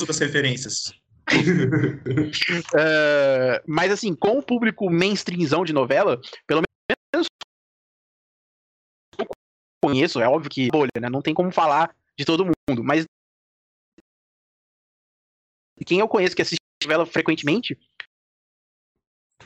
Das 0.08 0.20
referências. 0.20 0.94
uh, 1.32 3.62
mas 3.68 3.92
assim, 3.92 4.14
com 4.14 4.38
o 4.38 4.44
público 4.44 4.90
mainstreamzão 4.92 5.66
de 5.66 5.74
novela, 5.74 6.22
pelo 6.48 6.62
menos 7.14 7.28
eu 9.18 9.26
conheço, 9.84 10.22
é 10.22 10.28
óbvio 10.28 10.52
que 10.52 10.70
bolha, 10.70 10.92
né? 11.00 11.10
Não 11.10 11.22
tem 11.22 11.34
como 11.34 11.52
falar 11.52 11.96
de 12.18 12.26
todo 12.26 12.46
mundo, 12.46 12.84
mas 12.84 13.06
quem 15.86 16.00
eu 16.00 16.08
conheço 16.08 16.36
que 16.36 16.42
assiste 16.42 16.60
novela 16.84 17.06
frequentemente, 17.06 17.78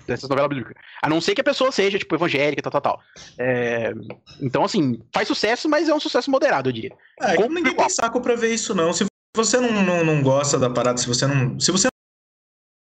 dessas 0.07 0.29
novelas 0.29 0.49
bíblicas. 0.49 0.75
A 1.01 1.09
não 1.09 1.21
ser 1.21 1.35
que 1.35 1.41
a 1.41 1.43
pessoa 1.43 1.71
seja, 1.71 1.97
tipo, 1.97 2.13
evangélica, 2.15 2.61
tal, 2.61 2.71
tal, 2.71 2.81
tal. 2.81 3.01
É... 3.37 3.91
Então, 4.41 4.63
assim, 4.63 5.01
faz 5.13 5.27
sucesso, 5.27 5.69
mas 5.69 5.89
é 5.89 5.93
um 5.93 5.99
sucesso 5.99 6.29
moderado, 6.29 6.69
eu 6.69 6.73
diria. 6.73 6.95
É, 7.21 7.35
Como 7.35 7.53
ninguém 7.53 7.75
tem 7.75 7.89
saco 7.89 8.21
pra 8.21 8.35
ver 8.35 8.53
isso, 8.53 8.75
não. 8.75 8.93
Se 8.93 9.05
você 9.35 9.59
não, 9.59 9.71
não, 9.83 10.03
não 10.03 10.21
gosta 10.21 10.59
da 10.59 10.69
parada, 10.69 10.97
se 10.97 11.07
você 11.07 11.25
não. 11.25 11.59
Se 11.59 11.71
você 11.71 11.87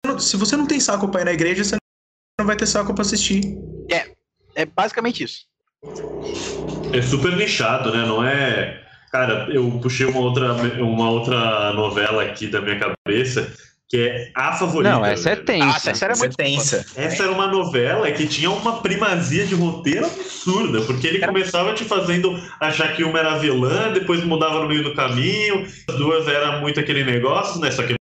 não, 0.06 0.20
se 0.20 0.38
você 0.38 0.56
não 0.56 0.68
tem 0.68 0.80
saco 0.80 1.10
pra 1.10 1.22
ir 1.22 1.26
na 1.26 1.34
igreja, 1.34 1.64
você 1.64 1.76
não 2.40 2.46
vai 2.46 2.56
ter 2.56 2.68
saco 2.68 2.94
pra 2.94 3.02
assistir. 3.02 3.58
É, 3.92 4.12
é 4.54 4.66
basicamente 4.66 5.24
isso. 5.24 5.46
É 6.94 7.02
super 7.02 7.36
nichado, 7.36 7.92
né? 7.92 8.06
Não 8.06 8.24
é. 8.24 8.85
Cara, 9.16 9.48
eu 9.50 9.72
puxei 9.82 10.06
uma 10.06 10.20
outra, 10.20 10.52
uma 10.84 11.10
outra 11.10 11.72
novela 11.72 12.22
aqui 12.22 12.48
da 12.48 12.60
minha 12.60 12.78
cabeça 12.78 13.50
que 13.88 13.98
é 13.98 14.32
a 14.36 14.52
favorita. 14.52 14.94
Não, 14.94 15.06
essa 15.06 15.30
é 15.30 15.36
tensa. 15.38 15.88
Ah, 15.88 15.92
essa 15.92 16.06
era 16.06 16.12
Essa 16.12 16.26
é 16.26 16.28
muito 16.28 16.36
tensa. 16.36 16.86
Essa 16.98 17.24
era 17.24 17.32
uma 17.32 17.48
novela 17.48 18.12
que 18.12 18.28
tinha 18.28 18.52
uma 18.52 18.82
primazia 18.82 19.46
de 19.46 19.56
roteiro 19.56 20.06
absurda, 20.06 20.82
porque 20.82 21.08
ele 21.08 21.26
começava 21.26 21.74
te 21.74 21.86
fazendo 21.86 22.38
achar 22.60 22.94
que 22.94 23.06
uma 23.06 23.18
era 23.18 23.38
vilã, 23.38 23.94
depois 23.94 24.22
mudava 24.22 24.60
no 24.60 24.68
meio 24.68 24.84
do 24.84 24.94
caminho, 24.94 25.66
as 25.88 25.96
duas 25.96 26.28
eram 26.28 26.60
muito 26.60 26.78
aquele 26.78 27.06
negócio, 27.06 27.62
né? 27.62 27.72
Só 27.72 27.84
que 27.84 27.96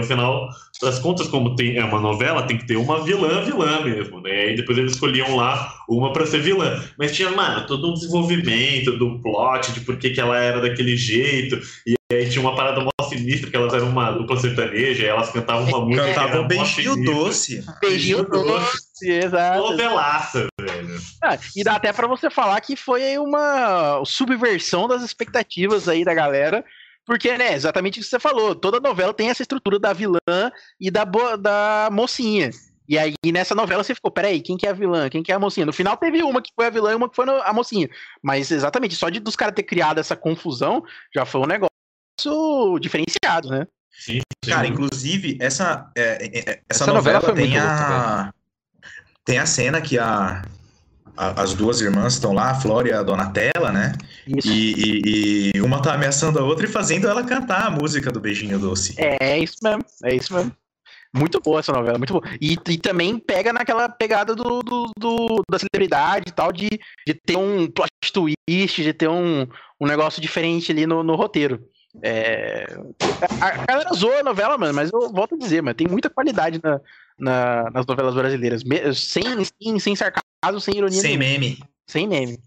no 0.00 0.06
final 0.06 0.48
das 0.82 0.98
contas, 0.98 1.28
como 1.28 1.54
tem, 1.54 1.76
é 1.76 1.84
uma 1.84 2.00
novela, 2.00 2.42
tem 2.42 2.56
que 2.56 2.66
ter 2.66 2.76
uma 2.76 3.04
vilã, 3.04 3.44
vilã 3.44 3.82
mesmo, 3.82 4.20
né? 4.20 4.30
E 4.30 4.48
aí 4.48 4.56
depois 4.56 4.78
eles 4.78 4.92
escolhiam 4.92 5.36
lá 5.36 5.74
uma 5.88 6.12
pra 6.12 6.26
ser 6.26 6.40
vilã. 6.40 6.82
Mas 6.98 7.14
tinha, 7.14 7.30
mano, 7.30 7.66
todo 7.66 7.90
um 7.90 7.94
desenvolvimento 7.94 8.96
do 8.96 9.20
plot, 9.20 9.72
de 9.72 9.80
por 9.80 9.96
que, 9.96 10.10
que 10.10 10.20
ela 10.20 10.38
era 10.38 10.60
daquele 10.60 10.96
jeito, 10.96 11.60
e 11.86 11.94
aí 12.12 12.28
tinha 12.28 12.40
uma 12.40 12.56
parada 12.56 12.80
mó 12.80 12.90
sinistra, 13.08 13.50
que 13.50 13.56
elas 13.56 13.74
eram 13.74 13.88
uma 13.88 14.12
dupla 14.12 14.36
sertaneja, 14.38 15.02
e 15.02 15.06
elas 15.06 15.30
cantavam 15.30 15.66
uma 15.68 15.80
música. 15.84 16.02
que 16.02 16.08
Cantava 16.14 16.28
era 16.30 16.42
mó 16.42 16.48
beijinho 16.48 17.04
doce. 17.04 17.64
Beijinho 17.80 18.24
doce, 18.24 19.10
exato. 19.10 19.58
Novelaça, 19.58 20.46
velho. 20.60 21.00
Ah, 21.22 21.38
e 21.54 21.62
dá 21.62 21.76
até 21.76 21.92
pra 21.92 22.06
você 22.06 22.30
falar 22.30 22.60
que 22.60 22.76
foi 22.76 23.18
uma 23.18 24.02
subversão 24.04 24.88
das 24.88 25.02
expectativas 25.02 25.88
aí 25.88 26.04
da 26.04 26.14
galera, 26.14 26.64
porque, 27.10 27.36
né, 27.36 27.54
exatamente 27.54 27.98
o 27.98 28.02
que 28.04 28.08
você 28.08 28.20
falou, 28.20 28.54
toda 28.54 28.78
novela 28.78 29.12
tem 29.12 29.30
essa 29.30 29.42
estrutura 29.42 29.80
da 29.80 29.92
vilã 29.92 30.20
e 30.78 30.92
da, 30.92 31.02
da 31.04 31.88
mocinha. 31.90 32.50
E 32.88 32.96
aí, 32.96 33.14
nessa 33.32 33.52
novela, 33.52 33.82
você 33.82 33.96
ficou, 33.96 34.12
peraí, 34.12 34.40
quem 34.40 34.56
que 34.56 34.64
é 34.64 34.70
a 34.70 34.72
vilã? 34.72 35.10
Quem 35.10 35.20
que 35.20 35.32
é 35.32 35.34
a 35.34 35.38
mocinha? 35.40 35.66
No 35.66 35.72
final 35.72 35.96
teve 35.96 36.22
uma 36.22 36.40
que 36.40 36.52
foi 36.54 36.66
a 36.66 36.70
vilã 36.70 36.92
e 36.92 36.94
uma 36.94 37.10
que 37.10 37.16
foi 37.16 37.24
a 37.28 37.52
mocinha. 37.52 37.88
Mas, 38.22 38.52
exatamente, 38.52 38.94
só 38.94 39.08
de 39.08 39.18
dos 39.18 39.34
caras 39.34 39.56
ter 39.56 39.64
criado 39.64 39.98
essa 39.98 40.14
confusão, 40.14 40.84
já 41.12 41.24
foi 41.26 41.40
um 41.40 41.46
negócio 41.46 42.78
diferenciado, 42.80 43.48
né? 43.48 43.66
Sim, 43.90 44.20
sim. 44.44 44.50
Cara, 44.52 44.68
inclusive, 44.68 45.36
essa, 45.40 45.90
é, 45.96 46.02
é, 46.02 46.38
é, 46.38 46.60
essa, 46.68 46.84
Essa 46.84 46.86
novela, 46.86 47.18
novela 47.18 47.20
foi 47.22 47.34
tem, 47.34 47.50
muito 47.50 47.60
a, 47.60 48.32
tem 49.24 49.38
a 49.40 49.46
cena 49.46 49.80
que 49.80 49.98
a, 49.98 50.42
a- 51.20 51.42
as 51.42 51.54
duas 51.54 51.80
irmãs 51.80 52.14
estão 52.14 52.32
lá, 52.32 52.50
a 52.50 52.54
Flora 52.54 52.88
e 52.88 52.92
a 52.92 53.02
Donatella, 53.02 53.70
né? 53.70 53.92
Isso. 54.26 54.48
E, 54.48 54.72
e- 54.74 55.50
e 55.54 55.60
uma 55.60 55.82
tá 55.82 55.94
ameaçando 55.94 56.38
a 56.38 56.42
outra 56.42 56.64
e 56.64 56.68
fazendo 56.68 57.06
ela 57.06 57.22
cantar 57.24 57.66
a 57.66 57.70
música 57.70 58.10
do 58.10 58.18
Beijinho 58.20 58.58
Doce. 58.58 58.94
É, 58.98 59.32
é 59.32 59.38
isso 59.38 59.56
mesmo, 59.62 59.84
é 60.04 60.14
isso 60.14 60.32
mesmo. 60.34 60.52
Muito 61.14 61.40
boa 61.40 61.58
essa 61.58 61.72
novela, 61.72 61.98
muito 61.98 62.12
boa. 62.12 62.24
E, 62.40 62.52
e 62.68 62.78
também 62.78 63.18
pega 63.18 63.52
naquela 63.52 63.88
pegada 63.88 64.34
do, 64.34 64.62
do, 64.62 64.90
do- 64.96 65.42
da 65.50 65.58
celebridade 65.58 66.26
e 66.28 66.32
tal, 66.32 66.52
de, 66.52 66.68
de 67.06 67.14
ter 67.14 67.36
um 67.36 67.66
plot 67.68 67.90
twist, 68.12 68.82
de 68.82 68.92
ter 68.92 69.08
um, 69.08 69.44
um 69.80 69.86
negócio 69.86 70.22
diferente 70.22 70.70
ali 70.70 70.86
no, 70.86 71.02
no 71.02 71.16
roteiro. 71.16 71.60
É, 72.02 72.66
a, 73.40 73.64
galera 73.66 73.92
zoa 73.94 74.20
a 74.20 74.22
novela, 74.24 74.56
mano, 74.56 74.72
mas 74.74 74.90
eu 74.92 75.10
volto 75.10 75.34
a 75.34 75.38
dizer, 75.38 75.60
mano, 75.62 75.74
tem 75.74 75.86
muita 75.88 76.08
qualidade 76.08 76.60
na, 76.62 76.80
na- 77.18 77.70
nas 77.70 77.84
novelas 77.86 78.14
brasileiras. 78.14 78.62
Sem, 78.94 79.22
sem, 79.44 79.78
sem 79.78 79.96
sarcasmo, 79.96 80.60
sem 80.60 80.76
ironia, 80.76 81.00
Sem 81.00 81.16
nenhuma. 81.16 81.38
meme. 81.40 81.58
sem 81.86 82.06
meme. 82.08 82.38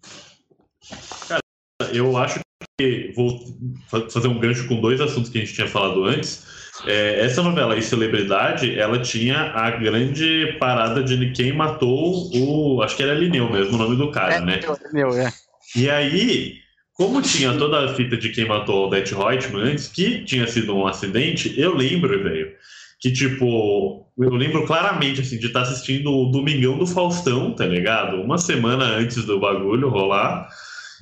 Eu 1.92 2.16
acho 2.18 2.40
que 2.80 3.12
vou 3.16 3.40
fa- 3.88 4.10
fazer 4.10 4.28
um 4.28 4.40
gancho 4.40 4.68
com 4.68 4.80
dois 4.80 5.02
assuntos 5.02 5.30
que 5.30 5.38
a 5.38 5.42
gente 5.42 5.54
tinha 5.54 5.68
falado 5.68 6.04
antes. 6.06 6.46
É, 6.86 7.20
essa 7.26 7.42
novela 7.44 7.78
e 7.78 7.82
Celebridade, 7.82 8.78
ela 8.78 9.00
tinha 9.00 9.52
a 9.54 9.70
grande 9.72 10.58
parada 10.60 11.04
de 11.04 11.32
quem 11.32 11.54
matou 11.54 12.30
o. 12.34 12.82
Acho 12.82 12.96
que 12.98 13.04
era 13.04 13.14
Lineu 13.14 13.50
mesmo, 13.52 13.76
o 13.76 13.78
nome 13.78 13.96
do 13.96 14.12
cara, 14.12 14.36
É, 14.36 14.42
né? 14.42 14.58
entendeu, 14.60 15.14
é. 15.18 15.32
E 15.76 15.90
aí, 15.90 16.63
como 16.94 17.22
tinha 17.22 17.58
toda 17.58 17.86
a 17.86 17.96
fita 17.96 18.16
de 18.16 18.30
quem 18.30 18.46
matou 18.46 18.84
o 18.84 18.88
Odete 18.88 19.16
Reutemann 19.16 19.72
antes, 19.72 19.88
que 19.88 20.24
tinha 20.24 20.48
sido 20.48 20.76
um 20.76 20.86
acidente, 20.86 21.60
eu 21.60 21.76
lembro, 21.76 22.24
velho, 22.24 22.52
que 23.00 23.12
tipo, 23.12 24.06
eu 24.18 24.30
lembro 24.30 24.66
claramente, 24.66 25.22
assim, 25.22 25.38
de 25.38 25.48
estar 25.48 25.64
assistindo 25.64 26.12
o 26.12 26.32
Domingão 26.32 26.78
do 26.78 26.86
Faustão, 26.86 27.54
tá 27.54 27.66
ligado? 27.66 28.22
Uma 28.22 28.38
semana 28.38 28.86
antes 28.86 29.26
do 29.26 29.40
bagulho 29.40 29.90
rolar. 29.90 30.48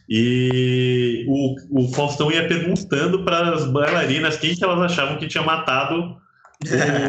E 0.10 1.26
o, 1.28 1.56
o 1.84 1.94
Faustão 1.94 2.32
ia 2.32 2.48
perguntando 2.48 3.24
para 3.24 3.54
as 3.54 3.66
bailarinas 3.66 4.38
quem 4.38 4.56
que 4.56 4.64
elas 4.64 4.92
achavam 4.92 5.18
que 5.18 5.28
tinha 5.28 5.44
matado 5.44 6.18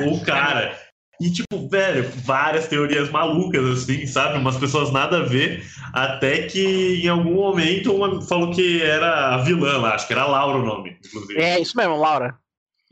o, 0.07 0.15
o 0.15 0.21
cara. 0.27 0.77
E, 1.21 1.31
tipo, 1.31 1.69
velho, 1.69 2.11
várias 2.25 2.67
teorias 2.67 3.11
malucas, 3.11 3.65
assim, 3.65 4.07
sabe? 4.07 4.39
Umas 4.39 4.57
pessoas 4.57 4.91
nada 4.91 5.19
a 5.19 5.23
ver. 5.23 5.65
Até 5.93 6.43
que 6.43 7.01
em 7.05 7.09
algum 7.09 7.35
momento 7.35 7.95
uma 7.95 8.21
falou 8.23 8.51
que 8.51 8.83
era 8.83 9.35
a 9.35 9.39
vilã 9.39 9.79
lá, 9.79 9.95
acho 9.95 10.07
que 10.07 10.13
era 10.13 10.27
Laura 10.27 10.59
o 10.59 10.65
nome, 10.65 10.97
inclusive. 11.05 11.41
É 11.41 11.61
isso 11.61 11.77
mesmo, 11.77 11.97
Laura. 11.97 12.42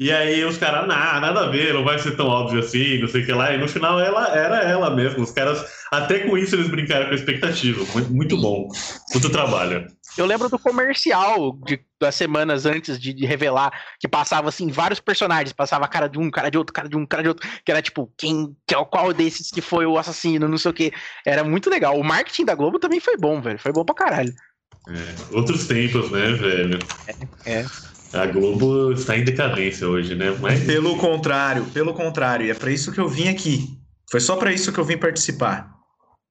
E 0.00 0.10
aí 0.10 0.42
os 0.46 0.56
caras, 0.56 0.88
nah, 0.88 1.20
nada 1.20 1.40
a 1.40 1.48
ver, 1.50 1.74
não 1.74 1.84
vai 1.84 1.98
ser 1.98 2.16
tão 2.16 2.26
óbvio 2.26 2.60
assim, 2.60 2.98
não 3.00 3.06
sei 3.06 3.22
o 3.22 3.26
que 3.26 3.32
lá. 3.32 3.52
E 3.52 3.58
no 3.58 3.68
final 3.68 4.00
ela 4.00 4.34
era 4.34 4.62
ela 4.62 4.88
mesmo. 4.96 5.22
Os 5.22 5.30
caras, 5.30 5.62
até 5.92 6.20
com 6.20 6.38
isso, 6.38 6.54
eles 6.54 6.70
brincaram 6.70 7.04
com 7.04 7.12
a 7.12 7.14
expectativa. 7.14 7.84
Muito, 7.92 8.10
muito 8.10 8.36
bom. 8.40 8.66
Muito 9.12 9.28
trabalho. 9.28 9.86
Eu 10.16 10.24
lembro 10.24 10.48
do 10.48 10.58
comercial 10.58 11.52
de- 11.66 11.80
das 12.00 12.14
semanas 12.14 12.64
antes 12.64 12.98
de, 12.98 13.12
de 13.12 13.26
revelar, 13.26 13.70
que 14.00 14.08
passava 14.08 14.48
assim 14.48 14.68
vários 14.70 15.00
personagens, 15.00 15.52
passava 15.52 15.86
cara 15.86 16.08
de 16.08 16.18
um, 16.18 16.30
cara 16.30 16.50
de 16.50 16.56
outro, 16.56 16.72
cara 16.72 16.88
de 16.88 16.96
um, 16.96 17.04
cara 17.04 17.22
de 17.22 17.28
outro, 17.28 17.46
que 17.62 17.70
era 17.70 17.82
tipo, 17.82 18.10
quem, 18.16 18.56
que 18.66 18.74
é 18.74 18.78
o 18.78 18.86
qual 18.86 19.12
desses 19.12 19.50
que 19.50 19.60
foi 19.60 19.84
o 19.84 19.98
assassino, 19.98 20.48
não 20.48 20.56
sei 20.56 20.70
o 20.70 20.74
que. 20.74 20.92
Era 21.26 21.44
muito 21.44 21.68
legal. 21.68 21.98
O 22.00 22.02
marketing 22.02 22.46
da 22.46 22.54
Globo 22.54 22.78
também 22.78 23.00
foi 23.00 23.18
bom, 23.18 23.38
velho. 23.42 23.58
Foi 23.58 23.70
bom 23.70 23.84
pra 23.84 23.94
caralho. 23.94 24.32
É, 24.88 25.36
outros 25.36 25.66
tempos, 25.66 26.10
né, 26.10 26.32
velho? 26.32 26.78
É. 27.44 27.64
A 28.12 28.27
Globo 28.27 28.92
está 28.92 29.16
em 29.16 29.25
decadência 29.25 29.88
hoje, 29.88 30.14
né? 30.14 30.37
Mas 30.40 30.64
Pelo 30.64 30.96
contrário, 30.96 31.64
pelo 31.66 31.94
contrário. 31.94 32.46
E 32.46 32.51
é 32.51 32.55
pra 32.55 32.70
isso 32.70 32.90
que 32.90 32.99
eu 32.99 33.09
vim 33.09 33.29
aqui. 33.29 33.68
Foi 34.11 34.20
só 34.20 34.37
pra 34.37 34.53
isso 34.53 34.73
que 34.73 34.81
eu 34.81 34.85
vim 34.85 34.96
participar. 34.96 35.70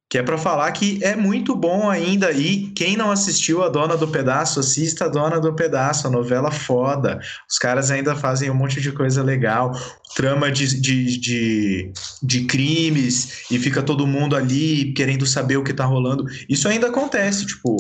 Que 0.10 0.18
é 0.18 0.24
pra 0.24 0.40
falar 0.40 0.72
que 0.72 1.00
é 1.02 1.16
muito 1.16 1.56
bom 1.56 1.90
ainda. 1.90 2.32
E 2.32 2.72
quem 2.72 2.98
não 2.98 3.12
assistiu 3.12 3.64
a 3.64 3.70
Dona 3.70 3.96
do 3.96 4.08
Pedaço, 4.08 4.60
assista 4.60 5.06
a 5.06 5.08
Dona 5.08 5.40
do 5.40 5.54
Pedaço, 5.54 6.08
a 6.08 6.10
novela 6.10 6.52
foda. 6.52 7.20
Os 7.50 7.58
caras 7.58 7.92
ainda 7.92 8.16
fazem 8.16 8.50
um 8.50 8.56
monte 8.56 8.82
de 8.82 8.92
coisa 8.92 9.24
legal. 9.24 9.72
Trama 10.16 10.52
de, 10.52 10.82
de, 10.82 11.18
de, 11.18 11.92
de 12.24 12.46
crimes. 12.46 13.46
E 13.50 13.58
fica 13.58 13.82
todo 13.82 14.08
mundo 14.08 14.36
ali 14.36 14.92
querendo 14.94 15.26
saber 15.26 15.56
o 15.56 15.64
que 15.64 15.74
tá 15.74 15.86
rolando. 15.86 16.26
Isso 16.50 16.68
ainda 16.68 16.88
acontece. 16.88 17.46
Tipo, 17.46 17.78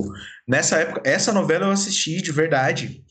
nessa 0.47 0.77
época, 0.77 1.01
essa 1.03 1.33
novela 1.33 1.65
eu 1.65 1.71
assisti 1.71 2.21
de 2.21 2.31
verdade. 2.31 3.03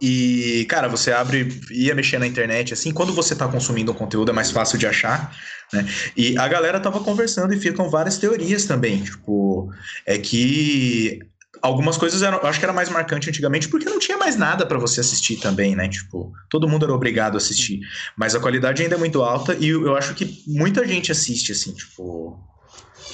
E, 0.00 0.66
cara, 0.68 0.88
você 0.88 1.12
abre, 1.12 1.60
ia 1.70 1.94
mexer 1.94 2.18
na 2.18 2.26
internet, 2.26 2.72
assim, 2.72 2.92
quando 2.92 3.12
você 3.12 3.34
tá 3.34 3.48
consumindo 3.48 3.92
um 3.92 3.94
conteúdo 3.94 4.30
é 4.30 4.34
mais 4.34 4.50
fácil 4.50 4.78
de 4.78 4.86
achar, 4.86 5.34
né? 5.72 5.86
E 6.16 6.36
a 6.36 6.46
galera 6.48 6.80
tava 6.80 7.00
conversando 7.00 7.54
e 7.54 7.60
ficam 7.60 7.88
várias 7.88 8.18
teorias 8.18 8.64
também, 8.64 9.02
tipo, 9.02 9.70
é 10.06 10.18
que 10.18 11.20
algumas 11.62 11.96
coisas 11.96 12.22
eram, 12.22 12.38
eu 12.38 12.46
acho 12.46 12.58
que 12.58 12.64
era 12.64 12.74
mais 12.74 12.90
marcante 12.90 13.28
antigamente 13.28 13.68
porque 13.68 13.88
não 13.88 13.98
tinha 13.98 14.18
mais 14.18 14.36
nada 14.36 14.66
pra 14.66 14.78
você 14.78 15.00
assistir 15.00 15.36
também, 15.36 15.74
né? 15.74 15.88
Tipo, 15.88 16.30
todo 16.50 16.68
mundo 16.68 16.84
era 16.84 16.92
obrigado 16.92 17.34
a 17.34 17.38
assistir, 17.38 17.80
mas 18.16 18.34
a 18.34 18.40
qualidade 18.40 18.82
ainda 18.82 18.96
é 18.96 18.98
muito 18.98 19.22
alta 19.22 19.56
e 19.58 19.68
eu 19.68 19.96
acho 19.96 20.14
que 20.14 20.42
muita 20.46 20.86
gente 20.86 21.10
assiste, 21.10 21.52
assim, 21.52 21.72
tipo, 21.72 22.38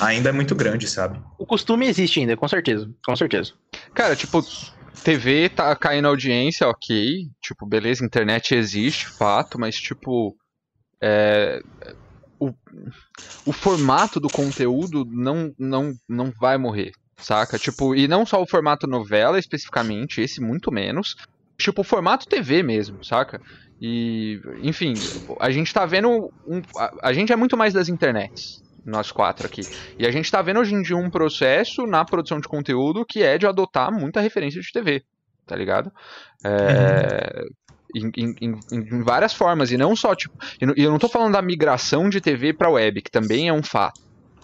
ainda 0.00 0.30
é 0.30 0.32
muito 0.32 0.54
grande, 0.54 0.88
sabe? 0.88 1.20
O 1.38 1.46
costume 1.46 1.86
existe 1.86 2.20
ainda, 2.20 2.36
com 2.36 2.48
certeza. 2.48 2.90
Com 3.04 3.14
certeza. 3.14 3.52
Cara, 3.94 4.16
tipo, 4.16 4.42
TV 5.02 5.48
tá 5.50 5.74
caindo 5.76 6.08
audiência, 6.08 6.68
ok. 6.68 7.28
Tipo, 7.42 7.66
beleza, 7.66 8.04
internet 8.04 8.54
existe, 8.54 9.06
fato, 9.18 9.58
mas 9.58 9.76
tipo. 9.76 10.36
é, 11.02 11.60
o, 12.40 12.52
o 13.44 13.52
formato 13.52 14.20
do 14.20 14.30
conteúdo 14.30 15.04
não, 15.06 15.52
não, 15.58 15.92
não 16.08 16.32
vai 16.40 16.56
morrer, 16.58 16.92
saca? 17.20 17.58
Tipo, 17.58 17.94
e 17.94 18.08
não 18.08 18.24
só 18.26 18.40
o 18.42 18.48
formato 18.48 18.86
novela 18.86 19.38
especificamente, 19.38 20.20
esse 20.20 20.40
muito 20.40 20.72
menos. 20.72 21.14
Tipo, 21.60 21.82
o 21.82 21.84
formato 21.84 22.26
TV 22.26 22.62
mesmo, 22.62 23.04
saca? 23.04 23.38
E, 23.80 24.40
enfim, 24.62 25.00
a 25.40 25.50
gente 25.50 25.72
tá 25.72 25.86
vendo. 25.86 26.30
Um, 26.46 26.60
a, 26.76 27.08
a 27.08 27.12
gente 27.12 27.32
é 27.32 27.36
muito 27.36 27.56
mais 27.56 27.72
das 27.72 27.88
internets, 27.88 28.62
nós 28.84 29.10
quatro 29.12 29.46
aqui. 29.46 29.62
E 29.98 30.06
a 30.06 30.10
gente 30.10 30.30
tá 30.30 30.40
vendo 30.42 30.60
hoje 30.60 30.74
em 30.74 30.82
dia 30.82 30.96
um 30.96 31.10
processo 31.10 31.86
na 31.86 32.04
produção 32.04 32.40
de 32.40 32.48
conteúdo 32.48 33.04
que 33.04 33.22
é 33.22 33.38
de 33.38 33.46
adotar 33.46 33.92
muita 33.92 34.20
referência 34.20 34.60
de 34.60 34.72
TV, 34.72 35.02
tá 35.46 35.56
ligado? 35.56 35.90
É, 36.44 37.42
Em, 37.94 38.10
em, 38.16 38.54
em, 38.72 39.02
várias 39.02 39.34
formas, 39.34 39.72
e 39.72 39.76
não 39.76 39.96
só, 39.96 40.14
tipo. 40.14 40.34
E 40.60 40.82
eu 40.82 40.90
não 40.90 40.98
tô 40.98 41.08
falando 41.08 41.32
da 41.32 41.42
migração 41.42 42.08
de 42.08 42.20
TV 42.20 42.52
pra 42.52 42.70
web, 42.70 43.02
que 43.02 43.10
também 43.10 43.48
é 43.48 43.52
um 43.52 43.62
fato. 43.62 44.00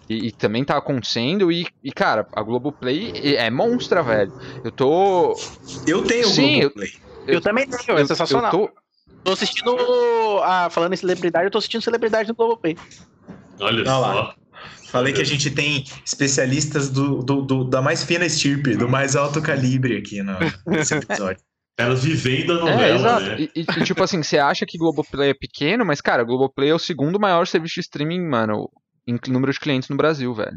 E, 0.09 0.29
e, 0.29 0.33
também 0.33 0.65
tá 0.65 0.77
acontecendo. 0.77 1.51
E, 1.51 1.67
e, 1.83 1.93
cara, 1.93 2.27
a 2.33 2.43
Globoplay 2.43 3.37
é 3.37 3.51
monstra, 3.51 4.03
velho. 4.03 4.33
Eu 4.65 4.71
tô. 4.71 5.37
Eu 5.87 6.05
tenho 6.05 6.29
Sim, 6.29 6.61
Globoplay. 6.61 6.89
Eu, 6.89 7.27
eu, 7.27 7.35
eu 7.35 7.41
também 7.41 7.69
tenho, 7.69 7.99
é 7.99 8.07
sensacional. 8.07 8.53
Eu 8.53 8.69
tô... 8.69 8.71
tô 9.25 9.33
assistindo. 9.33 9.77
Ah, 10.43 10.69
falando 10.71 10.93
em 10.93 10.97
celebridade, 10.97 11.47
eu 11.47 11.51
tô 11.51 11.59
assistindo 11.59 11.83
celebridade 11.83 12.29
no 12.29 12.35
Globoplay. 12.35 12.77
Olha 13.61 13.85
só. 13.85 14.01
Lá. 14.01 14.35
Falei 14.89 15.13
que 15.13 15.21
a 15.21 15.25
gente 15.25 15.51
tem 15.51 15.85
especialistas 16.05 16.89
do, 16.89 17.23
do, 17.23 17.43
do, 17.43 17.65
da 17.65 17.83
mais 17.83 18.05
fina 18.05 18.25
estirpe, 18.25 18.77
do 18.77 18.89
mais 18.89 19.17
alto 19.17 19.43
calibre 19.43 19.99
aqui 19.99 20.23
no, 20.23 20.35
nesse 20.67 20.95
episódio. 20.95 21.43
Elas 21.79 22.03
vivendo 22.03 22.53
a 22.53 22.61
novela, 22.61 22.83
é, 22.83 22.95
exato. 22.95 23.23
né? 23.27 23.37
E, 23.55 23.61
e, 23.61 23.85
tipo 23.85 24.03
assim, 24.03 24.23
você 24.23 24.39
acha 24.39 24.65
que 24.65 24.79
Globoplay 24.79 25.31
é 25.31 25.35
pequeno, 25.35 25.85
mas, 25.85 26.01
cara, 26.01 26.25
Globoplay 26.25 26.71
é 26.71 26.75
o 26.75 26.79
segundo 26.79 27.21
maior 27.21 27.47
serviço 27.47 27.75
de 27.75 27.81
streaming, 27.83 28.27
mano, 28.27 28.71
em 29.07 29.19
número 29.29 29.53
de 29.53 29.61
clientes 29.61 29.91
no 29.91 29.97
Brasil, 29.97 30.33
velho. 30.33 30.57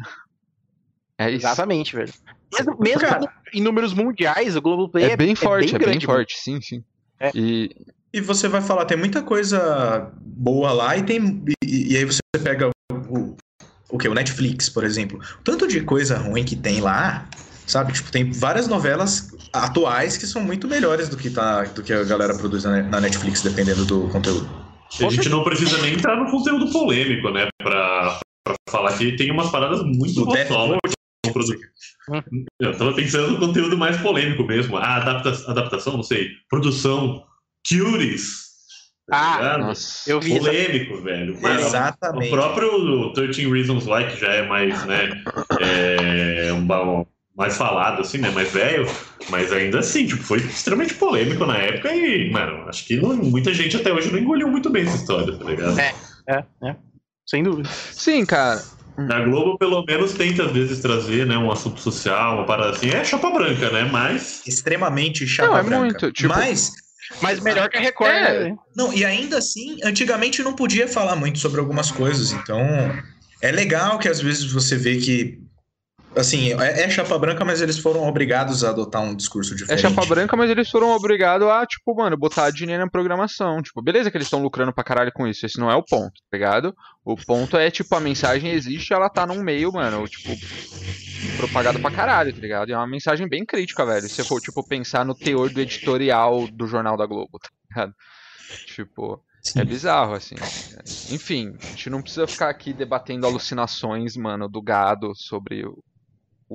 É 1.17 1.29
isso. 1.29 1.45
Exatamente, 1.45 1.93
velho. 1.93 2.13
Mesmo, 2.53 2.77
mesmo 2.79 3.29
em 3.53 3.61
números 3.61 3.93
mundiais, 3.93 4.55
o 4.55 4.61
Globoplay 4.61 5.03
é, 5.03 5.11
é 5.11 5.17
bem 5.17 5.35
forte, 5.35 5.75
é 5.75 5.77
bem, 5.77 5.89
é 5.89 5.91
bem 5.91 5.99
forte, 5.99 6.39
sim, 6.39 6.61
sim. 6.61 6.81
É. 7.19 7.31
E... 7.35 7.69
e 8.13 8.21
você 8.21 8.47
vai 8.47 8.61
falar, 8.61 8.85
tem 8.85 8.97
muita 8.97 9.21
coisa 9.21 10.13
boa 10.21 10.71
lá 10.71 10.95
e 10.95 11.03
tem. 11.03 11.43
E, 11.61 11.93
e 11.93 11.97
aí 11.97 12.05
você 12.05 12.21
pega 12.41 12.69
o 13.89 13.97
que? 13.97 14.07
O 14.07 14.13
Netflix, 14.13 14.69
por 14.69 14.83
exemplo. 14.83 15.19
Tanto 15.43 15.67
de 15.67 15.81
coisa 15.81 16.17
ruim 16.17 16.43
que 16.43 16.55
tem 16.55 16.79
lá, 16.81 17.27
sabe? 17.65 17.93
Tipo, 17.93 18.11
tem 18.11 18.31
várias 18.31 18.67
novelas 18.67 19.31
atuais 19.51 20.17
que 20.17 20.27
são 20.27 20.41
muito 20.41 20.67
melhores 20.67 21.09
do 21.09 21.17
que, 21.17 21.29
tá, 21.29 21.63
do 21.63 21.81
que 21.81 21.91
a 21.91 22.03
galera 22.03 22.35
produz 22.35 22.63
na 22.63 23.01
Netflix, 23.01 23.41
dependendo 23.41 23.85
do 23.85 24.07
conteúdo. 24.09 24.49
A 25.01 25.09
gente 25.09 25.29
não 25.29 25.43
precisa 25.43 25.77
nem 25.81 25.93
entrar 25.93 26.15
no 26.15 26.29
conteúdo 26.31 26.71
polêmico, 26.71 27.29
né? 27.29 27.47
Pra, 27.61 28.19
pra 28.43 28.55
falar 28.69 28.97
que 28.97 29.15
tem 29.15 29.31
umas 29.31 29.49
paradas 29.51 29.83
muito 29.83 30.25
gostosas. 30.25 30.79
Eu 32.59 32.77
tava 32.77 32.93
pensando 32.93 33.31
no 33.31 33.39
conteúdo 33.39 33.77
mais 33.77 33.97
polêmico 33.97 34.43
mesmo. 34.43 34.77
A 34.77 34.95
adapta 34.95 35.29
adaptação, 35.49 35.93
não 35.93 36.03
sei. 36.03 36.29
Produção. 36.49 37.23
Cuties. 37.67 38.48
Tá 39.09 39.55
ah, 39.55 39.57
nossa. 39.57 40.09
eu 40.09 40.19
vi. 40.19 40.37
Polêmico, 40.37 41.01
velho. 41.01 41.37
Exatamente. 41.41 42.27
O 42.27 42.31
próprio 42.31 43.13
13 43.13 43.51
Reasons 43.51 43.87
Why, 43.87 44.05
que 44.07 44.19
já 44.19 44.33
é 44.33 44.47
mais, 44.47 44.85
né? 44.85 45.09
É, 45.59 46.53
um, 46.53 47.05
mais 47.35 47.57
falado, 47.57 48.01
assim, 48.01 48.19
né? 48.19 48.29
Mais 48.31 48.51
velho. 48.51 48.85
Mas 49.29 49.51
ainda 49.51 49.79
assim, 49.79 50.05
tipo, 50.05 50.21
foi 50.21 50.39
extremamente 50.39 50.93
polêmico 50.95 51.45
na 51.45 51.57
época 51.57 51.93
e, 51.93 52.29
mano, 52.31 52.67
acho 52.67 52.85
que 52.85 52.97
não, 52.97 53.15
muita 53.15 53.53
gente 53.53 53.77
até 53.77 53.91
hoje 53.91 54.11
não 54.11 54.19
engoliu 54.19 54.47
muito 54.47 54.69
bem 54.69 54.83
essa 54.83 54.97
história, 54.97 55.35
tá 55.37 55.45
ligado? 55.45 55.79
É, 55.79 55.93
é, 56.27 56.43
é. 56.63 56.75
Sem 57.25 57.43
dúvida. 57.43 57.69
Sim, 57.69 58.25
cara. 58.25 58.61
A 58.97 59.21
Globo, 59.21 59.57
pelo 59.57 59.85
menos, 59.85 60.13
tenta 60.13 60.43
às 60.43 60.51
vezes 60.51 60.79
trazer, 60.79 61.25
né, 61.25 61.37
um 61.37 61.49
assunto 61.49 61.79
social, 61.79 62.35
uma 62.35 62.45
parada 62.45 62.71
assim. 62.71 62.89
É 62.89 63.03
chapa 63.03 63.29
branca, 63.29 63.69
né? 63.69 63.87
Mas. 63.89 64.45
Extremamente 64.45 65.25
chapa 65.25 65.49
não, 65.49 65.57
é 65.57 65.63
branca. 65.63 65.79
Muito, 65.79 66.11
tipo... 66.11 66.29
Mas. 66.29 66.73
Mas 67.21 67.39
melhor 67.39 67.69
que 67.69 67.77
a 67.77 67.81
Record, 67.81 68.11
é. 68.11 68.49
né? 68.49 68.57
Não, 68.75 68.93
e 68.93 69.03
ainda 69.03 69.37
assim, 69.37 69.77
antigamente 69.83 70.43
não 70.43 70.53
podia 70.53 70.87
falar 70.87 71.15
muito 71.15 71.39
sobre 71.39 71.59
algumas 71.59 71.91
coisas. 71.91 72.31
Então, 72.31 72.61
é 73.41 73.51
legal 73.51 73.97
que 73.97 74.07
às 74.07 74.21
vezes 74.21 74.51
você 74.51 74.75
vê 74.75 74.97
que 74.97 75.38
Assim, 76.19 76.53
é, 76.59 76.83
é, 76.83 76.89
chapa 76.89 77.17
branca, 77.17 77.45
mas 77.45 77.61
eles 77.61 77.79
foram 77.79 78.07
obrigados 78.07 78.63
a 78.63 78.69
adotar 78.69 79.01
um 79.01 79.15
discurso 79.15 79.55
diferente. 79.55 79.85
É 79.85 79.89
chapa 79.89 80.05
branca, 80.05 80.35
mas 80.35 80.49
eles 80.49 80.69
foram 80.69 80.91
obrigados 80.91 81.47
a, 81.47 81.65
tipo, 81.65 81.95
mano, 81.95 82.17
botar 82.17 82.51
dinheiro 82.51 82.83
na 82.83 82.89
programação. 82.89 83.61
Tipo, 83.61 83.81
beleza 83.81 84.11
que 84.11 84.17
eles 84.17 84.27
estão 84.27 84.41
lucrando 84.41 84.73
pra 84.73 84.83
caralho 84.83 85.11
com 85.13 85.27
isso. 85.27 85.45
Esse 85.45 85.59
não 85.59 85.71
é 85.71 85.75
o 85.75 85.83
ponto, 85.83 86.13
tá 86.29 86.37
ligado? 86.37 86.75
O 87.05 87.15
ponto 87.15 87.57
é, 87.57 87.71
tipo, 87.71 87.95
a 87.95 87.99
mensagem 87.99 88.51
existe, 88.51 88.93
ela 88.93 89.09
tá 89.09 89.25
num 89.25 89.41
meio, 89.41 89.71
mano, 89.71 90.07
tipo, 90.07 90.29
propagado 91.37 91.79
pra 91.79 91.91
caralho, 91.91 92.33
tá 92.33 92.39
ligado? 92.39 92.69
E 92.69 92.73
é 92.73 92.77
uma 92.77 92.87
mensagem 92.87 93.27
bem 93.27 93.45
crítica, 93.45 93.85
velho. 93.85 94.07
Se 94.09 94.23
for, 94.23 94.41
tipo, 94.41 94.67
pensar 94.67 95.05
no 95.05 95.15
teor 95.15 95.49
do 95.49 95.61
editorial 95.61 96.47
do 96.47 96.67
Jornal 96.67 96.97
da 96.97 97.05
Globo, 97.05 97.39
tá 97.39 97.49
ligado? 97.69 97.93
Tipo. 98.67 99.23
Sim. 99.41 99.61
É 99.61 99.63
bizarro, 99.63 100.13
assim. 100.13 100.35
Enfim, 101.11 101.55
a 101.61 101.65
gente 101.67 101.89
não 101.89 102.01
precisa 102.01 102.27
ficar 102.27 102.49
aqui 102.49 102.73
debatendo 102.73 103.25
alucinações, 103.25 104.17
mano, 104.17 104.49
do 104.49 104.61
gado 104.61 105.13
sobre 105.15 105.65
o 105.65 105.81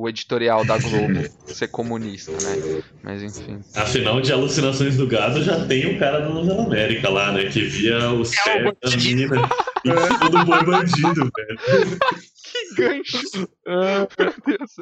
editorial 0.09 0.65
da 0.65 0.77
Globo 0.79 1.25
ser 1.47 1.69
comunista, 1.69 2.33
né? 2.33 2.83
Mas 3.03 3.23
enfim. 3.23 3.61
Afinal, 3.75 4.21
de 4.21 4.33
alucinações 4.33 4.97
do 4.97 5.07
gado 5.07 5.43
já 5.43 5.65
tem 5.67 5.95
o 5.95 5.99
cara 5.99 6.21
da 6.21 6.29
Novela 6.29 6.65
América 6.65 7.09
lá, 7.09 7.33
né? 7.33 7.45
Que 7.47 7.61
via 7.63 8.11
os 8.11 8.33
é 8.47 8.73
pés 8.73 8.75
da 8.83 8.91
menina 8.97 9.49
e 9.85 10.19
todo 10.19 10.45
boi 10.45 10.65
bandido, 10.65 11.31
velho. 11.37 11.99
Que 12.45 12.75
gancho! 12.77 13.49
Ah, 13.67 14.07
meu 14.19 14.35
Deus. 14.47 14.73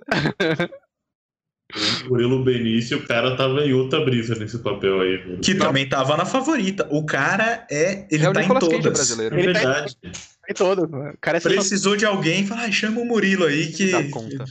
O 2.04 2.08
Murilo 2.10 2.44
Benício, 2.44 2.98
o 2.98 3.06
cara 3.06 3.34
tava 3.36 3.64
em 3.64 3.72
outra 3.72 4.04
brisa 4.04 4.34
nesse 4.34 4.58
papel 4.58 5.00
aí. 5.00 5.16
Velho. 5.16 5.38
Que 5.38 5.54
também 5.54 5.88
tava 5.88 6.16
na 6.16 6.26
favorita. 6.26 6.86
O 6.90 7.04
cara 7.04 7.66
é. 7.70 8.06
Ele 8.10 8.26
é 8.26 8.32
tá 8.32 8.42
em 8.42 8.48
todas. 8.48 8.92
Brasileiro. 8.92 9.38
É 9.38 9.42
verdade. 9.42 9.96
Tá 9.96 10.08
em 10.08 10.12
todo. 10.54 10.84
O 10.84 11.18
cara 11.20 11.38
é 11.38 11.40
Precisou 11.40 11.96
de 11.96 12.04
alguém, 12.04 12.46
fala, 12.46 12.62
ah, 12.62 12.72
chama 12.72 13.00
o 13.00 13.04
Murilo 13.04 13.44
aí 13.44 13.70
que 13.70 13.92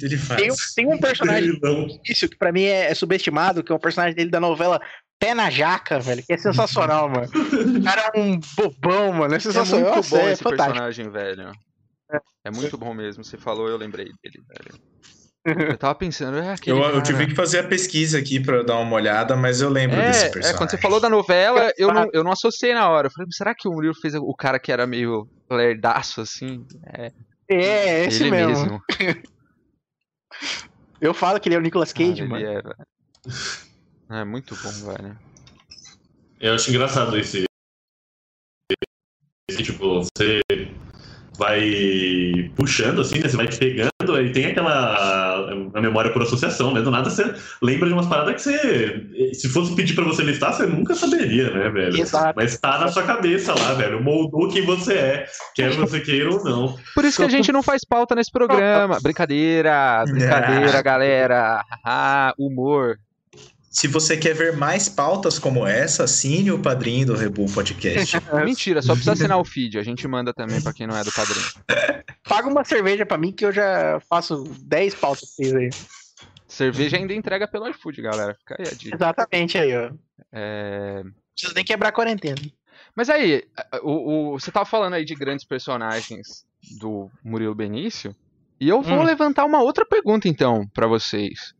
ele 0.01 0.17
faz. 0.17 0.41
Tem, 0.41 0.49
tem 0.75 0.87
um 0.87 0.97
personagem 0.97 1.59
isso 2.07 2.29
que 2.29 2.37
pra 2.37 2.51
mim 2.51 2.63
é, 2.63 2.91
é, 2.91 2.95
subestimado, 2.95 3.63
que 3.63 3.71
é 3.71 3.75
um 3.75 3.79
personagem 3.79 4.15
dele 4.15 4.29
da 4.29 4.39
novela 4.39 4.79
Pé 5.19 5.35
na 5.35 5.49
Jaca, 5.49 5.99
velho, 5.99 6.23
que 6.23 6.33
é 6.33 6.37
sensacional, 6.37 7.07
mano. 7.07 7.27
O 7.27 7.83
cara 7.83 8.11
é 8.13 8.19
um 8.19 8.39
bobão, 8.57 9.13
mano. 9.13 9.35
É 9.35 9.39
sensacional. 9.39 9.91
É 9.91 9.93
muito 9.93 10.09
bom 10.09 10.17
é 10.17 10.31
esse 10.31 10.41
fantástico. 10.41 10.73
personagem, 10.73 11.09
velho. 11.11 11.51
É. 12.11 12.19
é 12.45 12.51
muito 12.51 12.75
bom 12.75 12.93
mesmo. 12.93 13.23
Você 13.23 13.37
falou, 13.37 13.69
eu 13.69 13.77
lembrei 13.77 14.05
dele, 14.05 14.41
velho. 14.49 14.91
Eu 15.69 15.77
tava 15.77 15.95
pensando, 15.95 16.37
é 16.37 16.53
aquele. 16.53 16.79
Eu, 16.79 16.83
eu, 16.83 17.03
tive 17.03 17.27
que 17.27 17.35
fazer 17.35 17.59
a 17.59 17.63
pesquisa 17.63 18.19
aqui 18.19 18.39
pra 18.39 18.61
dar 18.61 18.77
uma 18.77 18.95
olhada, 18.95 19.35
mas 19.35 19.59
eu 19.59 19.69
lembro 19.69 19.99
é, 19.99 20.07
desse 20.07 20.23
personagem. 20.25 20.55
É, 20.55 20.57
quando 20.57 20.69
você 20.69 20.77
falou 20.77 20.99
da 20.99 21.09
novela, 21.09 21.71
eu 21.77 21.91
não, 21.91 22.09
eu 22.13 22.23
não 22.23 22.31
associei 22.31 22.73
na 22.73 22.87
hora. 22.89 23.07
Eu 23.07 23.11
falei, 23.11 23.27
será 23.31 23.55
que 23.55 23.67
o 23.67 23.71
Murilo 23.71 23.95
fez 23.95 24.13
o 24.13 24.35
cara 24.35 24.59
que 24.59 24.71
era 24.71 24.85
meio 24.85 25.27
lerdaço, 25.55 26.21
assim? 26.21 26.65
É, 26.85 27.11
é 27.49 28.05
esse 28.05 28.29
mesmo. 28.29 28.63
mesmo. 28.63 28.83
eu 31.01 31.13
falo 31.13 31.39
que 31.39 31.49
ele 31.49 31.55
é 31.55 31.57
o 31.57 31.61
Nicolas 31.61 31.93
Cage, 31.93 32.21
ah, 32.21 32.27
mano. 32.27 32.45
É, 32.45 32.61
velho. 32.61 32.87
é 34.09 34.23
muito 34.23 34.55
bom, 34.55 34.93
velho. 34.93 35.19
Eu 36.39 36.55
acho 36.55 36.69
engraçado 36.69 37.17
esse. 37.17 37.43
esse 39.49 39.63
tipo, 39.63 40.03
você 40.03 40.41
vai 41.37 42.51
puxando, 42.55 43.01
assim, 43.01 43.19
né? 43.19 43.29
Você 43.29 43.37
vai 43.37 43.47
pegando, 43.47 44.15
aí 44.15 44.31
tem 44.31 44.47
aquela 44.47 45.49
a 45.73 45.81
memória 45.81 46.11
por 46.11 46.21
associação, 46.21 46.73
né? 46.73 46.81
Do 46.81 46.91
nada 46.91 47.09
você 47.09 47.33
lembra 47.61 47.87
de 47.87 47.93
umas 47.93 48.07
paradas 48.07 48.35
que 48.35 48.41
você. 48.41 49.33
Se 49.33 49.49
fosse 49.49 49.75
pedir 49.75 49.95
pra 49.95 50.03
você 50.03 50.23
listar, 50.23 50.53
você 50.53 50.65
nunca 50.65 50.93
saberia, 50.95 51.51
né, 51.51 51.69
velho? 51.69 51.99
Exato. 51.99 52.33
Mas 52.35 52.57
tá 52.57 52.79
na 52.79 52.87
sua 52.87 53.03
cabeça 53.03 53.53
lá, 53.53 53.73
velho. 53.73 54.03
Moldou 54.03 54.49
quem 54.49 54.65
você 54.65 54.93
é, 54.93 55.25
quer 55.55 55.71
você 55.71 55.99
queira 55.99 56.31
ou 56.31 56.43
não. 56.43 56.75
Por 56.93 57.05
isso 57.05 57.17
que 57.17 57.25
a 57.25 57.29
gente 57.29 57.51
não 57.51 57.63
faz 57.63 57.83
pauta 57.85 58.15
nesse 58.15 58.31
programa. 58.31 58.99
Brincadeira, 59.01 60.03
brincadeira, 60.05 60.81
galera. 60.81 61.63
Ah, 61.83 62.33
humor. 62.37 62.97
Se 63.71 63.87
você 63.87 64.17
quer 64.17 64.35
ver 64.35 64.57
mais 64.57 64.89
pautas 64.89 65.39
como 65.39 65.65
essa, 65.65 66.03
assine 66.03 66.51
o 66.51 66.59
padrinho 66.59 67.07
do 67.07 67.15
Rebu 67.15 67.45
Podcast. 67.53 68.17
Mentira, 68.43 68.81
só 68.81 68.91
precisa 68.91 69.13
assinar 69.13 69.39
o 69.39 69.45
feed. 69.45 69.79
A 69.79 69.83
gente 69.83 70.05
manda 70.09 70.33
também 70.33 70.61
para 70.61 70.73
quem 70.73 70.85
não 70.85 70.97
é 70.97 71.01
do 71.05 71.11
padrinho. 71.13 71.45
Paga 72.27 72.49
uma 72.49 72.65
cerveja 72.65 73.05
para 73.05 73.17
mim 73.17 73.31
que 73.31 73.45
eu 73.45 73.51
já 73.53 74.01
faço 74.09 74.43
10 74.63 74.95
pautas 74.95 75.33
pra 75.37 75.57
aí. 75.57 75.69
Cerveja 76.45 76.97
ainda 76.97 77.13
entrega 77.13 77.47
pelo 77.47 77.65
iFood, 77.69 78.01
galera. 78.01 78.35
Fica 78.35 78.57
aí 78.59 78.67
a 78.67 78.75
dica. 78.75 78.95
Exatamente 78.97 79.57
aí, 79.57 79.73
ó. 79.73 79.91
É... 80.33 81.03
Precisa 81.33 81.53
nem 81.55 81.63
quebrar 81.63 81.89
a 81.89 81.93
quarentena. 81.93 82.41
Mas 82.93 83.09
aí, 83.09 83.45
o, 83.83 84.33
o, 84.33 84.39
você 84.39 84.51
tava 84.51 84.65
falando 84.65 84.95
aí 84.95 85.05
de 85.05 85.15
grandes 85.15 85.45
personagens 85.45 86.45
do 86.77 87.09
Murilo 87.23 87.55
Benício. 87.55 88.13
E 88.59 88.67
eu 88.67 88.81
vou 88.81 88.99
hum. 88.99 89.03
levantar 89.03 89.45
uma 89.45 89.63
outra 89.63 89.85
pergunta, 89.85 90.27
então, 90.27 90.67
para 90.73 90.87
vocês. 90.87 91.53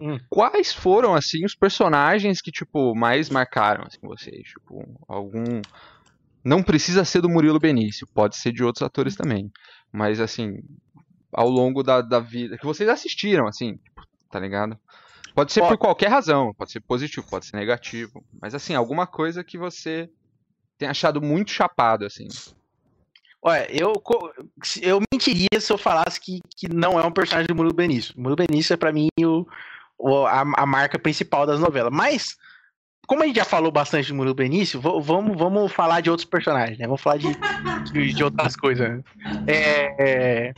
Hum. 0.00 0.18
Quais 0.30 0.72
foram, 0.72 1.14
assim, 1.14 1.44
os 1.44 1.54
personagens 1.54 2.40
que, 2.40 2.50
tipo, 2.50 2.94
mais 2.94 3.28
marcaram, 3.28 3.84
assim, 3.86 3.98
vocês? 4.02 4.48
Tipo, 4.48 4.84
algum... 5.06 5.60
Não 6.44 6.62
precisa 6.62 7.04
ser 7.04 7.20
do 7.20 7.28
Murilo 7.28 7.60
Benício, 7.60 8.06
pode 8.12 8.36
ser 8.36 8.52
de 8.52 8.64
outros 8.64 8.82
atores 8.82 9.14
também. 9.14 9.50
Mas, 9.92 10.18
assim, 10.18 10.58
ao 11.32 11.48
longo 11.48 11.82
da, 11.82 12.00
da 12.00 12.18
vida... 12.18 12.58
Que 12.58 12.66
vocês 12.66 12.88
assistiram, 12.88 13.46
assim, 13.46 13.76
tipo, 13.76 14.02
tá 14.30 14.40
ligado? 14.40 14.78
Pode 15.34 15.52
ser 15.52 15.60
pode. 15.60 15.72
por 15.72 15.78
qualquer 15.78 16.08
razão, 16.08 16.52
pode 16.54 16.72
ser 16.72 16.80
positivo, 16.80 17.26
pode 17.28 17.46
ser 17.46 17.56
negativo. 17.56 18.24
Mas, 18.40 18.54
assim, 18.54 18.74
alguma 18.74 19.06
coisa 19.06 19.44
que 19.44 19.56
você 19.56 20.10
tem 20.76 20.88
achado 20.88 21.22
muito 21.22 21.50
chapado, 21.50 22.04
assim. 22.04 22.26
Olha, 23.40 23.66
eu, 23.70 23.92
eu 24.80 25.00
mentiria 25.12 25.60
se 25.60 25.72
eu 25.72 25.78
falasse 25.78 26.20
que, 26.20 26.40
que 26.56 26.68
não 26.68 26.98
é 26.98 27.04
um 27.04 27.12
personagem 27.12 27.48
do 27.48 27.54
Murilo 27.54 27.74
Benício. 27.74 28.14
O 28.16 28.20
Murilo 28.20 28.36
Benício 28.36 28.72
é, 28.72 28.76
pra 28.76 28.92
mim, 28.92 29.08
o, 29.20 29.46
a, 30.26 30.40
a 30.40 30.66
marca 30.66 30.98
principal 30.98 31.46
das 31.46 31.60
novelas. 31.60 31.92
Mas 31.92 32.36
como 33.06 33.22
a 33.22 33.26
gente 33.26 33.36
já 33.36 33.44
falou 33.44 33.70
bastante 33.70 34.08
do 34.08 34.14
Murilo 34.14 34.34
Benício, 34.34 34.80
vamos, 34.80 35.36
vamos 35.36 35.72
falar 35.72 36.00
de 36.00 36.10
outros 36.10 36.28
personagens, 36.28 36.78
né? 36.78 36.86
Vamos 36.86 37.00
falar 37.00 37.18
de, 37.18 37.28
de, 37.92 38.12
de 38.12 38.24
outras 38.24 38.56
coisas. 38.56 39.02
É, 39.46 39.94
é... 39.98 40.54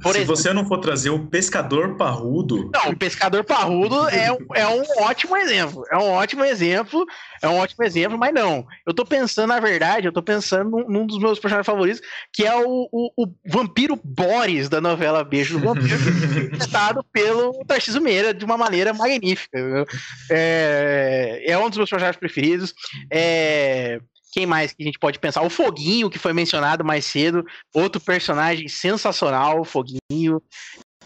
Por 0.00 0.12
Se 0.12 0.18
exemplo, 0.18 0.36
você 0.36 0.52
não 0.52 0.66
for 0.66 0.78
trazer 0.78 1.10
o 1.10 1.26
pescador 1.26 1.96
parrudo. 1.96 2.70
Não, 2.72 2.90
o 2.90 2.96
pescador 2.96 3.44
parrudo 3.44 4.08
é, 4.08 4.26
é 4.54 4.68
um 4.68 5.04
ótimo 5.04 5.36
exemplo. 5.36 5.84
É 5.90 5.96
um 5.96 6.10
ótimo 6.10 6.44
exemplo. 6.44 7.04
É 7.42 7.48
um 7.48 7.56
ótimo 7.56 7.84
exemplo, 7.84 8.18
mas 8.18 8.32
não. 8.32 8.66
Eu 8.86 8.94
tô 8.94 9.04
pensando, 9.04 9.48
na 9.48 9.60
verdade, 9.60 10.06
eu 10.06 10.12
tô 10.12 10.22
pensando 10.22 10.70
num, 10.70 10.88
num 10.88 11.06
dos 11.06 11.18
meus 11.18 11.38
personagens 11.38 11.66
favoritos, 11.66 12.00
que 12.32 12.44
é 12.44 12.54
o, 12.56 12.88
o, 12.92 13.10
o 13.16 13.34
vampiro 13.46 13.98
Boris 14.02 14.68
da 14.68 14.80
novela 14.80 15.24
Beijo 15.24 15.58
do 15.58 15.64
Vampiro, 15.64 15.96
interpretado 16.66 17.04
pelo 17.12 17.64
Tarcísio 17.64 18.00
Meira 18.00 18.34
de 18.34 18.44
uma 18.44 18.56
maneira 18.56 18.92
magnífica. 18.92 19.86
É, 20.30 21.42
é 21.46 21.58
um 21.58 21.68
dos 21.68 21.78
meus 21.78 21.90
personagens 21.90 22.18
preferidos. 22.18 22.74
É. 23.10 24.00
Quem 24.36 24.44
mais 24.44 24.74
que 24.74 24.82
a 24.82 24.86
gente 24.86 24.98
pode 24.98 25.18
pensar? 25.18 25.40
O 25.40 25.48
Foguinho, 25.48 26.10
que 26.10 26.18
foi 26.18 26.34
mencionado 26.34 26.84
mais 26.84 27.06
cedo. 27.06 27.42
Outro 27.72 27.98
personagem 27.98 28.68
sensacional, 28.68 29.62
o 29.62 29.64
Foguinho. 29.64 30.42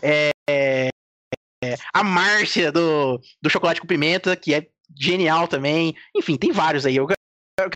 É, 0.03 0.31
é, 0.51 0.89
a 1.95 2.03
Márcia 2.03 2.73
do, 2.73 3.21
do 3.41 3.49
Chocolate 3.49 3.81
com 3.81 3.87
Pimenta, 3.87 4.35
que 4.35 4.53
é 4.53 4.67
genial 4.99 5.47
também. 5.47 5.95
Enfim, 6.17 6.37
tem 6.37 6.51
vários 6.51 6.85
aí. 6.85 6.97
Eu 6.97 7.07
quero, 7.07 7.21
eu 7.61 7.71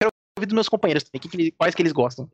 quero 0.00 0.12
ouvir 0.38 0.46
dos 0.46 0.54
meus 0.54 0.68
companheiros 0.68 1.02
também, 1.02 1.28
que, 1.28 1.50
quais 1.50 1.74
que 1.74 1.82
eles 1.82 1.92
gostam. 1.92 2.30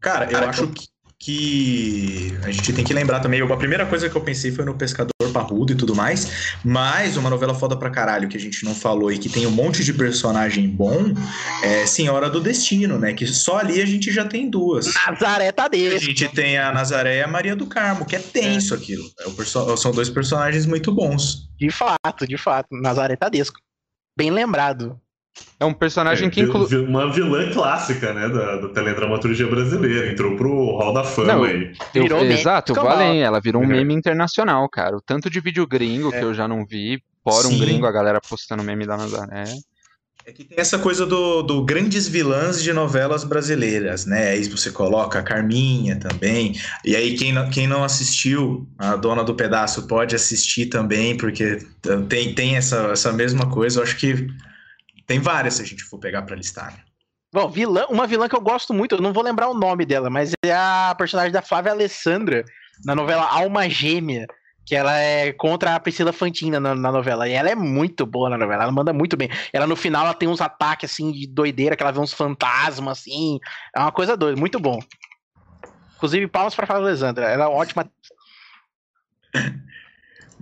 Cara, 0.00 0.30
eu 0.30 0.48
acho 0.48 0.68
que 0.68 0.86
que 1.20 2.34
a 2.42 2.50
gente 2.50 2.72
tem 2.72 2.82
que 2.82 2.94
lembrar 2.94 3.20
também. 3.20 3.42
A 3.42 3.56
primeira 3.56 3.84
coisa 3.84 4.08
que 4.08 4.16
eu 4.16 4.22
pensei 4.22 4.50
foi 4.50 4.64
no 4.64 4.74
Pescador 4.74 5.12
Parrudo 5.34 5.72
e 5.72 5.76
tudo 5.76 5.94
mais, 5.94 6.56
mas 6.64 7.16
uma 7.16 7.28
novela 7.28 7.54
foda 7.54 7.76
pra 7.76 7.90
caralho 7.90 8.26
que 8.26 8.36
a 8.36 8.40
gente 8.40 8.64
não 8.64 8.74
falou 8.74 9.12
e 9.12 9.18
que 9.18 9.28
tem 9.28 9.46
um 9.46 9.50
monte 9.50 9.84
de 9.84 9.92
personagem 9.92 10.66
bom 10.66 11.14
é 11.62 11.86
Senhora 11.86 12.28
do 12.28 12.40
Destino, 12.40 12.98
né? 12.98 13.12
Que 13.12 13.26
só 13.26 13.58
ali 13.58 13.82
a 13.82 13.86
gente 13.86 14.10
já 14.10 14.24
tem 14.24 14.48
duas. 14.48 14.92
Nazaré 15.06 15.52
Tadeu. 15.52 15.94
A 15.94 15.98
gente 15.98 16.26
tem 16.30 16.58
a 16.58 16.72
Nazaré 16.72 17.18
e 17.18 17.22
a 17.22 17.28
Maria 17.28 17.54
do 17.54 17.66
Carmo, 17.66 18.06
que 18.06 18.16
é 18.16 18.18
tenso 18.18 18.74
é. 18.74 18.78
aquilo. 18.78 19.04
É 19.20 19.76
são 19.76 19.92
dois 19.92 20.08
personagens 20.08 20.64
muito 20.64 20.90
bons. 20.90 21.48
De 21.58 21.70
fato, 21.70 22.26
de 22.26 22.38
fato. 22.38 22.68
Nazaré 22.72 23.14
Tadesco. 23.14 23.60
Bem 24.16 24.30
lembrado. 24.30 24.98
É 25.58 25.64
um 25.64 25.74
personagem 25.74 26.28
é, 26.28 26.30
que 26.30 26.40
inclui. 26.40 26.74
Uma 26.76 27.12
vilã 27.12 27.50
clássica, 27.52 28.14
né, 28.14 28.28
da, 28.28 28.56
da 28.56 28.68
teledramaturgia 28.68 29.46
brasileira. 29.46 30.10
Entrou 30.10 30.34
pro 30.34 30.78
Hall 30.78 30.94
da 30.94 31.04
Fama 31.04 31.34
Não, 31.34 31.44
aí. 31.44 31.72
Eu, 31.94 32.02
virou 32.02 32.24
exato, 32.24 32.72
valeu. 32.72 33.22
Ela 33.22 33.40
virou 33.40 33.62
um 33.62 33.66
meme 33.66 33.94
internacional, 33.94 34.66
cara. 34.68 34.96
O 34.96 35.02
tanto 35.02 35.28
de 35.28 35.38
vídeo 35.40 35.66
gringo 35.66 36.08
é. 36.14 36.18
que 36.18 36.24
eu 36.24 36.32
já 36.32 36.48
não 36.48 36.64
vi. 36.64 37.02
Por 37.22 37.44
um 37.44 37.58
gringo, 37.58 37.86
a 37.86 37.92
galera 37.92 38.18
postando 38.26 38.62
meme 38.62 38.86
da 38.86 38.96
Nazaré. 38.96 39.44
É 40.24 40.32
que 40.32 40.44
tem 40.44 40.58
essa 40.58 40.78
coisa 40.78 41.06
do, 41.06 41.42
do, 41.42 41.64
grandes 41.64 42.06
vilãs 42.06 42.62
de 42.62 42.72
novelas 42.72 43.24
brasileiras, 43.24 44.06
né? 44.06 44.30
Aí 44.30 44.48
você 44.48 44.70
coloca 44.70 45.18
a 45.18 45.22
Carminha 45.22 45.96
também. 45.96 46.54
E 46.84 46.94
aí, 46.94 47.16
quem 47.16 47.32
não, 47.32 47.50
quem 47.50 47.66
não 47.66 47.82
assistiu, 47.82 48.68
a 48.78 48.96
Dona 48.96 49.24
do 49.24 49.34
Pedaço 49.34 49.86
pode 49.86 50.14
assistir 50.14 50.66
também, 50.66 51.16
porque 51.16 51.58
tem, 52.08 52.34
tem 52.34 52.56
essa, 52.56 52.90
essa 52.92 53.12
mesma 53.12 53.50
coisa. 53.50 53.80
Eu 53.80 53.84
acho 53.84 53.96
que 53.96 54.28
tem 55.10 55.18
várias 55.18 55.54
se 55.54 55.62
a 55.62 55.64
gente 55.64 55.82
for 55.82 55.98
pegar 55.98 56.22
para 56.22 56.36
listar. 56.36 56.72
Né? 56.72 56.78
Bom, 57.34 57.50
vilã, 57.50 57.84
uma 57.90 58.06
vilã 58.06 58.28
que 58.28 58.36
eu 58.36 58.40
gosto 58.40 58.72
muito, 58.72 58.94
eu 58.94 59.00
não 59.00 59.12
vou 59.12 59.24
lembrar 59.24 59.48
o 59.48 59.54
nome 59.54 59.84
dela, 59.84 60.08
mas 60.08 60.30
é 60.44 60.54
a 60.54 60.94
personagem 60.96 61.32
da 61.32 61.42
Flávia 61.42 61.72
Alessandra 61.72 62.44
na 62.84 62.94
novela 62.94 63.24
Alma 63.28 63.68
Gêmea, 63.68 64.28
que 64.64 64.76
ela 64.76 64.96
é 64.96 65.32
contra 65.32 65.74
a 65.74 65.80
Priscila 65.80 66.12
Fantina 66.12 66.60
na, 66.60 66.76
na, 66.76 66.92
novela. 66.92 67.28
E 67.28 67.32
ela 67.32 67.50
é 67.50 67.56
muito 67.56 68.06
boa 68.06 68.30
na 68.30 68.38
novela, 68.38 68.62
ela 68.62 68.70
manda 68.70 68.92
muito 68.92 69.16
bem. 69.16 69.28
Ela 69.52 69.66
no 69.66 69.74
final 69.74 70.04
ela 70.04 70.14
tem 70.14 70.28
uns 70.28 70.40
ataques 70.40 70.92
assim 70.92 71.10
de 71.10 71.26
doideira, 71.26 71.74
que 71.74 71.82
ela 71.82 71.90
vê 71.90 71.98
uns 71.98 72.12
fantasmas 72.12 73.00
assim. 73.00 73.40
É 73.74 73.80
uma 73.80 73.90
coisa 73.90 74.16
doida, 74.16 74.38
muito 74.38 74.60
bom. 74.60 74.78
Inclusive, 75.96 76.28
palmas 76.28 76.54
pra 76.54 76.68
Flávia 76.68 76.86
Alessandra, 76.86 77.28
ela 77.28 77.46
é 77.46 77.48
ótima. 77.48 77.90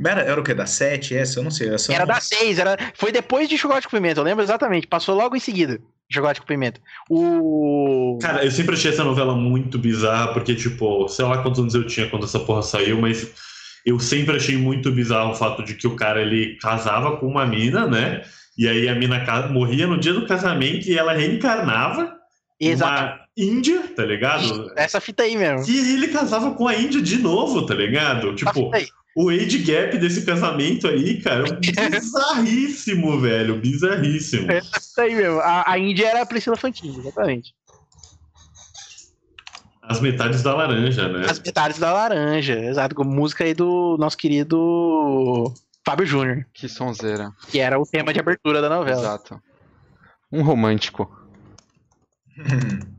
Era, 0.04 0.22
era 0.22 0.40
o 0.40 0.44
que? 0.44 0.54
Da 0.54 0.66
7 0.66 1.16
essa? 1.16 1.38
Eu 1.38 1.44
não 1.44 1.50
sei. 1.50 1.74
Essa 1.74 1.92
era 1.92 2.06
não... 2.06 2.14
da 2.14 2.20
6, 2.20 2.58
era... 2.58 2.76
foi 2.94 3.12
depois 3.12 3.48
de 3.48 3.58
Chocolate 3.58 3.86
com 3.86 3.96
Pimenta, 3.96 4.20
eu 4.20 4.24
lembro 4.24 4.42
exatamente. 4.42 4.86
Passou 4.86 5.14
logo 5.14 5.36
em 5.36 5.40
seguida. 5.40 5.80
Chocolate 6.10 6.40
com 6.40 6.46
Pimenta. 6.46 6.80
O. 7.10 8.18
Cara, 8.20 8.44
eu 8.44 8.50
sempre 8.50 8.74
achei 8.74 8.90
essa 8.90 9.04
novela 9.04 9.34
muito 9.34 9.78
bizarra, 9.78 10.32
porque, 10.32 10.54
tipo, 10.54 11.08
sei 11.08 11.24
lá 11.24 11.42
quantos 11.42 11.60
anos 11.60 11.74
eu 11.74 11.86
tinha 11.86 12.08
quando 12.08 12.24
essa 12.24 12.40
porra 12.40 12.62
saiu, 12.62 13.00
mas 13.00 13.30
eu 13.84 13.98
sempre 13.98 14.36
achei 14.36 14.56
muito 14.56 14.90
bizarro 14.90 15.32
o 15.32 15.34
fato 15.34 15.62
de 15.62 15.74
que 15.74 15.86
o 15.86 15.96
cara 15.96 16.20
ele 16.22 16.56
casava 16.60 17.16
com 17.16 17.26
uma 17.26 17.46
mina, 17.46 17.86
né? 17.86 18.22
E 18.56 18.66
aí 18.68 18.88
a 18.88 18.94
mina 18.94 19.24
morria 19.50 19.86
no 19.86 19.98
dia 19.98 20.12
do 20.12 20.26
casamento 20.26 20.88
e 20.88 20.98
ela 20.98 21.12
reencarnava. 21.12 22.12
Exato. 22.60 23.02
Uma 23.02 23.27
índia, 23.38 23.86
tá 23.94 24.04
ligado? 24.04 24.72
Essa 24.76 25.00
fita 25.00 25.22
aí 25.22 25.36
mesmo. 25.36 25.64
E 25.70 25.94
ele 25.94 26.08
casava 26.08 26.50
com 26.50 26.66
a 26.66 26.74
índia 26.74 27.00
de 27.00 27.18
novo, 27.18 27.64
tá 27.64 27.74
ligado? 27.74 28.34
Tipo, 28.34 28.70
o 29.16 29.30
age 29.30 29.58
gap 29.58 29.96
desse 29.96 30.26
casamento 30.26 30.88
aí, 30.88 31.20
cara, 31.20 31.48
é 31.48 31.52
bizarríssimo, 31.90 33.20
velho. 33.20 33.60
Bizarríssimo. 33.60 34.50
É 34.50 34.58
isso 34.58 35.00
aí 35.00 35.14
mesmo. 35.14 35.40
A, 35.40 35.70
a 35.70 35.78
Índia 35.78 36.08
era 36.08 36.22
a 36.22 36.26
Priscila 36.26 36.56
Fantini, 36.56 36.98
exatamente. 36.98 37.54
As 39.82 40.00
metades 40.00 40.42
da 40.42 40.54
laranja, 40.54 41.08
né? 41.08 41.26
As 41.30 41.38
metades 41.38 41.78
da 41.78 41.92
laranja, 41.92 42.58
exato. 42.58 42.94
Com 42.94 43.04
música 43.04 43.44
aí 43.44 43.54
do 43.54 43.96
nosso 43.98 44.18
querido 44.18 45.54
Fábio 45.84 46.04
Júnior. 46.04 46.46
Que 46.52 46.68
sonzeira. 46.68 47.32
Que 47.48 47.58
era 47.58 47.80
o 47.80 47.86
tema 47.86 48.12
de 48.12 48.20
abertura 48.20 48.60
da 48.60 48.68
novela. 48.68 49.00
Exato. 49.00 49.40
Um 50.30 50.42
romântico. 50.42 51.10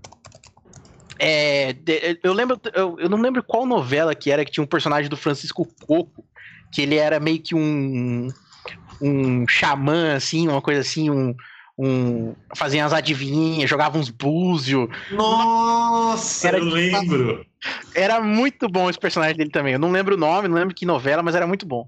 É, 1.20 1.76
eu 2.24 2.32
lembro, 2.32 2.60
eu, 2.74 2.98
eu, 2.98 3.10
não 3.10 3.20
lembro 3.20 3.44
qual 3.44 3.66
novela 3.66 4.16
que 4.16 4.32
era 4.32 4.46
que 4.46 4.52
tinha 4.52 4.64
um 4.64 4.68
personagem 4.68 5.10
do 5.10 5.18
Francisco 5.18 5.68
Coco, 5.86 6.24
que 6.72 6.82
ele 6.82 6.96
era 6.96 7.20
meio 7.20 7.42
que 7.42 7.54
um 7.54 8.30
um 9.02 9.48
xamã, 9.48 10.16
assim, 10.16 10.48
uma 10.48 10.62
coisa 10.62 10.82
assim, 10.82 11.10
um, 11.10 11.34
um 11.78 12.36
fazia 12.56 12.86
as 12.86 12.94
adivinhas, 12.94 13.70
jogava 13.70 13.98
uns 13.98 14.10
búzios. 14.10 14.90
Nossa, 15.12 16.48
era, 16.48 16.58
eu 16.58 16.66
lembro. 16.66 17.46
Era 17.96 18.22
muito 18.22 18.68
bom 18.68 18.90
esse 18.90 19.00
personagem 19.00 19.36
dele 19.36 19.50
também. 19.50 19.74
Eu 19.74 19.80
não 19.80 19.92
lembro 19.92 20.16
o 20.16 20.20
nome, 20.20 20.48
não 20.48 20.56
lembro 20.56 20.76
que 20.76 20.86
novela, 20.86 21.24
mas 21.24 21.36
era 21.36 21.48
muito 21.48 21.66
bom. 21.66 21.88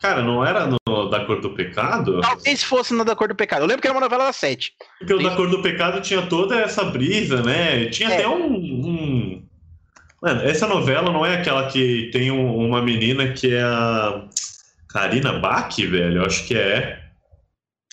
Cara, 0.00 0.22
não 0.22 0.44
era 0.44 0.66
no 1.04 1.10
Da 1.10 1.24
Cor 1.24 1.40
do 1.40 1.50
Pecado? 1.50 2.20
Talvez 2.20 2.62
fosse 2.62 2.94
no 2.94 3.04
Da 3.04 3.16
Cor 3.16 3.28
do 3.28 3.34
Pecado. 3.34 3.62
Eu 3.62 3.66
lembro 3.66 3.82
que 3.82 3.88
era 3.88 3.94
uma 3.94 4.00
novela 4.00 4.26
da 4.26 4.32
sete. 4.32 4.74
Porque 4.98 5.14
o 5.14 5.22
Da 5.22 5.34
Cor 5.34 5.48
do 5.48 5.62
Pecado 5.62 6.00
tinha 6.00 6.22
toda 6.22 6.58
essa 6.58 6.84
brisa, 6.84 7.42
né? 7.42 7.86
Tinha 7.86 8.10
é. 8.10 8.14
até 8.14 8.28
um, 8.28 8.54
um, 8.54 9.42
Mano, 10.22 10.42
essa 10.42 10.66
novela 10.66 11.10
não 11.10 11.24
é 11.24 11.36
aquela 11.36 11.66
que 11.68 12.10
tem 12.12 12.30
um, 12.30 12.56
uma 12.56 12.82
menina 12.82 13.32
que 13.32 13.54
é 13.54 13.62
a 13.62 14.24
Karina 14.88 15.38
Bach, 15.38 15.74
velho? 15.76 16.18
Eu 16.18 16.26
acho 16.26 16.46
que 16.46 16.56
é. 16.56 17.00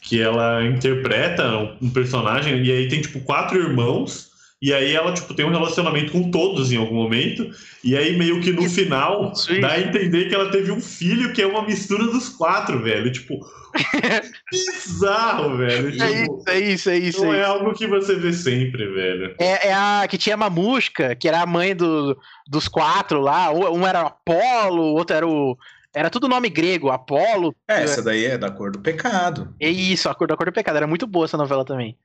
Que 0.02 0.22
ela 0.22 0.64
interpreta 0.66 1.76
um 1.82 1.90
personagem 1.90 2.64
e 2.64 2.72
aí 2.72 2.88
tem, 2.88 3.02
tipo, 3.02 3.20
quatro 3.22 3.58
irmãos 3.58 4.30
e 4.60 4.74
aí 4.74 4.96
ela, 4.96 5.14
tipo, 5.14 5.36
tem 5.36 5.46
um 5.46 5.52
relacionamento 5.52 6.12
com 6.12 6.32
todos 6.32 6.72
em 6.72 6.78
algum 6.78 6.96
momento. 6.96 7.48
E 7.84 7.96
aí, 7.96 8.18
meio 8.18 8.42
que 8.42 8.52
no 8.52 8.68
final, 8.68 9.36
Sim. 9.36 9.62
dá 9.62 9.74
a 9.74 9.80
entender 9.80 10.28
que 10.28 10.34
ela 10.34 10.50
teve 10.50 10.72
um 10.72 10.82
filho 10.82 11.32
que 11.32 11.44
é 11.44 11.48
uma 11.48 11.62
mistura 11.62 12.06
dos 12.06 12.28
quatro, 12.28 12.82
velho. 12.82 13.12
Tipo, 13.12 13.40
bizarro, 14.52 15.58
velho. 15.58 15.90
É 15.90 16.22
tipo, 16.22 16.40
isso, 16.40 16.50
é 16.50 16.60
isso, 16.60 16.90
é 16.90 16.98
isso. 16.98 17.24
Não 17.24 17.34
é, 17.34 17.40
é 17.42 17.44
algo 17.44 17.72
que 17.74 17.86
você 17.86 18.16
vê 18.16 18.34
sempre, 18.34 18.88
velho. 18.88 19.36
É, 19.38 19.68
é 19.68 19.74
a 19.74 20.08
que 20.10 20.18
tinha 20.18 20.34
a 20.34 20.38
Mamusca, 20.38 21.16
que 21.16 21.28
era 21.28 21.42
a 21.42 21.46
mãe 21.46 21.76
do, 21.76 22.18
dos 22.48 22.68
quatro 22.68 23.22
lá. 23.22 23.52
Um 23.52 23.86
era 23.86 24.04
o 24.04 24.08
Apolo, 24.08 24.82
o 24.82 24.96
outro 24.96 25.16
era 25.16 25.28
o. 25.28 25.56
Era 25.94 26.10
tudo 26.10 26.28
nome 26.28 26.50
grego, 26.50 26.90
Apolo. 26.90 27.56
É, 27.68 27.84
essa 27.84 28.02
daí 28.02 28.26
é 28.26 28.38
da 28.40 28.50
cor 28.50 28.72
do 28.72 28.80
pecado. 28.80 29.54
É 29.60 29.70
isso, 29.70 30.10
a 30.10 30.16
cor 30.16 30.28
da 30.28 30.36
cor 30.36 30.48
do 30.48 30.52
pecado. 30.52 30.78
Era 30.78 30.88
muito 30.88 31.06
boa 31.06 31.26
essa 31.26 31.38
novela 31.38 31.64
também. 31.64 31.96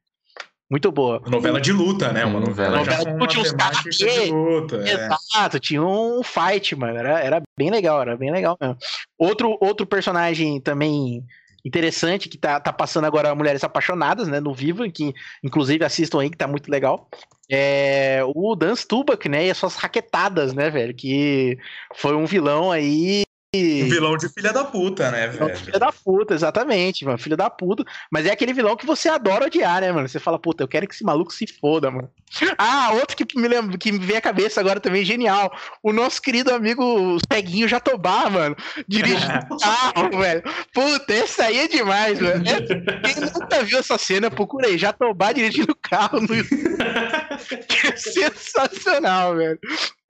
Muito 0.70 0.90
boa. 0.90 1.20
Novela 1.26 1.60
de 1.60 1.72
luta, 1.72 2.12
né? 2.12 2.24
Uma 2.24 2.40
novela, 2.40 2.78
novela 2.78 3.04
já 3.04 3.26
tinha 3.26 3.42
uns 3.42 3.52
caras 3.52 3.82
de 3.82 4.30
luta. 4.30 4.76
É. 4.88 4.92
Exato, 4.94 5.60
tinha 5.60 5.82
um 5.82 6.22
fight, 6.22 6.74
mano. 6.74 6.96
Era, 6.98 7.20
era 7.20 7.42
bem 7.58 7.70
legal, 7.70 8.00
era 8.00 8.16
bem 8.16 8.32
legal 8.32 8.56
mesmo. 8.60 8.76
Outro, 9.18 9.58
outro 9.60 9.86
personagem 9.86 10.60
também 10.60 11.22
interessante 11.64 12.28
que 12.28 12.36
tá, 12.36 12.58
tá 12.58 12.72
passando 12.72 13.04
agora 13.04 13.34
Mulheres 13.34 13.62
Apaixonadas, 13.62 14.28
né, 14.28 14.40
no 14.40 14.52
Vivo, 14.52 14.90
que 14.90 15.14
inclusive 15.44 15.84
assistam 15.84 16.20
aí, 16.20 16.30
que 16.30 16.36
tá 16.36 16.48
muito 16.48 16.70
legal. 16.70 17.08
É 17.50 18.20
o 18.34 18.56
Dan 18.56 18.74
Stubach, 18.74 19.28
né, 19.28 19.46
e 19.46 19.50
as 19.50 19.58
suas 19.58 19.76
raquetadas, 19.76 20.52
né, 20.52 20.70
velho, 20.70 20.94
que 20.94 21.56
foi 21.94 22.16
um 22.16 22.26
vilão 22.26 22.72
aí 22.72 23.22
Um 23.54 23.86
vilão 23.86 24.16
de 24.16 24.30
filha 24.30 24.50
da 24.50 24.64
puta, 24.64 25.10
né, 25.10 25.28
velho? 25.28 25.54
Filha 25.58 25.78
da 25.78 25.92
puta, 25.92 26.32
exatamente, 26.32 27.04
mano. 27.04 27.18
Filha 27.18 27.36
da 27.36 27.50
puta. 27.50 27.84
Mas 28.10 28.24
é 28.24 28.30
aquele 28.30 28.54
vilão 28.54 28.74
que 28.74 28.86
você 28.86 29.10
adora 29.10 29.44
odiar, 29.44 29.82
né, 29.82 29.92
mano? 29.92 30.08
Você 30.08 30.18
fala, 30.18 30.38
puta, 30.38 30.62
eu 30.62 30.68
quero 30.68 30.88
que 30.88 30.94
esse 30.94 31.04
maluco 31.04 31.34
se 31.34 31.46
foda, 31.46 31.90
mano. 31.90 32.10
Ah, 32.56 32.92
outro 32.94 33.14
que 33.14 33.38
me, 33.38 33.46
lembra, 33.46 33.76
que 33.76 33.92
me 33.92 33.98
vem 33.98 34.16
à 34.16 34.22
cabeça 34.22 34.58
agora 34.58 34.80
também, 34.80 35.04
genial. 35.04 35.54
O 35.82 35.92
nosso 35.92 36.22
querido 36.22 36.50
amigo 36.50 37.18
Peguinho 37.28 37.68
Jatobá, 37.68 38.30
mano. 38.30 38.56
Dirigindo 38.88 39.58
carro, 39.60 40.18
velho. 40.18 40.42
Puta, 40.72 41.12
esse 41.12 41.42
aí 41.42 41.58
é 41.58 41.68
demais, 41.68 42.18
mano. 42.18 42.42
Quem 42.42 43.16
nunca 43.20 43.62
viu 43.64 43.78
essa 43.80 43.98
cena, 43.98 44.30
procura 44.30 44.68
aí. 44.68 44.78
Jatobá 44.78 45.30
dirigindo 45.30 45.76
carro 45.76 46.22
no 46.22 46.34
YouTube. 46.34 46.72
que 47.68 47.86
é 47.86 47.96
sensacional, 47.96 49.36
velho. 49.36 49.58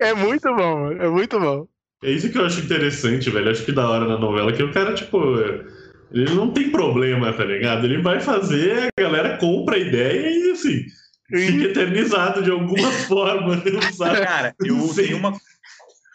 É 0.01 0.15
muito 0.15 0.49
bom, 0.55 0.77
mano. 0.79 1.03
É 1.03 1.09
muito 1.09 1.41
bom. 1.41 1.67
É 2.03 2.11
isso 2.11 2.31
que 2.31 2.39
eu 2.39 2.45
acho 2.45 2.61
interessante, 2.61 3.31
velho. 3.31 3.51
Acho 3.51 3.65
que 3.65 3.73
da 3.73 3.89
hora 3.89 4.07
na 4.07 4.19
novela 4.19 4.53
que 4.53 4.63
o 4.63 4.73
cara, 4.73 4.93
tipo, 4.93 5.19
ele 6.11 6.35
não 6.35 6.51
tem 6.51 6.71
problema, 6.71 7.33
tá 7.33 7.45
ligado? 7.45 7.85
Ele 7.85 8.03
vai 8.03 8.21
fazer, 8.21 8.91
a 8.97 9.01
galera 9.01 9.39
compra 9.39 9.77
a 9.77 9.79
ideia 9.79 10.29
e 10.29 10.51
assim, 10.51 10.85
fica 11.31 11.65
eternizado 11.65 12.43
de 12.43 12.51
alguma 12.51 12.91
forma. 13.07 13.57
Não 13.57 13.83
sabe? 13.93 14.21
Cara, 14.21 14.55
eu 14.61 14.93
tenho 14.95 15.17
uma, 15.17 15.33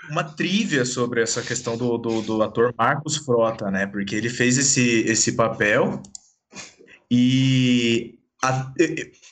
uma 0.10 0.24
trivia 0.24 0.86
sobre 0.86 1.22
essa 1.22 1.42
questão 1.42 1.78
do, 1.78 1.98
do, 1.98 2.22
do, 2.22 2.44
ator 2.44 2.74
Marcos 2.78 3.18
Frota, 3.18 3.72
né? 3.72 3.88
Porque 3.88 4.16
ele 4.16 4.30
fez 4.30 4.58
esse, 4.58 5.02
esse 5.08 5.36
papel 5.36 6.02
e 7.10 8.16
a, 8.44 8.72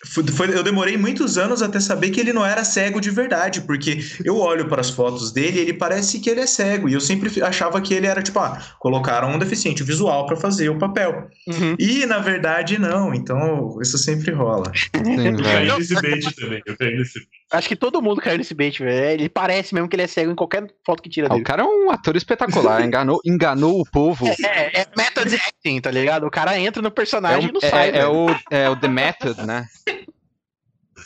foi, 0.05 0.55
eu 0.55 0.63
demorei 0.63 0.97
muitos 0.97 1.37
anos 1.37 1.61
até 1.61 1.79
saber 1.79 2.11
que 2.11 2.19
ele 2.19 2.31
não 2.31 2.45
era 2.45 2.63
cego 2.63 3.01
de 3.01 3.09
verdade, 3.09 3.61
porque 3.61 3.99
eu 4.23 4.37
olho 4.37 4.67
para 4.67 4.81
as 4.81 4.89
fotos 4.89 5.31
dele 5.31 5.57
e 5.57 5.61
ele 5.61 5.73
parece 5.73 6.19
que 6.19 6.29
ele 6.29 6.41
é 6.41 6.47
cego, 6.47 6.87
e 6.87 6.93
eu 6.93 7.01
sempre 7.01 7.31
achava 7.41 7.81
que 7.81 7.93
ele 7.93 8.07
era 8.07 8.21
tipo, 8.21 8.39
ah, 8.39 8.61
colocaram 8.79 9.31
um 9.31 9.39
deficiente 9.39 9.83
visual 9.83 10.25
para 10.25 10.35
fazer 10.35 10.69
o 10.69 10.77
papel. 10.77 11.27
Uhum. 11.47 11.75
E 11.79 12.05
na 12.05 12.19
verdade 12.19 12.79
não, 12.79 13.13
então 13.13 13.77
isso 13.81 13.97
sempre 13.97 14.31
rola. 14.31 14.71
Sim, 14.75 15.27
eu 15.27 15.43
caí 15.43 15.71
nesse 15.77 15.93
bait 15.95 16.35
também, 16.35 16.61
eu 16.65 16.77
caí 16.77 16.95
nesse 16.95 17.19
Acho 17.51 17.67
que 17.67 17.75
todo 17.75 18.01
mundo 18.01 18.21
caiu 18.21 18.37
nesse 18.37 18.55
bait, 18.55 18.77
velho. 18.79 19.21
Ele 19.21 19.29
parece 19.29 19.73
mesmo 19.73 19.87
que 19.87 19.95
ele 19.95 20.03
é 20.03 20.07
cego 20.07 20.31
em 20.31 20.35
qualquer 20.35 20.67
foto 20.83 21.01
que 21.01 21.09
tira 21.09 21.27
ah, 21.27 21.29
dele. 21.29 21.41
O 21.41 21.45
cara 21.45 21.61
é 21.61 21.65
um 21.65 21.91
ator 21.91 22.15
espetacular, 22.15 22.83
enganou, 22.83 23.19
enganou 23.23 23.79
o 23.79 23.85
povo. 23.85 24.27
É, 24.27 24.81
é 24.81 24.87
method 24.97 25.35
acting, 25.35 25.79
tá 25.79 25.91
ligado? 25.91 26.25
O 26.25 26.31
cara 26.31 26.59
entra 26.59 26.81
no 26.81 26.89
personagem 26.89 27.43
é 27.43 27.45
um, 27.45 27.49
e 27.49 27.51
não 27.53 27.61
é, 27.61 27.69
sai. 27.69 27.89
É, 27.91 27.97
é, 27.99 28.07
o, 28.07 28.25
é 28.49 28.69
o 28.69 28.75
The 28.75 28.87
Method, 28.87 29.45
né? 29.45 29.67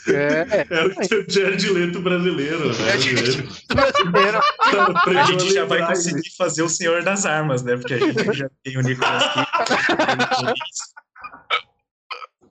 É, 0.10 0.66
é 0.70 0.84
o 0.86 1.24
Jared 1.28 1.70
Leto 1.70 2.00
brasileiro. 2.00 2.68
Né? 2.68 2.74
brasileiro. 3.68 4.40
a 5.18 5.24
gente 5.24 5.52
já 5.54 5.64
vai 5.64 5.86
conseguir 5.86 6.30
fazer 6.36 6.62
o 6.62 6.68
Senhor 6.68 7.02
das 7.02 7.26
Armas, 7.26 7.62
né? 7.62 7.76
Porque 7.76 7.94
a 7.94 7.98
gente 7.98 8.32
já 8.32 8.48
tem 8.62 8.78
o 8.78 8.82
Nicolas 8.82 9.24
Cage. 9.24 10.54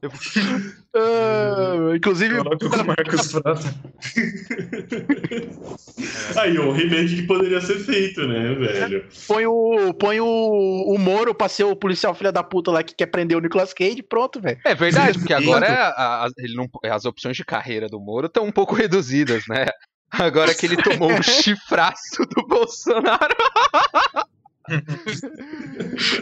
Uh, 0.02 1.94
inclusive. 1.96 2.40
o 2.40 2.44
Marcos 2.86 3.32
Frota. 3.32 3.60
Aí, 6.40 6.58
um 6.58 6.72
remake 6.72 7.18
que 7.18 7.24
poderia 7.24 7.60
ser 7.60 7.80
feito, 7.80 8.26
né, 8.26 8.56
velho? 8.56 9.06
Põe 9.28 9.46
o, 9.46 9.94
põe 9.94 10.22
o, 10.22 10.26
o 10.26 10.98
Moro 10.98 11.36
pra 11.36 11.50
ser 11.50 11.66
o 11.66 11.76
policial 11.76 12.16
filha 12.16 12.32
da 12.32 12.44
puta 12.44 12.72
lá 12.72 12.82
que 12.82 12.96
quer 12.96 13.08
prender 13.08 13.38
o 13.38 13.42
Nicolas 13.42 13.74
Cage, 13.74 14.02
pronto, 14.02 14.40
velho. 14.40 14.60
É 14.66 14.74
verdade, 14.74 15.20
porque 15.20 15.34
agora 15.34 15.66
é 15.66 15.78
a, 15.78 16.26
a, 16.26 16.30
ele 16.38 16.56
não, 16.56 16.70
as 16.84 17.04
opções 17.06 17.36
de 17.36 17.44
carreira 17.44 17.88
do 17.88 18.00
Moro 18.00 18.28
estão 18.28 18.46
um 18.46 18.52
pouco 18.52 18.74
reduzidas, 18.74 19.44
né? 19.50 19.66
Agora 20.12 20.56
que 20.56 20.66
ele 20.66 20.78
tomou 20.78 21.12
um 21.12 21.22
chifraço 21.22 22.26
do 22.36 22.48
Bolsonaro. 22.48 23.36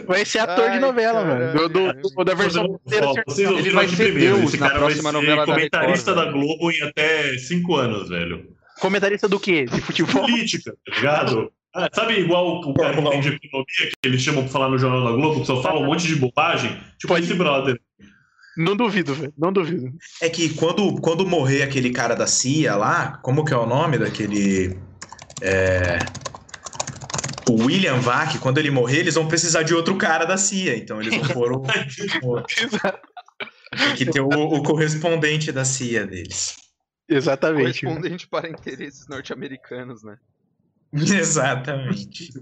Vai 0.06 0.24
ser 0.24 0.40
ator 0.40 0.64
Ai, 0.64 0.74
de 0.74 0.80
novela, 0.80 1.22
cara, 1.22 1.52
mano. 1.52 1.68
Do, 1.68 1.92
do, 1.92 2.24
da 2.24 2.34
versão 2.34 2.80
brasileira. 2.84 3.58
Ele 3.58 3.70
vai 3.70 3.88
ser 3.88 3.96
primeiro. 3.96 4.36
Deus 4.36 4.54
Esse 4.54 4.60
na 4.60 4.70
próxima 4.70 5.12
novela 5.12 5.44
comentarista 5.44 6.14
da, 6.14 6.24
Record, 6.24 6.36
da 6.36 6.46
Globo 6.46 6.70
em 6.70 6.82
até 6.82 7.36
5 7.38 7.76
anos, 7.76 8.08
velho. 8.08 8.48
Comentarista 8.80 9.28
do 9.28 9.40
quê? 9.40 9.64
De 9.64 9.80
futebol? 9.80 10.22
Política, 10.22 10.72
tá 10.86 10.96
ligado? 10.96 11.52
Ah, 11.74 11.88
sabe 11.92 12.20
igual 12.20 12.60
o 12.60 12.74
cara 12.74 12.96
que 12.96 13.10
tem 13.10 13.20
de 13.20 13.28
economia, 13.28 13.66
que 14.02 14.08
eles 14.08 14.22
chamam 14.22 14.42
pra 14.44 14.52
falar 14.52 14.68
no 14.68 14.78
Jornal 14.78 15.04
da 15.04 15.12
Globo, 15.12 15.40
que 15.40 15.46
só 15.46 15.62
fala 15.62 15.80
um 15.80 15.86
monte 15.86 16.06
de 16.06 16.16
bobagem? 16.16 16.76
Tipo 16.98 17.16
esse 17.16 17.34
brother. 17.34 17.78
Não 18.56 18.74
duvido, 18.74 19.14
velho. 19.14 19.32
Não 19.38 19.52
duvido. 19.52 19.92
É 20.20 20.28
que 20.28 20.54
quando, 20.54 21.00
quando 21.00 21.26
morrer 21.26 21.62
aquele 21.62 21.90
cara 21.90 22.16
da 22.16 22.26
CIA 22.26 22.74
lá, 22.74 23.18
como 23.22 23.44
que 23.44 23.52
é 23.52 23.56
o 23.56 23.66
nome 23.66 23.98
daquele. 23.98 24.76
É 25.40 25.98
o 27.48 27.64
William 27.64 28.00
Vac, 28.00 28.38
quando 28.38 28.58
ele 28.58 28.70
morrer, 28.70 28.98
eles 28.98 29.14
vão 29.14 29.26
precisar 29.26 29.62
de 29.62 29.74
outro 29.74 29.96
cara 29.96 30.24
da 30.24 30.36
CIA. 30.36 30.76
Então 30.76 31.00
eles 31.00 31.16
vão 31.16 31.28
pôr 31.28 31.52
o. 31.56 31.62
Tem 33.70 33.94
que 33.96 34.06
ter 34.06 34.20
o, 34.20 34.28
o, 34.28 34.62
correspondente 34.62 35.52
da 35.52 35.64
CIA 35.64 36.06
deles. 36.06 36.56
Exatamente. 37.08 37.82
Correspondente 37.84 38.28
para 38.28 38.48
interesses 38.48 39.06
norte-americanos, 39.08 40.02
né? 40.02 40.18
Exatamente. 40.92 42.32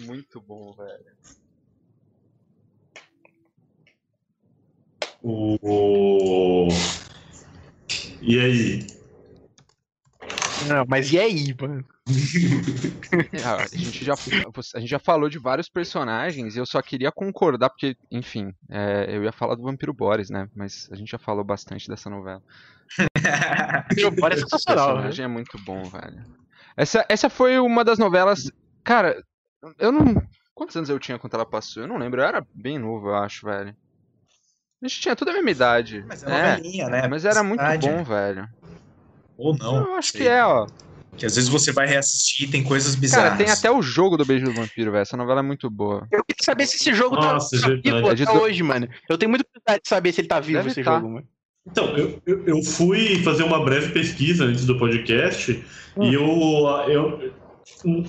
Muito 0.00 0.40
bom, 0.40 0.72
velho. 0.72 1.14
O... 5.22 6.68
E 8.20 8.38
aí? 8.38 8.86
Não, 10.68 10.84
mas 10.86 11.10
e 11.12 11.18
aí, 11.18 11.54
mano? 11.58 11.84
Ah, 13.44 13.62
a, 13.62 13.76
gente 13.76 14.04
já, 14.04 14.14
a 14.14 14.80
gente 14.80 14.90
já 14.90 14.98
falou 14.98 15.28
de 15.28 15.38
vários 15.38 15.68
personagens 15.68 16.54
e 16.54 16.58
eu 16.58 16.66
só 16.66 16.82
queria 16.82 17.10
concordar, 17.10 17.70
porque, 17.70 17.96
enfim, 18.10 18.52
é, 18.68 19.06
eu 19.08 19.22
ia 19.22 19.32
falar 19.32 19.54
do 19.54 19.62
Vampiro 19.62 19.92
Boris, 19.92 20.28
né? 20.30 20.48
Mas 20.54 20.88
a 20.90 20.96
gente 20.96 21.10
já 21.10 21.18
falou 21.18 21.44
bastante 21.44 21.88
dessa 21.88 22.10
novela. 22.10 22.42
Vampiro 23.88 24.10
Boris 24.10 24.38
é 24.38 24.40
sensacional. 24.42 24.84
O 24.84 24.88
né? 24.88 25.02
personagem 25.02 25.26
né? 25.26 25.30
é 25.30 25.32
muito 25.32 25.58
bom, 25.64 25.84
velho. 25.84 26.24
Essa, 26.76 27.06
essa 27.08 27.30
foi 27.30 27.58
uma 27.58 27.84
das 27.84 27.98
novelas. 27.98 28.50
Cara, 28.82 29.22
eu 29.78 29.92
não. 29.92 30.22
Quantos 30.54 30.76
anos 30.76 30.90
eu 30.90 30.98
tinha 30.98 31.18
quando 31.18 31.34
ela 31.34 31.46
passou? 31.46 31.82
Eu 31.82 31.88
não 31.88 31.98
lembro, 31.98 32.20
eu 32.20 32.26
era 32.26 32.46
bem 32.54 32.78
novo, 32.78 33.08
eu 33.08 33.14
acho, 33.14 33.46
velho. 33.46 33.74
A 34.82 34.86
gente 34.86 35.00
tinha 35.00 35.16
toda 35.16 35.30
a 35.30 35.34
mesma 35.34 35.50
idade. 35.50 36.04
Mas 36.06 36.22
é 36.22 36.28
novelinha, 36.28 36.84
é, 36.84 36.90
né? 36.90 37.08
Mas 37.08 37.24
era 37.24 37.42
muito 37.42 37.62
bom, 37.80 38.04
velho. 38.04 38.48
Ou 39.36 39.56
não. 39.56 39.88
Eu 39.88 39.94
acho 39.94 40.12
sei. 40.12 40.20
que 40.20 40.28
é, 40.28 40.44
ó. 40.44 40.66
Que 41.16 41.26
às 41.26 41.36
vezes 41.36 41.48
você 41.48 41.70
vai 41.72 41.86
reassistir 41.86 42.48
e 42.48 42.50
tem 42.50 42.62
coisas 42.62 42.94
bizarras. 42.94 43.32
Cara, 43.32 43.36
tem 43.36 43.50
até 43.50 43.70
o 43.70 43.80
jogo 43.80 44.16
do 44.16 44.24
Beijo 44.24 44.44
do 44.46 44.52
Vampiro, 44.52 44.90
velho. 44.90 45.02
Essa 45.02 45.16
novela 45.16 45.40
é 45.40 45.42
muito 45.42 45.70
boa. 45.70 46.06
Eu 46.10 46.24
queria 46.24 46.44
saber 46.44 46.66
se 46.66 46.76
esse 46.76 46.92
jogo 46.92 47.16
tá 47.16 47.34
Nossa, 47.34 47.60
tá 47.60 47.68
vivo 47.68 48.08
até 48.08 48.30
hoje, 48.32 48.62
mano. 48.62 48.88
Eu 49.08 49.16
tenho 49.16 49.30
muita 49.30 49.44
curiosidade 49.44 49.82
de 49.82 49.88
saber 49.88 50.12
se 50.12 50.20
ele 50.20 50.28
tá 50.28 50.40
vivo, 50.40 50.58
Deve 50.58 50.70
esse 50.70 50.82
tá. 50.82 50.94
jogo, 50.94 51.08
mano. 51.08 51.26
Então, 51.66 51.96
eu, 51.96 52.20
eu, 52.26 52.44
eu, 52.46 52.62
fui 52.62 53.22
fazer 53.22 53.42
uma 53.42 53.64
breve 53.64 53.92
pesquisa 53.92 54.44
antes 54.44 54.66
do 54.66 54.78
podcast 54.78 55.64
hum. 55.96 56.04
e 56.04 56.14
eu, 56.14 56.24
eu. 56.88 57.32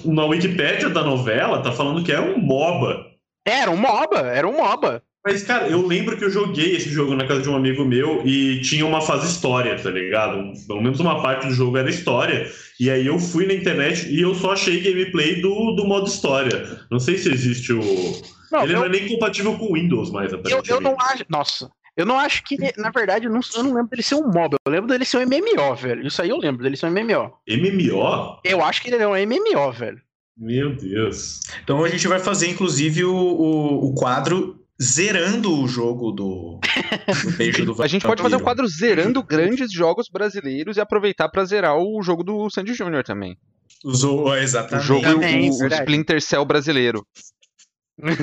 Na 0.06 0.26
Wikipédia 0.26 0.90
da 0.90 1.04
novela 1.04 1.62
tá 1.62 1.72
falando 1.72 2.04
que 2.04 2.12
é 2.12 2.20
um 2.20 2.38
MOBA. 2.38 3.06
Era 3.46 3.72
um 3.72 3.78
MOBA, 3.78 4.20
era 4.20 4.48
um 4.48 4.58
MOBA. 4.58 5.02
Mas, 5.26 5.42
cara, 5.42 5.68
eu 5.68 5.84
lembro 5.84 6.16
que 6.16 6.24
eu 6.24 6.30
joguei 6.30 6.76
esse 6.76 6.88
jogo 6.90 7.16
na 7.16 7.26
casa 7.26 7.42
de 7.42 7.50
um 7.50 7.56
amigo 7.56 7.84
meu 7.84 8.22
e 8.24 8.62
tinha 8.62 8.86
uma 8.86 9.02
fase 9.02 9.26
história, 9.26 9.76
tá 9.76 9.90
ligado? 9.90 10.54
Pelo 10.68 10.84
menos 10.84 11.00
uma 11.00 11.20
parte 11.20 11.48
do 11.48 11.54
jogo 11.54 11.78
era 11.78 11.90
história. 11.90 12.48
E 12.80 12.92
aí 12.92 13.08
eu 13.08 13.18
fui 13.18 13.48
na 13.48 13.56
internet 13.56 14.08
e 14.08 14.22
eu 14.22 14.36
só 14.36 14.52
achei 14.52 14.80
gameplay 14.82 15.42
do, 15.42 15.72
do 15.72 15.84
modo 15.84 16.08
história. 16.08 16.80
Não 16.92 17.00
sei 17.00 17.18
se 17.18 17.34
existe 17.34 17.74
o. 17.74 17.82
Não, 18.52 18.62
Ele 18.62 18.74
eu... 18.74 18.78
não 18.78 18.86
é 18.86 18.90
nem 18.90 19.08
compatível 19.08 19.58
com 19.58 19.74
Windows 19.74 20.12
mais, 20.12 20.32
eu, 20.32 20.42
eu 20.68 20.80
não 20.80 20.96
acho. 21.00 21.26
Nossa. 21.28 21.72
Eu 21.98 22.06
não 22.06 22.20
acho 22.20 22.44
que, 22.44 22.58
na 22.78 22.92
verdade, 22.92 23.26
eu 23.26 23.32
não, 23.32 23.40
eu 23.56 23.64
não 23.64 23.74
lembro 23.74 23.90
dele 23.90 24.04
ser 24.04 24.16
um 24.16 24.28
MOBA. 24.28 24.58
Eu 24.66 24.72
lembro 24.72 24.88
dele 24.90 25.06
ser 25.06 25.18
um 25.18 25.26
MMO, 25.26 25.76
velho. 25.76 26.06
Isso 26.06 26.22
aí 26.22 26.30
eu 26.30 26.38
lembro 26.38 26.62
dele 26.62 26.76
ser 26.76 26.88
um 26.88 26.92
MMO. 26.92 27.34
MMO? 27.48 28.42
Eu 28.44 28.64
acho 28.64 28.82
que 28.82 28.90
ele 28.90 29.02
é 29.02 29.08
um 29.08 29.16
MMO, 29.16 29.72
velho. 29.72 30.02
Meu 30.38 30.76
Deus. 30.76 31.40
Então 31.64 31.84
a 31.84 31.90
gente 31.90 32.08
vai 32.08 32.20
fazer, 32.20 32.50
inclusive, 32.50 33.06
o, 33.06 33.16
o, 33.16 33.86
o 33.86 33.96
quadro 33.96 34.65
zerando 34.82 35.58
o 35.58 35.68
jogo 35.68 36.12
do, 36.12 36.60
do 37.24 37.32
Beijo 37.32 37.66
do 37.66 37.76
A 37.84 37.88
gente 37.88 38.06
pode 38.06 38.22
fazer 38.22 38.36
um 38.36 38.40
quadro 38.40 38.68
zerando 38.68 39.24
grandes 39.24 39.72
jogos 39.72 40.10
brasileiros 40.10 40.78
e 40.78 40.82
aproveitar 40.82 41.30
para 41.30 41.46
zerar 41.46 41.78
o 41.78 42.02
jogo 42.02 42.24
do 42.24 42.50
Sandy 42.50 42.74
Júnior 42.74 43.04
também. 43.04 43.38
Usou, 43.84 44.36
exatamente. 44.36 44.84
O 44.84 44.88
jogo 44.88 45.02
também, 45.02 45.50
o, 45.50 45.54
o 45.54 45.68
Splinter 45.68 46.22
Cell 46.22 46.46
brasileiro. 46.46 47.06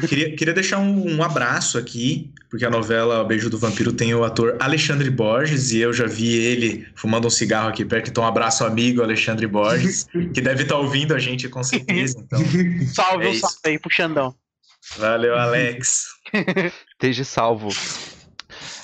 Queria, 0.07 0.37
queria 0.37 0.53
deixar 0.53 0.79
um, 0.79 1.17
um, 1.17 1.23
abraço 1.23 1.79
aqui, 1.79 2.31
porque 2.51 2.65
a 2.65 2.69
novela 2.69 3.25
Beijo 3.25 3.49
do 3.49 3.57
Vampiro 3.57 3.91
tem 3.91 4.15
o 4.15 4.23
ator 4.23 4.55
Alexandre 4.61 5.09
Borges, 5.09 5.73
e 5.73 5.79
eu 5.79 5.95
já 5.95 6.07
vi 6.07 6.35
ele 6.35 6.87
fumando 6.95 7.27
um 7.27 7.31
cigarro 7.31 7.71
aqui 7.71 7.83
perto, 7.83 8.11
então 8.11 8.23
um 8.23 8.27
abraço 8.27 8.67
amigo 8.67 9.01
Alexandre 9.01 9.47
Borges, 9.47 10.07
que 10.35 10.43
deve 10.43 10.65
estar 10.65 10.75
tá 10.75 10.81
ouvindo 10.81 11.15
a 11.15 11.19
gente 11.19 11.49
com 11.49 11.63
certeza. 11.63 12.19
Então, 12.19 12.39
salve, 12.93 13.29
é 13.29 13.35
salve 13.35 13.57
aí 13.65 13.79
pro 13.79 13.91
Xandão. 13.91 14.35
Valeu, 14.97 15.35
Alex. 15.39 16.07
Esteja 16.93 17.25
salvo. 17.25 17.69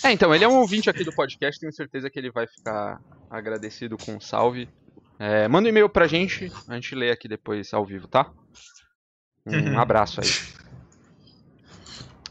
É, 0.05 0.13
então, 0.13 0.35
ele 0.35 0.45
é 0.45 0.49
um 0.49 0.59
ouvinte 0.59 0.89
aqui 0.89 1.05
do 1.05 1.13
podcast, 1.13 1.61
tenho 1.61 1.73
certeza 1.73 2.09
que 2.09 2.19
ele 2.19 2.31
vai 2.31 2.47
ficar 2.47 3.01
agradecido 3.31 3.97
com 3.97 4.17
o 4.17 4.21
salve. 4.21 4.69
É, 5.19 5.49
manda 5.49 5.67
um 5.67 5.71
e-mail 5.71 5.89
pra 5.89 6.07
gente, 6.07 6.53
a 6.69 6.75
gente 6.75 6.95
lê 6.95 7.11
aqui 7.11 7.27
depois 7.27 7.75
ao 7.75 7.85
vivo, 7.85 8.07
tá? 8.07 8.31
Um 9.45 9.73
uhum. 9.73 9.79
abraço 9.79 10.21
aí. 10.21 10.29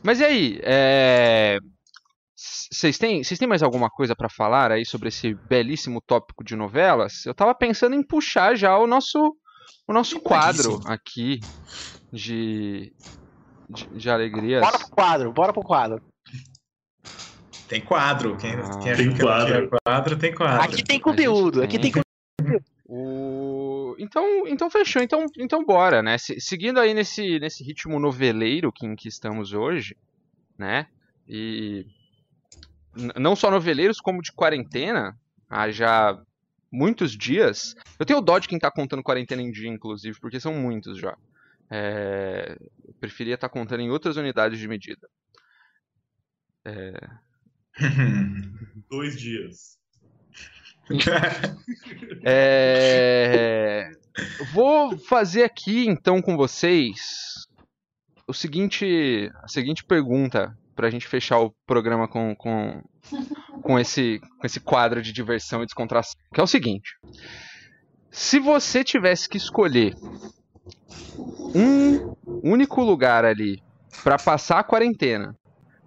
Mas 0.01 0.20
e 0.20 0.26
aí? 0.26 0.59
É... 0.63 1.59
Vocês 2.36 2.97
têm, 2.97 3.22
têm 3.22 3.47
mais 3.47 3.63
alguma 3.63 3.89
coisa 3.89 4.15
para 4.15 4.30
falar 4.30 4.72
aí 4.72 4.86
sobre 4.86 5.09
esse 5.09 5.34
belíssimo 5.34 5.99
tópico 5.99 6.43
de 6.43 6.55
novelas? 6.55 7.26
Eu 7.26 7.34
tava 7.34 7.53
pensando 7.55 7.95
em 7.95 8.03
puxar 8.03 8.55
já 8.55 8.78
o 8.78 8.86
nosso, 8.86 9.36
o 9.88 9.93
nosso 9.93 10.20
quadro 10.20 10.80
aqui 10.86 11.39
de, 12.13 12.93
de, 13.70 13.88
de 13.88 14.09
alegrias. 14.09 14.61
Bora 14.61 14.80
pro 14.80 14.89
quadro, 14.89 15.34
bora 15.34 15.53
pro 15.53 15.63
quadro. 15.63 16.01
Tem 17.68 17.82
quadro. 17.82 18.38
Quem, 18.38 18.53
ah, 18.53 18.80
quem 18.82 18.95
tem 18.95 19.18
quadro. 19.18 19.70
quadro, 19.84 20.18
tem 20.18 20.34
quadro. 20.34 20.61
Aqui 20.63 20.84
tem 20.84 20.99
conteúdo, 20.99 21.61
aqui 21.61 21.78
tem 21.78 21.91
conteúdo. 21.91 22.07
O... 22.89 23.95
Então, 23.99 24.47
então 24.47 24.70
fechou. 24.70 25.01
Então, 25.01 25.26
então 25.38 25.65
bora, 25.65 26.01
né? 26.01 26.18
seguindo 26.18 26.80
aí 26.80 26.93
nesse, 26.93 27.39
nesse 27.39 27.63
ritmo 27.63 27.99
noveleiro 27.99 28.72
que, 28.72 28.86
em 28.86 28.95
que 28.95 29.09
estamos 29.09 29.51
hoje, 29.51 29.97
né? 30.57 30.88
E 31.28 31.86
não 33.18 33.36
só 33.36 33.51
noveleiros, 33.51 33.99
como 33.99 34.22
de 34.22 34.32
quarentena, 34.32 35.18
há 35.49 35.70
já 35.70 36.18
muitos 36.72 37.11
dias. 37.11 37.76
Eu 37.99 38.05
tenho 38.05 38.22
dó 38.22 38.39
de 38.39 38.47
quem 38.47 38.57
tá 38.57 38.72
contando 38.72 39.03
quarentena 39.03 39.41
em 39.41 39.51
dia, 39.51 39.70
inclusive, 39.70 40.18
porque 40.20 40.39
são 40.39 40.53
muitos 40.53 40.97
já. 40.97 41.18
É... 41.70 42.57
Eu 42.86 42.93
preferia 42.99 43.36
estar 43.36 43.49
tá 43.49 43.53
contando 43.53 43.82
em 43.82 43.89
outras 43.89 44.18
unidades 44.18 44.59
de 44.59 44.68
medida. 44.68 45.07
É... 46.65 46.93
Dois 48.89 49.20
dias. 49.20 49.78
é... 52.26 53.91
Vou 54.53 54.97
fazer 54.97 55.43
aqui 55.43 55.86
então 55.88 56.22
com 56.22 56.36
vocês 56.38 57.47
o 58.28 58.34
seguinte, 58.34 59.32
a 59.41 59.47
seguinte 59.47 59.84
pergunta 59.84 60.57
para 60.76 60.88
a 60.88 60.91
gente 60.91 61.07
fechar 61.07 61.39
o 61.39 61.53
programa 61.65 62.07
com, 62.07 62.36
com, 62.36 62.84
com, 63.61 63.80
esse, 63.80 64.20
com 64.39 64.45
esse 64.45 64.59
quadro 64.59 65.01
de 65.01 65.13
diversão 65.13 65.63
e 65.63 65.65
descontração, 65.65 66.20
que 66.34 66.39
é 66.39 66.43
o 66.43 66.47
seguinte: 66.47 66.97
se 68.11 68.39
você 68.39 68.84
tivesse 68.84 69.30
que 69.30 69.38
escolher 69.38 69.95
um 71.55 72.15
único 72.43 72.82
lugar 72.82 73.26
ali 73.26 73.61
para 74.03 74.18
passar 74.18 74.59
a 74.59 74.63
quarentena 74.63 75.36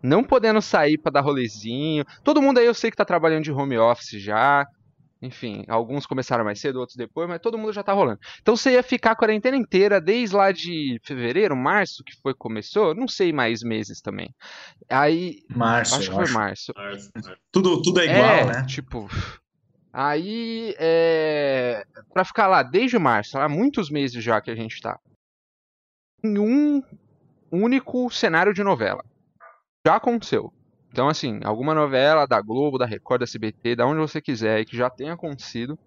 não 0.03 0.25
podendo 0.25 0.61
sair 0.63 0.99
para 0.99 1.13
dar 1.13 1.21
rolezinho. 1.21 2.05
Todo 2.25 2.43
mundo 2.43 2.59
aí 2.59 2.67
eu 2.67 2.75
sei 2.75 2.91
que 2.91 2.97
tá 2.97 3.05
trabalhando 3.05 3.45
de 3.45 3.53
home 3.53 3.79
office 3.79 4.21
já. 4.21 4.67
Enfim, 5.23 5.65
alguns 5.69 6.07
começaram 6.07 6.45
mais 6.45 6.59
cedo, 6.59 6.81
outros 6.81 6.97
depois, 6.97 7.29
mas 7.29 7.41
todo 7.41 7.59
mundo 7.59 7.75
já 7.75 7.83
tá 7.83 7.93
rolando. 7.93 8.19
Então 8.41 8.57
você 8.57 8.73
ia 8.73 8.83
ficar 8.83 9.11
a 9.11 9.17
quarentena 9.17 9.55
inteira, 9.55 10.01
desde 10.01 10.35
lá 10.35 10.51
de 10.51 10.99
fevereiro, 11.05 11.55
março, 11.55 12.03
que 12.03 12.15
foi 12.23 12.33
que 12.33 12.39
começou, 12.39 12.95
não 12.95 13.07
sei 13.07 13.31
mais 13.31 13.63
meses 13.63 14.01
também. 14.01 14.35
Aí. 14.89 15.41
Março, 15.55 15.97
acho 15.97 16.09
que 16.09 16.17
foi 16.17 16.31
março. 16.31 16.73
março. 16.75 17.11
Tudo, 17.53 17.83
tudo 17.83 18.01
é 18.01 18.05
igual, 18.07 18.35
é, 18.35 18.45
né? 18.47 18.67
Tipo. 18.67 19.11
Aí, 19.93 20.75
é, 20.79 21.85
para 22.13 22.25
ficar 22.25 22.47
lá 22.47 22.63
desde 22.63 22.99
março, 22.99 23.39
há 23.39 23.49
muitos 23.49 23.91
meses 23.91 24.23
já 24.23 24.41
que 24.41 24.51
a 24.51 24.55
gente 24.55 24.81
tá, 24.81 24.99
em 26.23 26.39
um 26.39 26.83
único 27.51 28.09
cenário 28.11 28.55
de 28.55 28.63
novela 28.63 29.05
já 29.87 29.97
aconteceu. 29.97 30.53
Então, 30.93 31.09
assim, 31.09 31.41
alguma 31.45 31.75
novela 31.75 32.27
da 32.27 32.41
Globo, 32.41 32.79
da 32.79 32.87
Record, 32.87 33.21
da 33.21 33.25
SBT, 33.25 33.77
da 33.77 33.87
onde 33.87 34.01
você 34.01 34.21
quiser, 34.21 34.65
que 34.65 34.77
já 34.77 34.91
tenha 34.91 35.15
acontecido, 35.15 35.79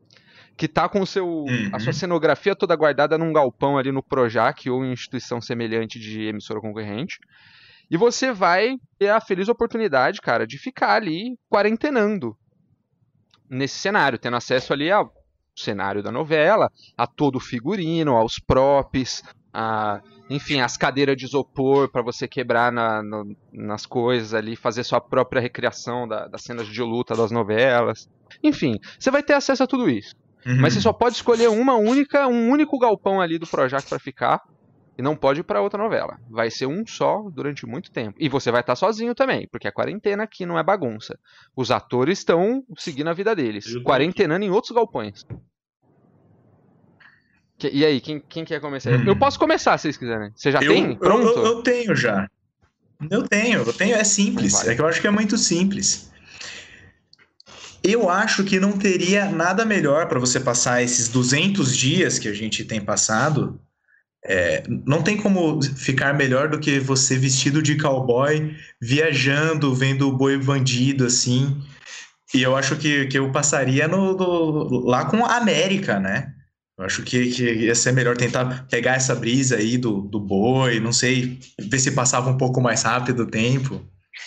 que 0.58 0.68
tá 0.68 0.88
com 0.88 1.06
seu, 1.06 1.28
uhum. 1.28 1.70
a 1.72 1.80
sua 1.80 1.88
uhum. 1.88 1.93
cenografia 1.93 2.56
toda 2.56 2.76
guardada 2.76 3.18
num 3.18 3.34
galpão 3.34 3.78
ali 3.78 3.91
no 3.91 4.01
Projac 4.01 4.70
ou 4.70 4.84
em 4.84 4.93
instituição 4.93 5.41
semelhante 5.41 5.99
de 5.99 6.24
emissora 6.24 6.62
concorrente. 6.62 7.20
E 7.91 7.97
você 7.97 8.32
vai 8.32 8.78
ter 8.97 9.10
a 9.10 9.20
feliz 9.20 9.49
oportunidade, 9.49 10.22
cara, 10.22 10.47
de 10.47 10.58
ficar 10.58 10.93
ali 10.93 11.38
quarentenando 11.49 12.36
nesse 13.50 13.78
cenário, 13.78 14.18
tendo 14.18 14.38
acesso 14.38 14.74
ali 14.74 14.91
ao 14.91 15.14
cenário 15.56 16.02
da 16.02 16.12
novela, 16.12 16.72
a 16.98 17.06
todo 17.06 17.36
o 17.36 17.39
figurino, 17.39 18.16
aos 18.16 18.39
props, 18.39 19.24
a 19.54 20.02
enfim, 20.30 20.62
as 20.62 20.78
cadeiras 20.78 21.18
de 21.18 21.26
isopor 21.26 21.91
para 21.91 22.02
você 22.02 22.28
quebrar 22.28 22.72
na, 22.72 23.02
nas 23.52 23.86
coisas 23.86 24.34
ali, 24.34 24.56
fazer 24.56 24.84
sua 24.84 25.02
própria 25.02 25.41
recriação 25.41 26.08
da, 26.08 26.28
das 26.28 26.41
cenas 26.41 26.68
de 26.68 26.82
luta 26.82 27.16
das 27.16 27.30
novelas. 27.30 28.10
Enfim, 28.41 28.80
você 28.98 29.12
vai 29.12 29.22
ter 29.22 29.34
acesso 29.34 29.64
a 29.64 29.68
tudo 29.68 29.89
isso. 29.89 30.16
Uhum. 30.46 30.60
Mas 30.60 30.74
você 30.74 30.82
só 30.82 30.91
pode 30.91 31.16
escolher 31.16 31.50
uma 31.50 31.76
única, 31.76 32.28
um 32.28 32.50
único 32.50 32.80
galpão 32.80 33.22
ali 33.22 33.38
do 33.38 33.48
Projac 33.48 33.88
para 33.88 34.00
ficar. 34.00 34.41
E 34.98 35.02
não 35.02 35.16
pode 35.16 35.39
ir 35.39 35.44
para 35.44 35.62
outra 35.62 35.82
novela. 35.82 36.20
Vai 36.30 36.52
ser 36.52 36.68
um 36.68 36.86
só 36.86 37.28
durante 37.32 37.66
muito 37.66 37.91
tempo. 37.91 38.16
E 38.20 38.30
você 38.30 38.52
vai 38.52 38.62
estar 38.62 38.74
tá 38.74 38.76
sozinho 38.76 39.16
também, 39.16 39.48
porque 39.48 39.68
a 39.68 39.72
quarentena 39.72 40.24
aqui 40.24 40.46
não 40.46 40.60
é 40.60 40.64
bagunça. 40.64 41.18
Os 41.56 41.72
atores 41.72 42.20
estão 42.20 42.64
seguindo 42.78 43.10
a 43.10 43.14
vida 43.14 43.36
deles, 43.36 43.76
quarentenando 43.84 44.46
em 44.46 44.52
outros 44.52 44.72
galpões. 44.72 45.26
E 47.72 47.86
aí, 47.86 48.02
quem, 48.02 48.20
quem 48.20 48.44
quer 48.44 48.60
começar? 48.60 48.91
Hum. 48.91 49.04
Eu 49.06 49.16
posso 49.16 49.39
começar 49.39 49.78
se 49.78 49.84
vocês 49.84 49.98
quiserem. 49.98 50.32
Você 50.36 50.52
já 50.52 50.62
eu, 50.62 50.74
tem? 50.74 50.96
Pronto? 50.96 51.28
Eu, 51.28 51.46
eu, 51.46 51.64
tenho 51.64 51.96
já. 51.96 52.28
Eu 53.10 53.28
tenho, 53.28 53.62
eu 53.62 53.74
tenho. 53.74 53.96
É 53.96 54.04
simples. 54.04 54.66
É 54.68 54.76
que 54.76 54.82
eu 54.82 54.88
acho 54.88 55.00
que 55.00 55.08
é 55.08 55.12
muito 55.12 55.38
simples. 55.38 56.12
Eu 57.84 58.10
acho 58.10 58.44
que 58.44 58.60
não 58.60 58.74
teria 58.74 59.26
nada 59.26 59.66
melhor 59.66 60.08
para 60.08 60.20
você 60.20 60.39
passar 60.39 60.82
esses 60.82 61.10
200 61.10 61.76
dias 61.76 62.18
que 62.18 62.28
a 62.28 62.34
gente 62.34 62.64
tem 62.64 62.80
passado. 62.80 63.60
É, 64.26 64.63
não 64.86 65.01
tem 65.01 65.17
como 65.17 65.61
ficar 65.61 66.13
melhor 66.13 66.47
do 66.47 66.59
que 66.59 66.80
você 66.80 67.17
vestido 67.17 67.61
de 67.61 67.78
cowboy, 67.78 68.55
viajando, 68.82 69.76
vendo 69.76 70.07
o 70.07 70.15
boi 70.15 70.38
bandido, 70.38 71.05
assim. 71.05 71.61
E 72.34 72.41
eu 72.41 72.55
acho 72.55 72.78
que, 72.78 73.05
que 73.07 73.19
eu 73.19 73.32
passaria 73.32 73.88
no, 73.88 74.86
lá 74.86 75.05
com 75.05 75.26
a 75.26 75.38
América, 75.38 75.99
né? 75.99 76.34
Eu 76.78 76.86
acho 76.86 77.03
que, 77.03 77.30
que 77.32 77.43
ia 77.43 77.76
ser 77.76 77.91
melhor 77.91 78.17
tentar 78.17 78.65
pegar 78.67 78.95
essa 78.95 79.13
brisa 79.13 79.57
aí 79.57 79.78
do, 79.78 80.01
do 80.01 80.19
boi, 80.19 80.80
não 80.80 80.91
sei, 80.91 81.39
ver 81.59 81.80
se 81.80 81.91
passava 81.91 82.32
um 82.32 82.38
pouco 82.38 82.59
mais 82.59 82.82
rápido 82.84 83.24
o 83.24 83.28
tempo. 83.28 83.86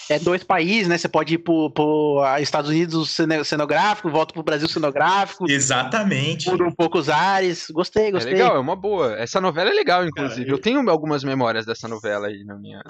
É 0.08 0.18
dois 0.18 0.42
países, 0.42 0.88
né? 0.88 0.98
Você 0.98 1.08
pode 1.08 1.34
ir 1.34 1.38
pro, 1.38 1.70
pro 1.70 2.22
Estados 2.40 2.70
Unidos 2.70 3.16
cenográfico, 3.44 4.10
volta 4.10 4.32
pro 4.32 4.42
Brasil 4.42 4.68
cenográfico. 4.68 5.48
Exatamente. 5.50 6.48
Muda 6.50 6.64
um 6.64 6.72
pouco 6.72 6.98
os 6.98 7.08
ares. 7.08 7.68
Gostei, 7.70 8.10
gostei. 8.10 8.32
É 8.32 8.36
legal, 8.36 8.56
é 8.56 8.60
uma 8.60 8.76
boa. 8.76 9.16
Essa 9.16 9.40
novela 9.40 9.70
é 9.70 9.74
legal, 9.74 10.04
inclusive. 10.06 10.40
Cara, 10.40 10.50
eu... 10.50 10.56
eu 10.56 10.60
tenho 10.60 10.88
algumas 10.90 11.22
memórias 11.24 11.64
dessa 11.66 11.88
novela 11.88 12.28
aí 12.28 12.44
na 12.44 12.56
minha, 12.56 12.82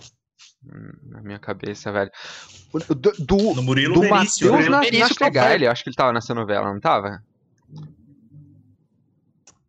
na 1.10 1.22
minha 1.22 1.38
cabeça, 1.38 1.92
velho. 1.92 2.10
Do, 2.72 3.12
do, 3.18 3.54
no 3.54 3.62
Murilo 3.62 3.94
do 3.94 4.00
Benício, 4.00 4.50
Matheus 4.50 4.70
na, 4.70 4.80
na 4.80 5.70
acho 5.70 5.82
que 5.82 5.88
ele 5.88 5.96
tava 5.96 6.12
nessa 6.12 6.34
novela, 6.34 6.72
não 6.72 6.80
tava? 6.80 7.22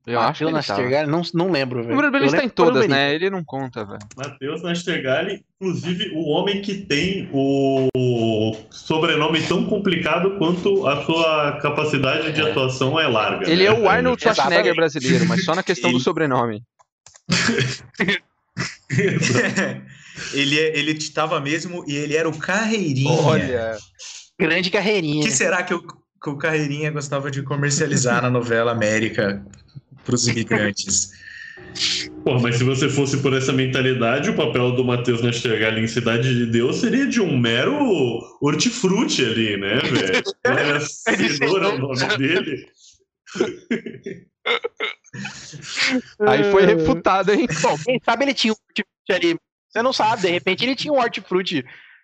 Eu 0.07 0.21
Mateus 0.21 0.29
acho 0.29 0.37
que 0.37 0.43
ele 0.45 0.51
Nastergalli, 0.53 1.11
não, 1.11 1.21
não 1.33 1.51
lembro, 1.51 1.83
velho. 1.83 1.93
O 1.93 1.97
Bruno 1.97 2.25
está 2.25 2.41
em 2.41 2.47
todas, 2.47 2.87
né? 2.87 3.13
Ele 3.13 3.29
não 3.29 3.43
conta, 3.43 3.83
velho. 3.83 3.99
Matheus 4.15 4.63
Nastergalli, 4.63 5.43
inclusive 5.59 6.11
o 6.15 6.29
homem 6.29 6.61
que 6.61 6.75
tem 6.75 7.29
o 7.33 7.89
sobrenome 8.69 9.41
tão 9.41 9.65
complicado 9.65 10.37
quanto 10.37 10.87
a 10.87 11.03
sua 11.03 11.59
capacidade 11.61 12.31
de 12.31 12.41
atuação 12.41 12.97
é 12.97 13.05
larga. 13.05 13.51
Ele 13.51 13.67
né? 13.67 13.69
é 13.69 13.73
o 13.77 13.89
Arnold 13.89 14.21
Schwarzenegger 14.21 14.73
brasileiro, 14.77 15.25
mas 15.27 15.43
só 15.43 15.53
na 15.53 15.61
questão 15.61 15.91
do 15.91 15.99
sobrenome. 15.99 16.63
ele, 20.33 20.57
é, 20.57 20.79
ele 20.79 20.91
estava 20.93 21.41
mesmo 21.41 21.83
e 21.85 21.97
ele 21.97 22.15
era 22.15 22.29
o 22.29 22.39
Carreirinha. 22.39 23.11
Olha. 23.11 23.77
Grande 24.39 24.69
Carreirinha. 24.69 25.19
O 25.19 25.25
que 25.25 25.31
será 25.31 25.63
que 25.63 25.73
o, 25.73 25.81
que 25.81 26.29
o 26.29 26.37
Carreirinha 26.37 26.91
gostava 26.91 27.29
de 27.29 27.43
comercializar 27.43 28.21
na 28.21 28.29
novela 28.29 28.71
América 28.71 29.45
para 30.07 30.15
os 30.15 30.27
imigrantes. 30.27 31.11
Pô, 32.23 32.39
mas 32.39 32.57
se 32.57 32.63
você 32.63 32.89
fosse 32.89 33.17
por 33.17 33.33
essa 33.33 33.53
mentalidade, 33.53 34.29
o 34.29 34.35
papel 34.35 34.71
do 34.71 34.83
Matheus 34.83 35.21
Nastergalli 35.21 35.81
em 35.81 35.87
Cidade 35.87 36.33
de 36.33 36.45
Deus 36.47 36.77
seria 36.77 37.05
de 37.07 37.21
um 37.21 37.37
mero 37.37 37.77
hortifruti 38.41 39.23
ali, 39.23 39.57
né, 39.57 39.79
velho? 39.79 40.23
Era 40.43 40.79
cenoura 40.79 41.69
o 41.69 41.77
nome 41.77 42.17
dele. 42.17 42.67
Aí 46.27 46.51
foi 46.51 46.65
refutado, 46.65 47.31
hein? 47.31 47.47
Bom, 47.61 47.77
quem 47.83 48.01
sabe 48.03 48.25
ele 48.25 48.33
tinha 48.33 48.53
um 48.53 48.55
hortifruti 48.55 49.11
ali. 49.11 49.37
Você 49.69 49.81
não 49.81 49.93
sabe, 49.93 50.23
de 50.23 50.29
repente 50.29 50.65
ele 50.65 50.75
tinha 50.75 50.93
um 50.93 50.99
hortifruti 50.99 51.63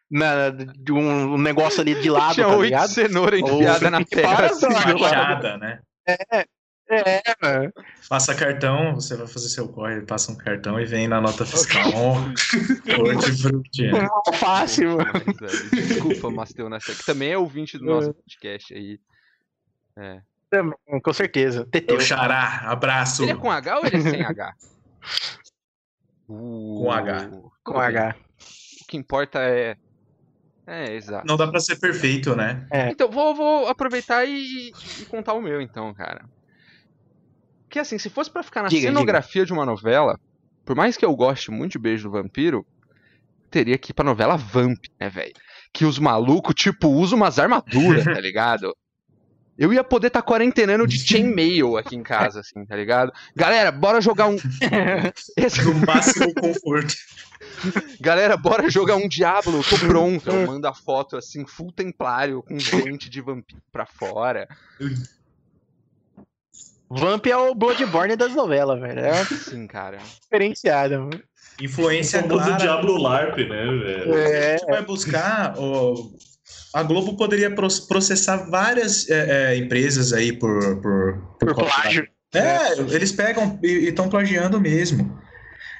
na, 0.10 0.52
de 0.52 0.92
um, 0.92 1.38
negócio 1.38 1.82
ali 1.82 1.96
de 1.96 2.10
lado, 2.10 2.36
tinha 2.36 2.48
tá 2.48 2.56
ligado? 2.56 2.90
cenoura 2.90 3.40
enfiada 3.40 3.90
na 3.90 4.06
terra. 4.06 4.46
Assim, 4.46 4.72
fachada, 4.72 5.58
né? 5.58 5.80
É, 6.08 6.46
é, 6.90 7.22
mano. 7.42 7.74
Passa 8.10 8.36
cartão, 8.36 8.96
você 8.96 9.16
vai 9.16 9.28
fazer 9.28 9.50
seu 9.50 9.68
corre, 9.70 10.02
passa 10.02 10.32
um 10.32 10.36
cartão 10.36 10.80
e 10.80 10.86
vem 10.86 11.08
na 11.08 11.22
nota 11.22 11.46
fiscal. 11.46 11.92
Hortifruti. 13.00 13.88
É 13.88 14.34
fácil, 14.38 14.98
mano. 14.98 15.12
Desculpa, 15.72 16.30
Masteu, 16.30 16.70
que 16.70 17.06
também 17.06 17.32
é 17.32 17.38
ouvinte 17.38 17.78
do 17.78 17.86
nosso 17.86 18.10
é. 18.10 18.14
podcast 18.14 18.74
aí. 18.74 19.00
É. 19.98 20.22
Também, 20.50 20.78
com 21.02 21.14
certeza. 21.14 21.66
Teteu. 21.72 22.00
Xará, 22.00 22.62
abraço. 22.66 23.24
Ele 23.24 23.32
é 23.32 23.36
com 23.36 23.52
H 23.52 23.80
ou 23.80 23.86
ele 23.86 23.98
é 23.98 24.02
sem 24.02 24.24
H? 24.24 24.54
com 26.28 26.92
H. 26.92 27.30
Com 27.64 27.80
H. 27.80 28.16
O 28.82 28.88
que 28.88 28.98
importa 28.98 29.40
é. 29.40 29.78
É, 30.66 30.94
exato. 30.94 31.28
Não 31.28 31.36
dá 31.36 31.48
pra 31.48 31.60
ser 31.60 31.78
perfeito, 31.78 32.36
né? 32.36 32.66
É. 32.72 32.90
Então, 32.90 33.10
vou, 33.10 33.36
vou 33.36 33.68
aproveitar 33.68 34.26
e, 34.26 34.72
e, 35.00 35.06
contar 35.06 35.34
o 35.34 35.42
meu, 35.42 35.62
então, 35.62 35.94
cara. 35.94 36.24
Que 37.74 37.80
assim, 37.80 37.98
se 37.98 38.08
fosse 38.08 38.30
para 38.30 38.44
ficar 38.44 38.62
na 38.62 38.68
diga, 38.70 38.84
cenografia 38.84 39.42
diga. 39.42 39.46
de 39.48 39.54
uma 39.54 39.66
novela, 39.66 40.20
por 40.64 40.76
mais 40.76 40.96
que 40.96 41.04
eu 41.04 41.16
goste 41.16 41.50
muito 41.50 41.72
de 41.72 41.80
Beijo 41.80 42.04
do 42.04 42.12
Vampiro, 42.12 42.64
teria 43.50 43.80
que 43.80 43.90
ir 43.90 43.94
pra 43.96 44.06
novela 44.06 44.38
Vamp, 44.38 44.78
né, 45.00 45.10
velho? 45.10 45.34
Que 45.74 45.84
os 45.84 45.98
malucos, 45.98 46.54
tipo, 46.54 46.88
usam 46.90 47.18
umas 47.18 47.40
armaduras, 47.40 48.04
tá 48.04 48.12
ligado? 48.22 48.78
Eu 49.58 49.74
ia 49.74 49.84
poder 49.84 50.06
estar 50.06 50.22
tá 50.22 50.28
quarentenando 50.28 50.86
de 50.86 51.00
chainmail 51.00 51.76
aqui 51.76 51.96
em 51.96 52.04
casa, 52.04 52.42
assim, 52.42 52.64
tá 52.64 52.76
ligado? 52.76 53.12
Galera, 53.36 53.72
bora 53.72 54.00
jogar 54.00 54.28
um. 54.28 54.38
Esse... 55.36 55.64
No 55.64 55.74
máximo 55.74 56.32
conforto. 56.32 56.94
Galera, 58.00 58.38
bora 58.38 58.70
jogar 58.70 58.98
um 58.98 59.08
Diablo, 59.08 59.64
tô 59.64 59.80
pronto. 59.80 60.30
Eu 60.30 60.46
mando 60.46 60.68
a 60.68 60.76
foto 60.76 61.18
assim, 61.18 61.44
full 61.44 61.72
templário, 61.72 62.44
com 62.44 62.56
dente 62.56 63.10
de 63.10 63.20
vampiro 63.20 63.64
pra 63.72 63.88
fora. 63.88 64.48
Vamp 67.00 67.26
é 67.28 67.36
o 67.36 67.56
Bloodborne 67.56 68.16
das 68.16 68.34
novelas, 68.34 68.80
velho. 68.80 69.00
É 69.00 69.26
Sim, 69.26 69.68
cara. 69.68 69.98
Diferenciada, 70.22 71.00
mano. 71.00 71.22
Influência 71.62 72.22
o 72.22 72.28
clara. 72.28 72.54
Diablo 72.54 72.98
LARP, 72.98 73.38
né, 73.38 73.66
velho? 73.66 74.18
É. 74.18 74.54
A 74.54 74.58
gente 74.58 74.66
vai 74.68 74.82
buscar. 74.84 75.58
O... 75.58 76.16
A 76.74 76.82
Globo 76.82 77.16
poderia 77.16 77.54
processar 77.54 78.50
várias 78.50 79.08
é, 79.10 79.54
é, 79.54 79.58
empresas 79.58 80.12
aí 80.14 80.34
por. 80.34 80.82
Por, 80.82 81.18
por, 81.40 81.56
por 81.56 81.66
plágio. 81.66 82.08
É, 82.34 82.80
eles 82.80 83.12
pegam 83.12 83.60
e 83.62 83.90
estão 83.90 84.10
plagiando 84.10 84.60
mesmo. 84.60 85.22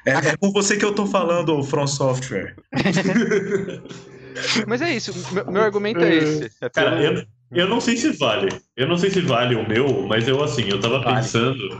É, 0.06 0.12
é 0.12 0.36
com 0.36 0.52
você 0.52 0.76
que 0.76 0.84
eu 0.84 0.94
tô 0.94 1.06
falando, 1.06 1.62
From 1.64 1.86
Software. 1.86 2.54
Mas 4.66 4.82
é 4.82 4.92
isso, 4.92 5.12
meu, 5.32 5.50
meu 5.50 5.62
argumento 5.62 6.00
é 6.00 6.14
esse. 6.14 6.50
É 6.60 6.68
Cara, 6.68 7.02
eu, 7.02 7.24
eu 7.54 7.68
não 7.68 7.80
sei 7.80 7.96
se 7.96 8.10
vale. 8.12 8.48
Eu 8.76 8.88
não 8.88 8.96
sei 8.96 9.10
se 9.10 9.20
vale 9.20 9.54
o 9.54 9.68
meu, 9.68 10.06
mas 10.06 10.26
eu 10.28 10.42
assim, 10.42 10.68
eu 10.68 10.80
tava 10.80 11.00
vale. 11.00 11.16
pensando 11.16 11.78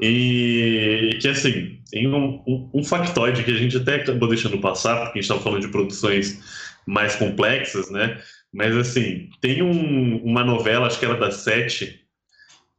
e 0.00 1.18
que 1.20 1.28
assim, 1.28 1.78
tem 1.90 2.08
um, 2.08 2.42
um, 2.46 2.70
um, 2.74 2.84
factoide 2.84 3.44
que 3.44 3.50
a 3.50 3.56
gente 3.56 3.76
até 3.76 3.96
acabou 3.96 4.28
deixando 4.28 4.58
passar, 4.58 4.96
porque 4.96 5.18
a 5.18 5.22
gente 5.22 5.30
estava 5.30 5.42
falando 5.42 5.60
de 5.60 5.68
produções 5.68 6.40
mais 6.86 7.16
complexas, 7.16 7.90
né? 7.90 8.18
Mas 8.52 8.74
assim, 8.74 9.28
tem 9.40 9.62
um, 9.62 10.16
uma 10.24 10.42
novela, 10.42 10.86
acho 10.86 10.98
que 10.98 11.04
era 11.04 11.18
da 11.18 11.30
Sete, 11.30 12.00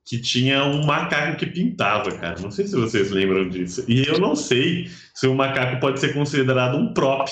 que 0.06 0.20
tinha 0.20 0.66
um 0.66 0.84
macaco 0.84 1.38
que 1.38 1.46
pintava, 1.46 2.12
cara. 2.12 2.42
Não 2.42 2.50
sei 2.50 2.66
se 2.66 2.76
vocês 2.76 3.12
lembram 3.12 3.48
disso. 3.48 3.86
E 3.88 4.06
eu 4.06 4.20
não 4.20 4.36
sei 4.36 4.90
se 5.14 5.28
o 5.28 5.36
macaco 5.36 5.80
pode 5.80 6.00
ser 6.00 6.14
considerado 6.14 6.76
um 6.76 6.92
prop. 6.94 7.30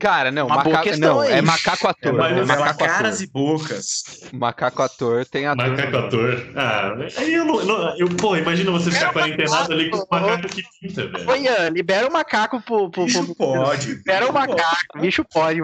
Cara, 0.00 0.32
não, 0.32 0.48
macaco, 0.48 0.96
não, 0.96 1.22
é 1.22 1.42
macaco 1.42 1.86
ator. 1.86 2.20
É, 2.20 2.38
é 2.38 2.44
macaco 2.46 2.78
caras 2.78 3.16
ator. 3.16 3.22
e 3.22 3.30
bocas. 3.30 4.04
Macaco 4.32 4.82
ator 4.82 5.26
tem 5.26 5.46
ator. 5.46 5.68
Macaco 5.68 5.96
ator. 5.98 6.50
Ah, 6.56 6.94
aí 7.18 7.34
eu 7.34 7.44
não. 7.44 7.62
não 7.62 7.98
eu, 7.98 8.08
pô, 8.08 8.34
imagina 8.34 8.70
você 8.70 8.90
ficar 8.90 9.12
quarentenado 9.12 9.74
ali 9.74 9.90
com 9.90 9.98
o 9.98 10.06
macaco 10.10 10.48
que 10.48 10.62
pinta, 10.80 11.06
velho. 11.06 11.28
Oi, 11.28 11.70
libera 11.70 12.08
o 12.08 12.12
macaco 12.12 12.62
pro. 12.62 12.90
pro, 12.90 13.04
pro 13.04 13.04
bicho 13.04 13.34
pode. 13.34 13.88
Libera 13.88 14.26
o 14.26 14.32
macaco, 14.32 14.98
bicho 14.98 15.22
pode. 15.22 15.62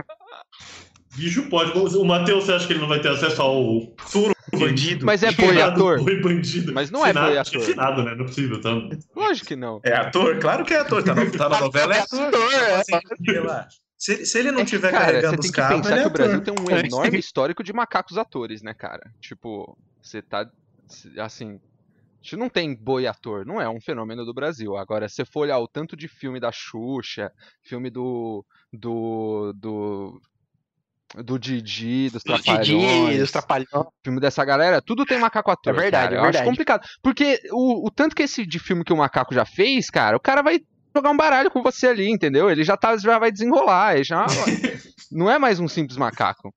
Bicho 1.14 1.48
pode. 1.48 1.72
O 1.96 2.04
Matheus, 2.04 2.44
você 2.44 2.52
acha 2.52 2.66
que 2.66 2.74
ele 2.74 2.80
não 2.80 2.88
vai 2.88 3.00
ter 3.00 3.08
acesso 3.08 3.40
ao 3.40 3.64
furo 3.96 4.36
bandido? 4.52 5.06
Mas 5.06 5.22
é 5.22 5.32
boi 5.32 5.62
ator. 5.62 6.04
Boi 6.04 6.20
bandido. 6.20 6.74
Mas 6.74 6.90
não 6.90 7.06
é 7.06 7.14
boi 7.14 7.38
ator. 7.38 7.62
Finado, 7.62 8.02
né? 8.02 8.14
Não 8.14 8.24
é 8.24 8.28
possível, 8.28 8.60
tá? 8.60 8.70
Lógico 9.14 9.46
que 9.46 9.56
não. 9.56 9.80
É 9.82 9.94
ator? 9.94 10.38
Claro 10.38 10.62
que 10.62 10.74
é 10.74 10.80
ator. 10.80 11.02
Tá, 11.02 11.14
no, 11.14 11.30
tá 11.30 11.48
na 11.48 11.60
novela, 11.60 11.96
é 11.96 12.00
ator. 12.00 12.52
É. 12.52 13.85
Se, 13.98 14.26
se 14.26 14.38
ele 14.38 14.52
não 14.52 14.60
é 14.60 14.64
tiver 14.64 14.90
cara, 14.90 15.06
carregando 15.06 15.40
os 15.40 15.50
carros, 15.50 15.78
você 15.78 15.82
tem 15.82 15.82
que 15.82 15.88
pensar 15.88 16.02
que 16.02 16.06
o 16.06 16.10
Brasil 16.10 16.40
tem 16.42 16.54
um 16.54 16.78
enorme 16.78 17.18
histórico 17.18 17.64
de 17.64 17.72
macacos 17.72 18.18
atores, 18.18 18.62
né, 18.62 18.74
cara? 18.74 19.10
Tipo, 19.20 19.76
você 20.02 20.20
tá, 20.22 20.48
assim... 21.18 21.58
A 21.58 22.28
gente 22.28 22.36
não 22.36 22.48
tem 22.48 22.74
boi 22.74 23.06
ator, 23.06 23.46
não 23.46 23.60
é 23.60 23.68
um 23.68 23.80
fenômeno 23.80 24.24
do 24.24 24.34
Brasil. 24.34 24.76
Agora, 24.76 25.08
se 25.08 25.14
você 25.14 25.24
for 25.24 25.42
olhar 25.42 25.60
o 25.60 25.68
tanto 25.68 25.96
de 25.96 26.08
filme 26.08 26.40
da 26.40 26.50
Xuxa, 26.50 27.30
filme 27.62 27.88
do, 27.88 28.44
do, 28.72 29.52
do 29.54 30.20
do 31.22 31.38
Didi, 31.38 32.10
dos 32.10 32.22
Trapalhões. 32.22 32.66
Didi, 32.66 33.18
dos 33.18 33.30
Trapalhões. 33.30 33.86
Filme 34.02 34.20
dessa 34.20 34.44
galera, 34.44 34.82
tudo 34.82 35.04
tem 35.04 35.18
macaco 35.18 35.50
ator. 35.50 35.72
É 35.72 35.76
verdade, 35.76 35.92
cara. 35.92 36.06
é 36.06 36.10
verdade. 36.10 36.36
Eu 36.36 36.40
acho 36.40 36.50
complicado. 36.50 36.86
Porque 37.02 37.40
o, 37.52 37.86
o 37.86 37.90
tanto 37.90 38.14
que 38.14 38.24
esse 38.24 38.44
de 38.44 38.58
filme 38.58 38.84
que 38.84 38.92
o 38.92 38.96
macaco 38.96 39.32
já 39.32 39.44
fez, 39.44 39.88
cara, 39.88 40.16
o 40.16 40.20
cara 40.20 40.42
vai 40.42 40.58
jogar 40.96 41.10
um 41.10 41.16
baralho 41.16 41.50
com 41.50 41.62
você 41.62 41.88
ali, 41.88 42.08
entendeu? 42.10 42.50
Ele 42.50 42.64
já, 42.64 42.76
tá, 42.76 42.96
já 42.96 43.18
vai 43.18 43.30
desenrolar, 43.30 43.94
ele 43.94 44.04
já 44.04 44.26
não 45.12 45.30
é 45.30 45.38
mais 45.38 45.60
um 45.60 45.68
simples 45.68 45.96
macaco. 45.96 46.52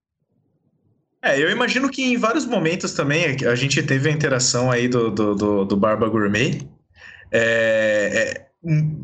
É, 1.21 1.41
eu 1.41 1.49
imagino 1.51 1.89
que 1.89 2.01
em 2.01 2.17
vários 2.17 2.45
momentos 2.45 2.93
também 2.93 3.25
a 3.45 3.55
gente 3.55 3.83
teve 3.83 4.09
a 4.09 4.11
interação 4.11 4.71
aí 4.71 4.87
do, 4.87 5.11
do, 5.11 5.35
do, 5.35 5.65
do 5.65 5.77
Barba 5.77 6.07
Gourmet. 6.07 6.61
É, 7.31 8.39
é, 8.41 8.49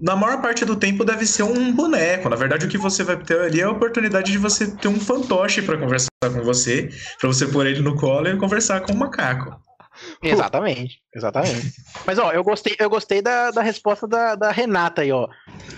na 0.01 0.15
maior 0.15 0.41
parte 0.41 0.63
do 0.65 0.75
tempo 0.75 1.03
deve 1.03 1.25
ser 1.25 1.43
um 1.43 1.73
boneco. 1.73 2.29
Na 2.29 2.35
verdade, 2.35 2.65
o 2.65 2.69
que 2.69 2.77
você 2.77 3.03
vai 3.03 3.17
ter 3.17 3.39
ali 3.39 3.59
é 3.59 3.63
a 3.63 3.71
oportunidade 3.71 4.31
de 4.31 4.37
você 4.37 4.71
ter 4.77 4.87
um 4.87 4.99
fantoche 4.99 5.61
para 5.61 5.77
conversar 5.77 6.09
com 6.21 6.41
você, 6.41 6.89
para 7.19 7.27
você 7.27 7.45
pôr 7.47 7.67
ele 7.67 7.81
no 7.81 7.95
colo 7.95 8.29
e 8.29 8.37
conversar 8.37 8.81
com 8.81 8.93
um 8.93 8.97
macaco. 8.97 9.64
Exatamente, 10.23 11.01
exatamente. 11.13 11.73
Mas 12.05 12.17
ó, 12.17 12.31
eu 12.31 12.43
gostei, 12.43 12.75
eu 12.79 12.89
gostei 12.89 13.21
da, 13.21 13.51
da 13.51 13.61
resposta 13.61 14.07
da, 14.07 14.35
da 14.35 14.51
Renata 14.51 15.01
aí, 15.01 15.11
ó. 15.11 15.27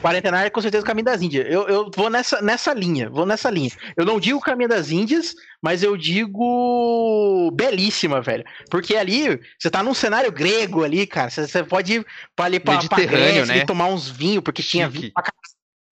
Quarentenário 0.02 0.48
é 0.48 0.50
com 0.50 0.62
certeza 0.62 0.84
o 0.84 0.88
caminho 0.88 1.06
das 1.06 1.22
Índias. 1.22 1.46
Eu, 1.50 1.68
eu 1.68 1.92
vou 1.96 2.10
nessa, 2.10 2.42
nessa 2.42 2.74
linha, 2.74 3.10
vou 3.10 3.26
nessa 3.26 3.50
linha. 3.50 3.72
Eu 3.96 4.06
não 4.06 4.20
digo 4.20 4.40
caminho 4.40 4.70
das 4.70 4.92
Índias, 4.92 5.34
mas 5.62 5.84
eu 5.84 5.98
digo 5.98 7.52
belíssima, 7.54 8.22
velho. 8.22 8.44
Porque 8.70 8.96
ali, 8.96 9.40
você 9.60 9.70
tá 9.70 9.84
num 9.84 9.94
cenário 9.94 10.32
grego 10.32 10.84
ali, 10.84 11.06
cara. 11.06 11.30
Você, 11.30 11.48
você 11.48 11.64
pode 11.64 11.94
ir 11.94 12.06
pra 12.36 12.46
ali 12.46 12.60
pra, 12.60 12.80
pra 12.80 13.06
Grécia 13.06 13.46
né? 13.46 13.58
e 13.60 13.66
tomar 13.66 13.88
uns 13.88 14.10
vinhos, 14.10 14.44
porque 14.44 14.62
Chique. 14.62 14.72
tinha 14.72 14.90
vinho 14.90 15.12
pra 15.14 15.24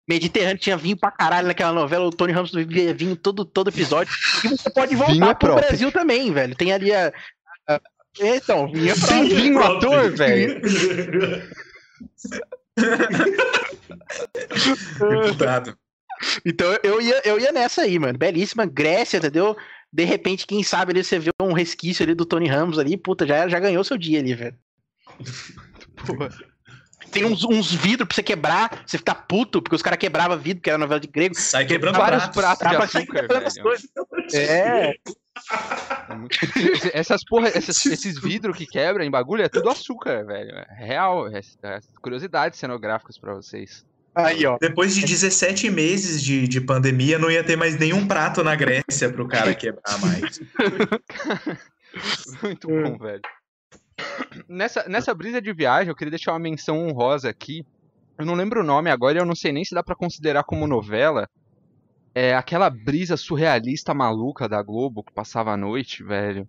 Mediterrâneo 0.08 0.58
tinha 0.58 0.76
vinho 0.76 0.96
pra 0.96 1.10
caralho 1.10 1.46
naquela 1.46 1.72
novela. 1.72 2.04
O 2.04 2.10
Tony 2.10 2.32
Ramos 2.32 2.50
bebia 2.50 2.92
vinho 2.92 3.16
todo, 3.16 3.44
todo 3.44 3.70
episódio. 3.70 4.12
E 4.44 4.48
você 4.48 4.70
pode 4.70 4.94
voltar 4.96 5.30
é 5.30 5.34
pro 5.34 5.54
Brasil 5.54 5.92
também, 5.92 6.32
velho. 6.32 6.54
Tem 6.56 6.72
ali 6.72 6.92
a, 6.92 7.12
a 7.68 7.80
então, 8.20 8.70
vinha 8.70 8.94
pra 8.94 9.06
Sem 9.08 9.28
vinho 9.28 9.62
ator, 9.62 10.10
velho. 10.14 10.60
Deputado. 14.98 15.76
Então 16.44 16.78
eu 16.82 17.00
ia, 17.00 17.20
eu 17.24 17.40
ia 17.40 17.52
nessa 17.52 17.82
aí, 17.82 17.98
mano. 17.98 18.18
Belíssima 18.18 18.66
Grécia, 18.66 19.18
entendeu? 19.18 19.56
De 19.92 20.04
repente, 20.04 20.46
quem 20.46 20.62
sabe 20.62 20.92
ali 20.92 21.02
você 21.04 21.18
vê 21.18 21.30
um 21.40 21.52
resquício 21.52 22.02
ali 22.02 22.14
do 22.14 22.24
Tony 22.24 22.48
Ramos 22.48 22.78
ali, 22.78 22.96
puta, 22.96 23.26
já, 23.26 23.48
já 23.48 23.58
ganhou 23.58 23.84
seu 23.84 23.98
dia 23.98 24.20
ali, 24.20 24.34
velho. 24.34 24.56
Tem 27.12 27.24
uns, 27.24 27.44
uns 27.44 27.72
vidros 27.72 28.08
pra 28.08 28.14
você 28.14 28.22
quebrar, 28.22 28.82
você 28.86 28.98
ficar 28.98 29.14
puto, 29.14 29.60
porque 29.60 29.76
os 29.76 29.82
caras 29.82 29.98
quebravam 29.98 30.38
vidro, 30.38 30.62
que 30.62 30.70
era 30.70 30.78
novela 30.78 30.98
de 30.98 31.06
grego. 31.06 31.34
Sai 31.34 31.66
quebrando 31.66 31.98
vários 31.98 32.26
pratos, 32.28 32.58
pratos 32.58 32.90
de 32.90 32.98
açúcar, 32.98 33.28
velho. 33.28 33.92
É. 34.34 34.88
é 34.88 34.94
essas 36.92 37.24
porra, 37.24 37.48
esses, 37.48 37.86
esses 37.86 38.20
vidros 38.20 38.56
que 38.56 38.66
quebram 38.66 39.04
em 39.04 39.10
bagulho 39.10 39.42
é 39.42 39.48
tudo 39.48 39.68
açúcar, 39.70 40.24
velho. 40.24 40.50
É 40.50 40.66
real. 40.74 41.28
É, 41.28 41.40
é 41.62 41.80
curiosidades 42.00 42.58
cenográficas 42.58 43.18
para 43.18 43.34
vocês. 43.34 43.84
Aí, 44.14 44.44
ó. 44.44 44.58
Depois 44.58 44.94
de 44.94 45.02
17 45.06 45.70
meses 45.70 46.22
de, 46.22 46.46
de 46.46 46.60
pandemia, 46.60 47.18
não 47.18 47.30
ia 47.30 47.42
ter 47.42 47.56
mais 47.56 47.78
nenhum 47.78 48.06
prato 48.06 48.44
na 48.44 48.54
Grécia 48.54 49.10
pro 49.10 49.26
cara 49.26 49.54
quebrar 49.54 49.98
mais. 50.00 50.40
Muito 52.42 52.68
bom, 52.68 52.98
velho. 52.98 53.22
Nessa, 54.48 54.88
nessa 54.88 55.14
brisa 55.14 55.40
de 55.40 55.52
viagem, 55.52 55.88
eu 55.88 55.94
queria 55.94 56.10
deixar 56.10 56.32
uma 56.32 56.38
menção 56.38 56.86
honrosa 56.86 57.28
aqui. 57.28 57.64
Eu 58.18 58.26
não 58.26 58.34
lembro 58.34 58.60
o 58.60 58.64
nome 58.64 58.90
agora 58.90 59.18
e 59.18 59.20
eu 59.20 59.26
não 59.26 59.34
sei 59.34 59.52
nem 59.52 59.64
se 59.64 59.74
dá 59.74 59.82
para 59.82 59.96
considerar 59.96 60.44
como 60.44 60.66
novela, 60.66 61.28
é 62.14 62.34
aquela 62.34 62.68
brisa 62.68 63.16
surrealista 63.16 63.94
maluca 63.94 64.48
da 64.48 64.62
Globo 64.62 65.02
que 65.02 65.12
passava 65.12 65.52
à 65.52 65.56
noite, 65.56 66.02
velho. 66.02 66.48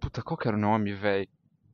Puta, 0.00 0.22
qual 0.22 0.36
que 0.36 0.48
era 0.48 0.56
o 0.56 0.60
nome, 0.60 0.94
velho? 0.94 1.28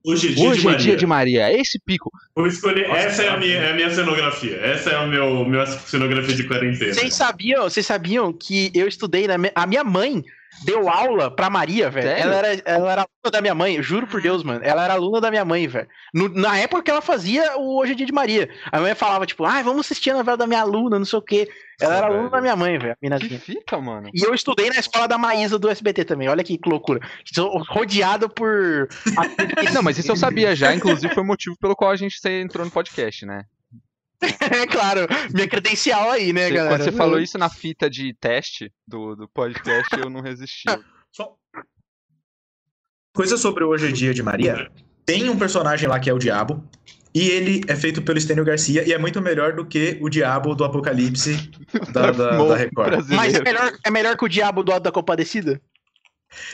Hoje 0.05 0.29
é 0.29 0.35
dia, 0.35 0.49
Hoje 0.49 0.61
de, 0.61 0.67
é 0.67 0.71
Maria. 0.71 0.87
dia 0.87 0.97
de 0.97 1.07
Maria. 1.07 1.49
É 1.51 1.61
esse 1.61 1.79
pico. 1.79 2.11
Vou 2.35 2.47
escolher. 2.47 2.89
Nossa, 2.89 3.01
essa 3.01 3.23
é 3.25 3.29
a, 3.29 3.37
minha, 3.37 3.57
é 3.57 3.71
a 3.71 3.75
minha 3.75 3.91
cenografia. 3.91 4.57
Essa 4.57 4.91
é 4.91 4.95
a 4.97 5.07
meu, 5.07 5.45
minha 5.45 5.67
cenografia 5.67 6.35
de 6.35 6.47
quarentena. 6.47 6.95
Vocês 6.95 7.15
sabiam, 7.15 7.65
vocês 7.65 7.85
sabiam 7.85 8.33
que 8.33 8.71
eu 8.75 8.87
estudei 8.87 9.27
na 9.27 9.35
a 9.55 9.67
minha 9.67 9.85
mãe 9.85 10.25
deu 10.65 10.89
aula 10.89 11.31
pra 11.31 11.51
Maria, 11.51 11.91
velho. 11.91 12.09
Ela 12.09 12.35
era, 12.35 12.63
ela 12.65 12.93
era 12.93 13.03
aluna 13.03 13.33
da 13.33 13.41
minha 13.41 13.55
mãe, 13.55 13.83
juro 13.83 14.07
por 14.07 14.21
Deus, 14.21 14.43
mano. 14.43 14.61
Ela 14.63 14.85
era 14.85 14.95
aluna 14.95 15.21
da 15.21 15.31
minha 15.31 15.45
mãe, 15.45 15.67
velho. 15.67 15.89
Na 16.35 16.59
época 16.59 16.83
que 16.83 16.91
ela 16.91 17.01
fazia 17.01 17.57
o 17.57 17.79
Hoje 17.79 17.93
é 17.93 17.95
Dia 17.95 18.07
de 18.07 18.13
Maria. 18.13 18.49
A 18.71 18.81
mãe 18.81 18.95
falava, 18.95 19.27
tipo, 19.27 19.45
ah, 19.45 19.63
vamos 19.63 19.87
assistir 19.87 20.11
a 20.11 20.15
novela 20.15 20.37
da 20.37 20.47
minha 20.47 20.61
aluna, 20.61 20.99
não 20.99 21.07
sei 21.07 21.19
o 21.19 21.23
quê. 21.23 21.49
Ela 21.81 21.97
era 21.97 22.07
aluna 22.07 22.31
da 22.31 22.41
minha 22.41 22.57
mãe, 22.57 22.79
velho. 22.79 22.97
Que 23.21 23.39
fita, 23.39 23.81
mano. 23.81 24.11
E 24.13 24.23
eu 24.23 24.35
estudei 24.35 24.69
na 24.69 24.81
escola 24.81 25.07
da 25.07 25.17
Maísa 25.17 25.59
do 25.59 25.69
SBT 25.69 26.05
também. 26.05 26.29
Olha 26.29 26.43
que 26.43 26.59
loucura. 26.67 27.01
Sou 27.33 27.63
rodeado 27.65 28.29
por. 28.29 28.89
Não, 29.73 29.83
mas 29.83 29.99
isso 29.99 30.11
eu 30.11 30.17
sabia 30.17 30.57
já. 30.57 30.75
Inclusive 30.75 31.15
foi 31.15 31.23
o 31.23 31.27
motivo 31.27 31.57
pelo 31.61 31.77
qual 31.77 31.91
a 31.91 31.97
gente 31.97 32.19
entrou 32.29 32.65
no 32.65 32.71
podcast, 32.71 33.25
né? 33.25 33.45
É 34.21 34.67
claro, 34.67 35.07
minha 35.33 35.49
credencial 35.49 36.11
aí, 36.11 36.33
né, 36.33 36.49
Você- 36.49 36.55
galera? 36.55 36.77
Quando 36.77 36.85
você 36.85 36.93
falou 36.93 37.21
isso 37.21 37.39
na 37.39 37.49
fita 37.49 37.89
de 37.89 38.15
teste 38.15 38.73
do, 38.87 39.15
do 39.15 39.29
podcast, 39.29 39.89
eu 39.99 40.11
não 40.11 40.21
resisti. 40.21 40.65
Só- 41.13 41.35
Coisa 43.15 43.37
sobre 43.37 43.65
o 43.65 43.69
Hoje 43.69 43.89
é 43.89 43.93
Dia 43.93 44.15
de 44.15 44.23
Maria. 44.23 44.71
Tem 45.05 45.29
um 45.29 45.39
personagem 45.39 45.89
lá 45.89 45.99
que 45.99 46.11
é 46.11 46.13
o 46.13 46.19
Diabo. 46.19 46.69
E 47.15 47.31
ele 47.31 47.63
é 47.67 47.75
feito 47.75 48.03
pelo 48.03 48.19
Estênio 48.19 48.45
Garcia 48.45 48.87
e 48.87 48.93
é 48.93 48.99
muito 48.99 49.21
melhor 49.21 49.55
do 49.55 49.67
que 49.67 49.99
o 50.01 50.11
Diabo 50.11 50.55
do 50.55 50.63
Apocalipse 50.63 51.51
da, 51.91 52.13
da, 52.13 52.37
da 52.37 52.57
Record. 52.57 53.09
Mas 53.09 53.35
é 53.35 53.43
melhor, 53.43 53.73
é 53.85 53.91
melhor 53.91 54.17
que 54.17 54.25
o 54.25 54.29
Diabo 54.29 54.63
do 54.63 54.71
Alto 54.71 54.85
da 54.85 54.93
Compadecida? 54.93 55.61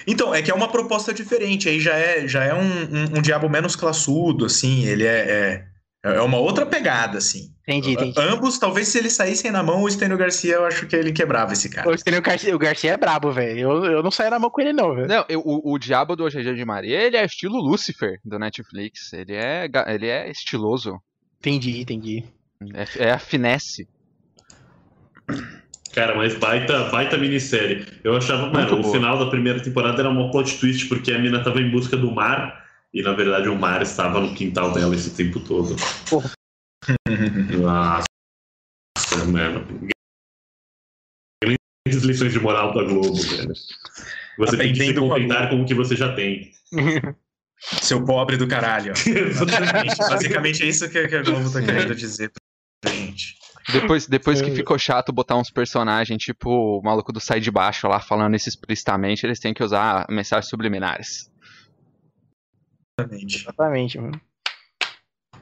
Então, 0.06 0.32
é 0.32 0.40
que 0.40 0.50
é 0.50 0.54
uma 0.54 0.70
proposta 0.70 1.12
diferente. 1.12 1.68
Aí 1.68 1.80
já 1.80 1.94
é, 1.94 2.28
já 2.28 2.44
é 2.44 2.54
um, 2.54 2.60
um, 2.62 3.18
um 3.18 3.22
diabo 3.22 3.48
menos 3.48 3.74
classudo, 3.74 4.44
assim. 4.46 4.86
Ele 4.86 5.04
é, 5.04 5.18
é, 5.28 5.66
é 6.12 6.20
uma 6.20 6.36
outra 6.38 6.66
pegada, 6.66 7.18
assim. 7.18 7.52
Entendi, 7.62 7.92
entendi. 7.92 8.20
Ambos, 8.20 8.58
talvez 8.58 8.88
se 8.88 8.98
eles 8.98 9.14
saíssem 9.14 9.50
na 9.50 9.62
mão, 9.62 9.82
o 9.82 9.88
Estênio 9.88 10.18
Garcia, 10.18 10.54
eu 10.56 10.66
acho 10.66 10.86
que 10.86 10.94
ele 10.94 11.12
quebrava 11.12 11.54
esse 11.54 11.70
cara. 11.70 11.88
O 11.88 11.96
Stênio 11.96 12.20
Garcia, 12.20 12.54
o 12.54 12.58
Garcia 12.58 12.92
é 12.92 12.96
brabo, 12.96 13.32
velho. 13.32 13.58
Eu, 13.58 13.84
eu 13.86 14.02
não 14.02 14.10
saio 14.10 14.30
na 14.30 14.38
mão 14.38 14.50
com 14.50 14.60
ele, 14.60 14.72
não, 14.74 14.94
velho. 14.94 15.08
Não, 15.08 15.24
eu- 15.28 15.40
o, 15.44 15.72
o 15.72 15.78
Diabo 15.78 16.14
do 16.14 16.24
Hoje 16.24 16.46
é 16.46 16.52
de 16.52 16.64
Maria, 16.64 17.00
ele 17.00 17.16
é 17.16 17.24
estilo 17.24 17.56
Lucifer 17.58 18.18
do 18.24 18.38
Netflix. 18.38 19.12
Ele 19.14 19.34
é, 19.34 19.66
ele 19.88 20.06
é 20.08 20.30
estiloso. 20.30 21.00
Entendi, 21.40 21.80
entendi. 21.80 22.24
É, 22.98 23.06
é 23.06 23.10
a 23.12 23.18
finesse. 23.18 23.88
Cara, 25.94 26.16
mas 26.16 26.34
baita, 26.34 26.84
baita 26.90 27.16
minissérie. 27.16 27.86
Eu 28.02 28.16
achava, 28.16 28.50
mano, 28.52 28.72
Muito 28.72 28.88
o 28.88 28.92
final 28.92 29.16
da 29.18 29.26
primeira 29.30 29.62
temporada 29.62 30.00
era 30.00 30.10
uma 30.10 30.30
plot 30.30 30.58
twist, 30.58 30.88
porque 30.88 31.12
a 31.12 31.18
mina 31.18 31.42
tava 31.42 31.60
em 31.60 31.70
busca 31.70 31.96
do 31.96 32.10
mar, 32.10 32.63
e 32.94 33.02
na 33.02 33.12
verdade 33.12 33.48
o 33.48 33.58
mar 33.58 33.82
estava 33.82 34.20
no 34.20 34.32
quintal 34.34 34.72
dela 34.72 34.94
esse 34.94 35.10
tempo 35.10 35.40
todo. 35.40 35.74
Porra. 36.08 36.30
Nossa, 37.60 38.06
mano. 39.26 39.66
Grandes 41.42 42.04
lições 42.04 42.32
de 42.32 42.38
moral 42.38 42.72
da 42.72 42.84
Globo, 42.84 43.14
velho. 43.14 43.52
Você 44.38 44.56
tem 44.56 44.72
que 44.72 44.84
se 44.84 44.94
contentar 44.94 45.50
com 45.50 45.62
o 45.62 45.66
que 45.66 45.74
você 45.74 45.96
já 45.96 46.14
tem. 46.14 46.52
Seu 47.82 48.04
pobre 48.04 48.36
do 48.36 48.46
caralho. 48.46 48.92
ó. 48.92 48.94
Exatamente. 49.10 49.96
Basicamente 49.96 50.62
é 50.62 50.66
isso 50.66 50.88
que, 50.88 50.98
a 50.98 51.22
Globo 51.22 51.52
tá 51.52 51.62
querendo 51.62 51.94
dizer 51.94 52.30
pra 52.80 52.92
gente. 52.92 53.36
Depois, 53.72 54.06
depois 54.06 54.42
que 54.42 54.50
ficou 54.50 54.78
chato 54.78 55.10
botar 55.10 55.36
uns 55.36 55.50
personagens, 55.50 56.22
tipo 56.22 56.50
o 56.50 56.82
maluco 56.82 57.12
do 57.12 57.18
Sai 57.18 57.40
de 57.40 57.50
Baixo 57.50 57.88
lá, 57.88 57.98
falando 57.98 58.36
isso 58.36 58.48
explicitamente, 58.48 59.24
eles 59.24 59.40
têm 59.40 59.54
que 59.54 59.64
usar 59.64 60.06
mensagens 60.10 60.50
subliminares. 60.50 61.30
Exatamente. 62.98 63.36
Exatamente, 63.42 63.98
mano. 63.98 64.20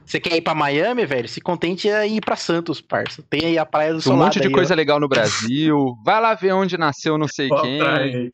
Você 0.05 0.21
quer 0.21 0.37
ir 0.37 0.43
pra 0.43 0.55
Miami, 0.55 1.07
velho? 1.07 1.29
Se 1.29 1.41
contente 1.41 1.89
é 1.89 2.07
ir 2.07 2.21
pra 2.21 2.37
Santos, 2.37 2.81
parça. 2.81 3.23
Tem 3.31 3.47
aí 3.47 3.59
a 3.59 3.65
Praia 3.65 3.93
do 3.93 3.99
Um 3.99 4.03
Solado 4.03 4.25
monte 4.25 4.41
de 4.41 4.49
aí, 4.49 4.53
coisa 4.53 4.75
ó. 4.75 4.77
legal 4.77 5.01
no 5.01 5.09
Brasil. 5.09 5.97
Vai 6.05 6.21
lá 6.21 6.35
ver 6.35 6.53
onde 6.53 6.77
nasceu 6.77 7.17
não 7.17 7.29
sei 7.29 7.49
quem. 7.49 7.79
praia. 7.79 8.31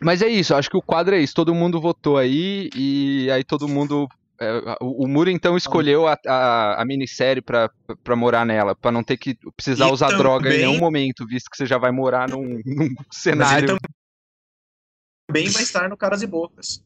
Mas 0.00 0.20
é 0.20 0.28
isso, 0.28 0.54
acho 0.54 0.68
que 0.68 0.76
o 0.76 0.82
quadro 0.82 1.14
é 1.14 1.20
isso. 1.20 1.32
Todo 1.32 1.54
mundo 1.54 1.80
votou 1.80 2.18
aí 2.18 2.68
e 2.74 3.30
aí 3.30 3.44
todo 3.44 3.68
mundo. 3.68 4.08
É, 4.42 4.76
o, 4.80 5.04
o 5.04 5.08
Muro 5.08 5.30
então 5.30 5.56
escolheu 5.56 6.06
a, 6.06 6.18
a, 6.26 6.82
a 6.82 6.84
minissérie 6.84 7.40
pra, 7.42 7.70
pra 8.02 8.16
morar 8.16 8.44
nela, 8.44 8.74
pra 8.74 8.90
não 8.92 9.02
ter 9.04 9.16
que 9.16 9.36
precisar 9.56 9.88
E 9.88 9.92
usar 9.92 10.08
droga 10.16 10.48
em 10.48 10.52
também- 10.52 10.66
nenhum 10.66 10.80
momento, 10.80 11.26
visto 11.26 11.50
que 11.50 11.56
você 11.56 11.66
já 11.66 11.78
vai 11.78 11.90
morar 11.92 12.28
num, 12.28 12.60
num 12.66 12.94
cenário. 13.10 13.78
também 15.26 15.48
vai 15.48 15.62
estar 15.62 15.88
no 15.88 15.96
Caras 15.96 16.22
e 16.22 16.26
Bocas. 16.26 16.82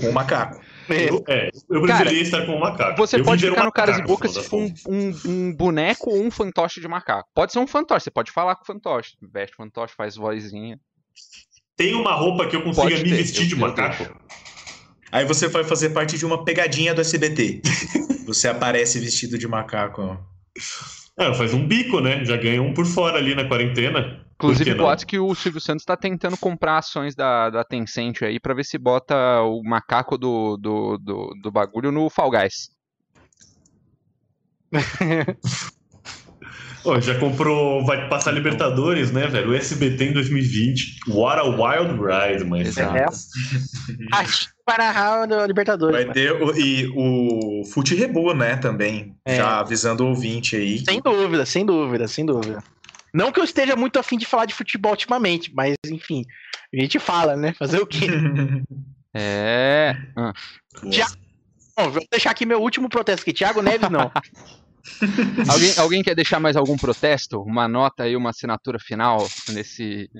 Com 0.00 0.08
o 0.08 0.12
macaco. 0.12 0.60
É. 0.90 1.08
Eu, 1.08 1.24
é, 1.28 1.50
eu 1.70 1.80
preferia 1.82 2.20
estar 2.20 2.44
com 2.44 2.56
um 2.56 2.58
macaco. 2.58 2.96
Você 2.96 3.20
Eu 3.20 3.24
pode 3.24 3.40
viver 3.42 3.52
um 3.52 3.54
ficar 3.54 3.64
no 3.66 3.72
Caras 3.72 3.98
e 3.98 4.02
Bocas 4.02 4.32
se 4.32 4.42
for 4.42 4.58
um, 4.60 4.74
um- 4.88 5.20
um 5.26 5.54
boneco 5.54 6.10
ou 6.10 6.20
um 6.20 6.30
fantoche 6.32 6.80
de 6.80 6.88
macaco. 6.88 7.28
Pode 7.32 7.52
ser 7.52 7.60
um 7.60 7.66
fantoche, 7.66 8.02
você 8.04 8.10
pode 8.10 8.32
falar 8.32 8.56
com 8.56 8.62
o 8.62 8.66
fantoche. 8.66 9.14
Veste 9.22 9.56
fantoche, 9.56 9.94
faz 9.96 10.16
vozinha. 10.16 10.80
Tem 11.76 11.94
uma 11.94 12.12
roupa 12.14 12.48
que 12.48 12.56
eu 12.56 12.62
consiga 12.64 12.88
Pode 12.88 13.02
me 13.04 13.10
ter, 13.10 13.16
vestir 13.16 13.42
eu- 13.42 13.48
de 13.48 13.56
macaco? 13.56 14.04
Aí 15.14 15.24
você 15.24 15.46
vai 15.46 15.62
fazer 15.62 15.90
parte 15.90 16.18
de 16.18 16.26
uma 16.26 16.44
pegadinha 16.44 16.92
do 16.92 17.00
SBT. 17.00 17.62
Você 18.26 18.48
aparece 18.48 18.98
vestido 18.98 19.38
de 19.38 19.46
macaco. 19.46 20.02
ó. 20.02 20.16
É, 21.16 21.32
faz 21.34 21.54
um 21.54 21.64
bico, 21.68 22.00
né? 22.00 22.24
Já 22.24 22.36
ganha 22.36 22.60
um 22.60 22.74
por 22.74 22.84
fora 22.84 23.16
ali 23.16 23.32
na 23.32 23.46
quarentena. 23.46 24.26
Inclusive, 24.34 24.74
boatos 24.74 25.04
que 25.04 25.16
o 25.16 25.32
Silvio 25.32 25.60
Santos 25.60 25.84
tá 25.84 25.96
tentando 25.96 26.36
comprar 26.36 26.78
ações 26.78 27.14
da, 27.14 27.48
da 27.48 27.62
Tencent 27.62 28.22
aí 28.22 28.40
pra 28.40 28.54
ver 28.54 28.64
se 28.64 28.76
bota 28.76 29.14
o 29.42 29.62
macaco 29.62 30.18
do, 30.18 30.56
do, 30.56 30.98
do, 30.98 31.32
do 31.40 31.52
bagulho 31.52 31.92
no 31.92 32.10
Fall 32.10 32.32
Guys. 32.32 32.70
Ó, 36.84 37.00
já 37.00 37.18
comprou, 37.18 37.84
vai 37.84 38.08
passar 38.08 38.30
Libertadores, 38.32 39.10
né, 39.10 39.26
velho? 39.26 39.50
O 39.50 39.54
SBT 39.54 40.04
em 40.06 40.12
2020. 40.12 40.98
What 41.08 41.40
a 41.40 41.44
wild 41.44 41.98
ride, 42.00 42.44
mas. 42.44 42.68
Exato. 42.68 42.96
É. 42.96 43.06
Acho 44.12 44.48
que 44.48 44.54
para 44.66 44.88
a 44.88 44.90
Raul 44.90 45.26
do 45.26 45.44
Libertadores. 45.46 45.94
Vai 45.96 46.02
mano. 46.04 46.14
ter 46.14 46.32
o, 46.32 46.56
e 46.58 46.92
o 46.94 47.64
Fute 47.72 47.94
Rebu, 47.94 48.34
né, 48.34 48.56
também. 48.56 49.16
É. 49.24 49.36
Já 49.36 49.60
avisando 49.60 50.04
o 50.04 50.08
ouvinte 50.08 50.56
aí. 50.56 50.84
Sem 50.84 51.00
dúvida, 51.00 51.46
sem 51.46 51.64
dúvida, 51.64 52.06
sem 52.06 52.26
dúvida. 52.26 52.62
Não 53.12 53.30
que 53.30 53.38
eu 53.40 53.44
esteja 53.44 53.76
muito 53.76 53.98
afim 53.98 54.18
de 54.18 54.26
falar 54.26 54.44
de 54.44 54.54
futebol 54.54 54.90
ultimamente, 54.92 55.52
mas 55.54 55.74
enfim, 55.86 56.24
a 56.74 56.80
gente 56.80 56.98
fala, 56.98 57.36
né? 57.36 57.54
Fazer 57.58 57.80
o 57.80 57.86
quê? 57.86 58.06
É. 59.16 59.94
Ah, 60.16 60.32
Já- 60.90 61.06
Bom, 61.76 61.88
vou 61.90 62.02
deixar 62.10 62.30
aqui 62.32 62.44
meu 62.44 62.60
último 62.60 62.88
protesto 62.88 63.22
aqui. 63.22 63.32
Thiago 63.32 63.62
Neves, 63.62 63.88
não. 63.88 64.10
Alguém, 65.50 65.78
alguém 65.78 66.02
quer 66.02 66.14
deixar 66.14 66.38
mais 66.38 66.56
algum 66.56 66.76
protesto? 66.76 67.40
Uma 67.40 67.66
nota 67.66 68.02
aí, 68.04 68.14
uma 68.16 68.30
assinatura 68.30 68.78
final 68.78 69.26
nesse, 69.48 70.10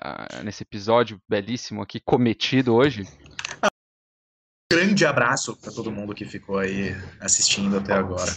ah, 0.00 0.42
nesse 0.42 0.62
episódio 0.62 1.20
belíssimo 1.28 1.80
aqui, 1.82 2.00
cometido 2.00 2.74
hoje? 2.74 3.04
Grande 4.70 5.06
abraço 5.06 5.56
pra 5.56 5.72
todo 5.72 5.90
mundo 5.90 6.14
que 6.14 6.24
ficou 6.24 6.58
aí 6.58 6.94
assistindo 7.20 7.78
até 7.78 7.94
agora. 7.94 8.30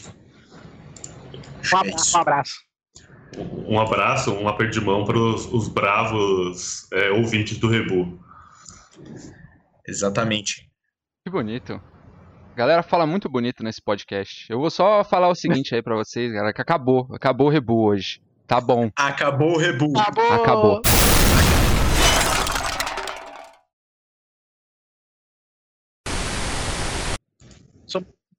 Um 1.74 1.78
é 1.78 1.80
abraço, 1.80 2.18
um 2.18 2.22
abraço. 2.22 2.72
Um 3.38 3.80
abraço, 3.80 4.32
um 4.34 4.48
aperto 4.48 4.80
de 4.80 4.86
mão 4.86 5.06
para 5.06 5.18
os 5.18 5.68
bravos 5.68 6.88
é, 6.94 7.10
ouvintes 7.12 7.58
do 7.58 7.68
Rebu. 7.68 8.20
Exatamente. 9.88 10.70
Que 11.26 11.32
bonito. 11.32 11.82
A 12.52 12.56
galera 12.56 12.84
fala 12.84 13.08
muito 13.08 13.30
bonito 13.30 13.64
nesse 13.64 13.82
podcast. 13.82 14.46
Eu 14.50 14.60
vou 14.60 14.70
só 14.70 15.04
falar 15.06 15.30
o 15.30 15.36
seguinte 15.36 15.74
aí 15.74 15.82
pra 15.82 15.96
vocês, 15.96 16.32
galera, 16.32 16.54
que 16.54 16.62
acabou. 16.62 17.08
Acabou 17.14 17.48
o 17.48 17.50
Rebu 17.50 17.86
hoje. 17.86 18.22
Tá 18.46 18.60
bom. 18.60 18.92
Acabou 18.96 19.54
o 19.54 19.58
Rebu. 19.58 19.98
Acabou. 19.98 20.34
Acabou. 20.34 20.82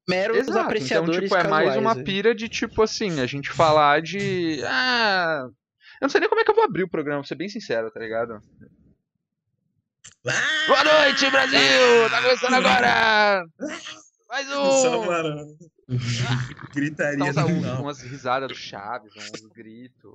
Meros 0.08 0.36
Exato. 0.36 0.50
Então, 0.50 0.62
apreciadores 0.62 1.22
tipo, 1.30 1.36
é 1.36 1.48
mais 1.48 1.76
uma 1.76 1.94
pira 1.94 2.34
de, 2.34 2.48
tipo 2.48 2.82
assim, 2.82 3.20
a 3.20 3.26
gente 3.26 3.50
falar 3.50 4.02
de. 4.02 4.60
Ah. 4.66 5.44
Eu 6.00 6.06
não 6.06 6.08
sei 6.08 6.20
nem 6.20 6.28
como 6.28 6.40
é 6.40 6.44
que 6.44 6.50
eu 6.50 6.54
vou 6.54 6.64
abrir 6.64 6.82
o 6.82 6.90
programa, 6.90 7.20
pra 7.20 7.28
ser 7.28 7.36
bem 7.36 7.48
sincero, 7.48 7.90
tá 7.90 8.00
ligado? 8.00 8.40
Ah, 10.26 10.66
Boa 10.66 10.84
noite, 10.84 11.30
Brasil! 11.30 12.10
Tá 12.10 12.20
começando 12.20 12.54
agora! 12.54 13.44
Mais 14.32 14.46
só 14.48 15.00
um! 15.28 15.56
gritaria 16.72 17.28
Então, 17.28 17.48
no 17.48 17.54
um- 17.54 17.60
final. 17.60 17.82
umas 17.82 18.00
risadas 18.00 18.48
do 18.48 18.54
Chaves, 18.54 19.12
uns 19.14 19.46
gritos. 19.54 20.14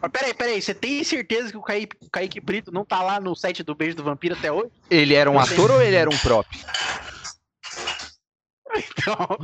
Mas 0.00 0.10
peraí, 0.12 0.34
peraí, 0.34 0.60
você 0.62 0.74
tem 0.74 1.02
certeza 1.04 1.50
que 1.52 1.56
o 1.56 1.62
Kaique, 1.62 1.96
o 2.00 2.10
Kaique 2.10 2.40
Brito 2.40 2.70
não 2.72 2.84
tá 2.84 3.00
lá 3.02 3.20
no 3.20 3.34
set 3.36 3.62
do 3.62 3.74
Beijo 3.76 3.96
do 3.96 4.02
Vampiro 4.04 4.34
até 4.36 4.50
hoje? 4.50 4.70
Ele 4.90 5.14
era 5.14 5.30
um 5.30 5.38
ator 5.38 5.70
ou 5.70 5.80
ele 5.82 5.96
era 5.96 6.10
um 6.10 6.18
prop? 6.18 6.46
Então, 9.00 9.38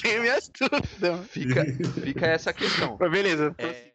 tenho 0.00 0.22
minhas 0.22 0.50
dúvidas. 0.58 1.26
Fica, 1.28 1.64
fica 2.02 2.26
essa 2.26 2.52
questão. 2.52 2.96
Mas 2.98 3.10
beleza. 3.10 3.54
É, 3.58 3.89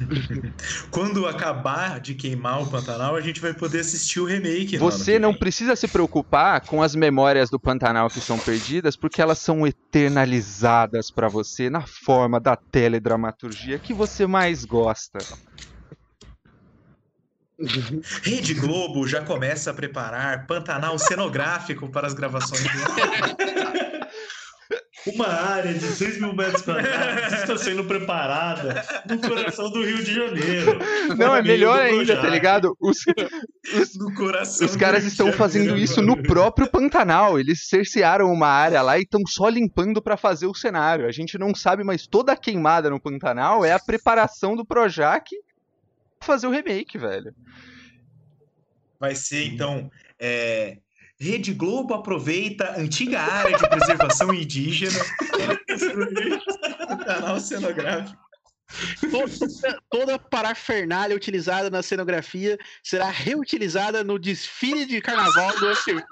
Quando 0.90 1.26
acabar 1.26 2.00
de 2.00 2.14
queimar 2.14 2.62
o 2.62 2.70
Pantanal, 2.70 3.16
a 3.16 3.20
gente 3.20 3.40
vai 3.40 3.54
poder 3.54 3.80
assistir 3.80 4.20
o 4.20 4.24
remake. 4.24 4.76
Você 4.76 5.18
não 5.18 5.34
precisa 5.34 5.76
se 5.76 5.86
preocupar 5.88 6.60
com 6.62 6.82
as 6.82 6.94
memórias 6.94 7.50
do 7.50 7.58
Pantanal 7.58 8.08
que 8.08 8.20
são 8.20 8.38
perdidas, 8.38 8.96
porque 8.96 9.22
elas 9.22 9.38
são 9.38 9.66
eternalizadas 9.66 11.10
pra 11.10 11.28
você 11.28 11.70
na 11.70 11.86
forma 11.86 12.40
da 12.40 12.56
teledramaturgia 12.56 13.78
que 13.78 13.94
você 13.94 14.26
mais 14.26 14.64
gosta. 14.64 15.18
Rede 18.22 18.54
Globo 18.54 19.06
já 19.06 19.22
começa 19.22 19.70
a 19.70 19.74
preparar 19.74 20.46
Pantanal 20.46 20.98
cenográfico 20.98 21.88
para 21.88 22.06
as 22.06 22.14
gravações. 22.14 22.64
Uma 25.06 25.28
área 25.28 25.74
de 25.74 25.80
6 25.80 26.20
mil 26.20 26.34
metros 26.34 26.62
quadrados 26.62 27.32
está 27.34 27.58
sendo 27.58 27.84
preparada 27.84 28.82
no 29.06 29.20
coração 29.20 29.70
do 29.70 29.84
Rio 29.84 30.02
de 30.02 30.14
Janeiro. 30.14 30.78
Não, 31.16 31.34
é 31.36 31.42
melhor 31.42 31.78
ainda, 31.78 32.16
tá 32.16 32.28
ligado? 32.28 32.74
Os, 32.80 32.98
os, 33.74 34.60
os 34.60 34.76
caras 34.76 35.04
estão 35.04 35.30
fazendo 35.32 35.76
isso 35.76 36.00
no 36.00 36.22
próprio 36.22 36.70
Pantanal. 36.70 37.38
Eles 37.38 37.68
cercearam 37.68 38.32
uma 38.32 38.48
área 38.48 38.80
lá 38.80 38.98
e 38.98 39.02
estão 39.02 39.20
só 39.26 39.48
limpando 39.48 40.00
para 40.00 40.16
fazer 40.16 40.46
o 40.46 40.54
cenário. 40.54 41.06
A 41.06 41.12
gente 41.12 41.36
não 41.38 41.54
sabe, 41.54 41.84
mas 41.84 42.06
toda 42.06 42.32
a 42.32 42.36
queimada 42.36 42.88
no 42.88 43.00
Pantanal 43.00 43.64
é 43.64 43.72
a 43.72 43.78
preparação 43.78 44.56
do 44.56 44.64
Projac 44.64 45.30
fazer 46.20 46.46
o 46.46 46.50
remake, 46.50 46.96
velho. 46.96 47.34
Vai 48.98 49.14
ser, 49.14 49.44
então, 49.44 49.90
é, 50.18 50.78
Rede 51.18 51.54
Globo 51.54 51.94
aproveita 51.94 52.78
antiga 52.78 53.20
área 53.20 53.56
de 53.56 53.68
preservação 53.68 54.34
indígena 54.34 54.98
canal 57.06 57.38
cenográfico. 57.38 58.24
Toda, 59.10 59.80
toda 59.90 60.18
parafernália 60.18 61.14
utilizada 61.14 61.70
na 61.70 61.82
cenografia 61.82 62.58
será 62.82 63.10
reutilizada 63.10 64.02
no 64.02 64.18
desfile 64.18 64.86
de 64.86 65.00
carnaval 65.00 65.56
do 65.58 65.66
ano 65.66 66.02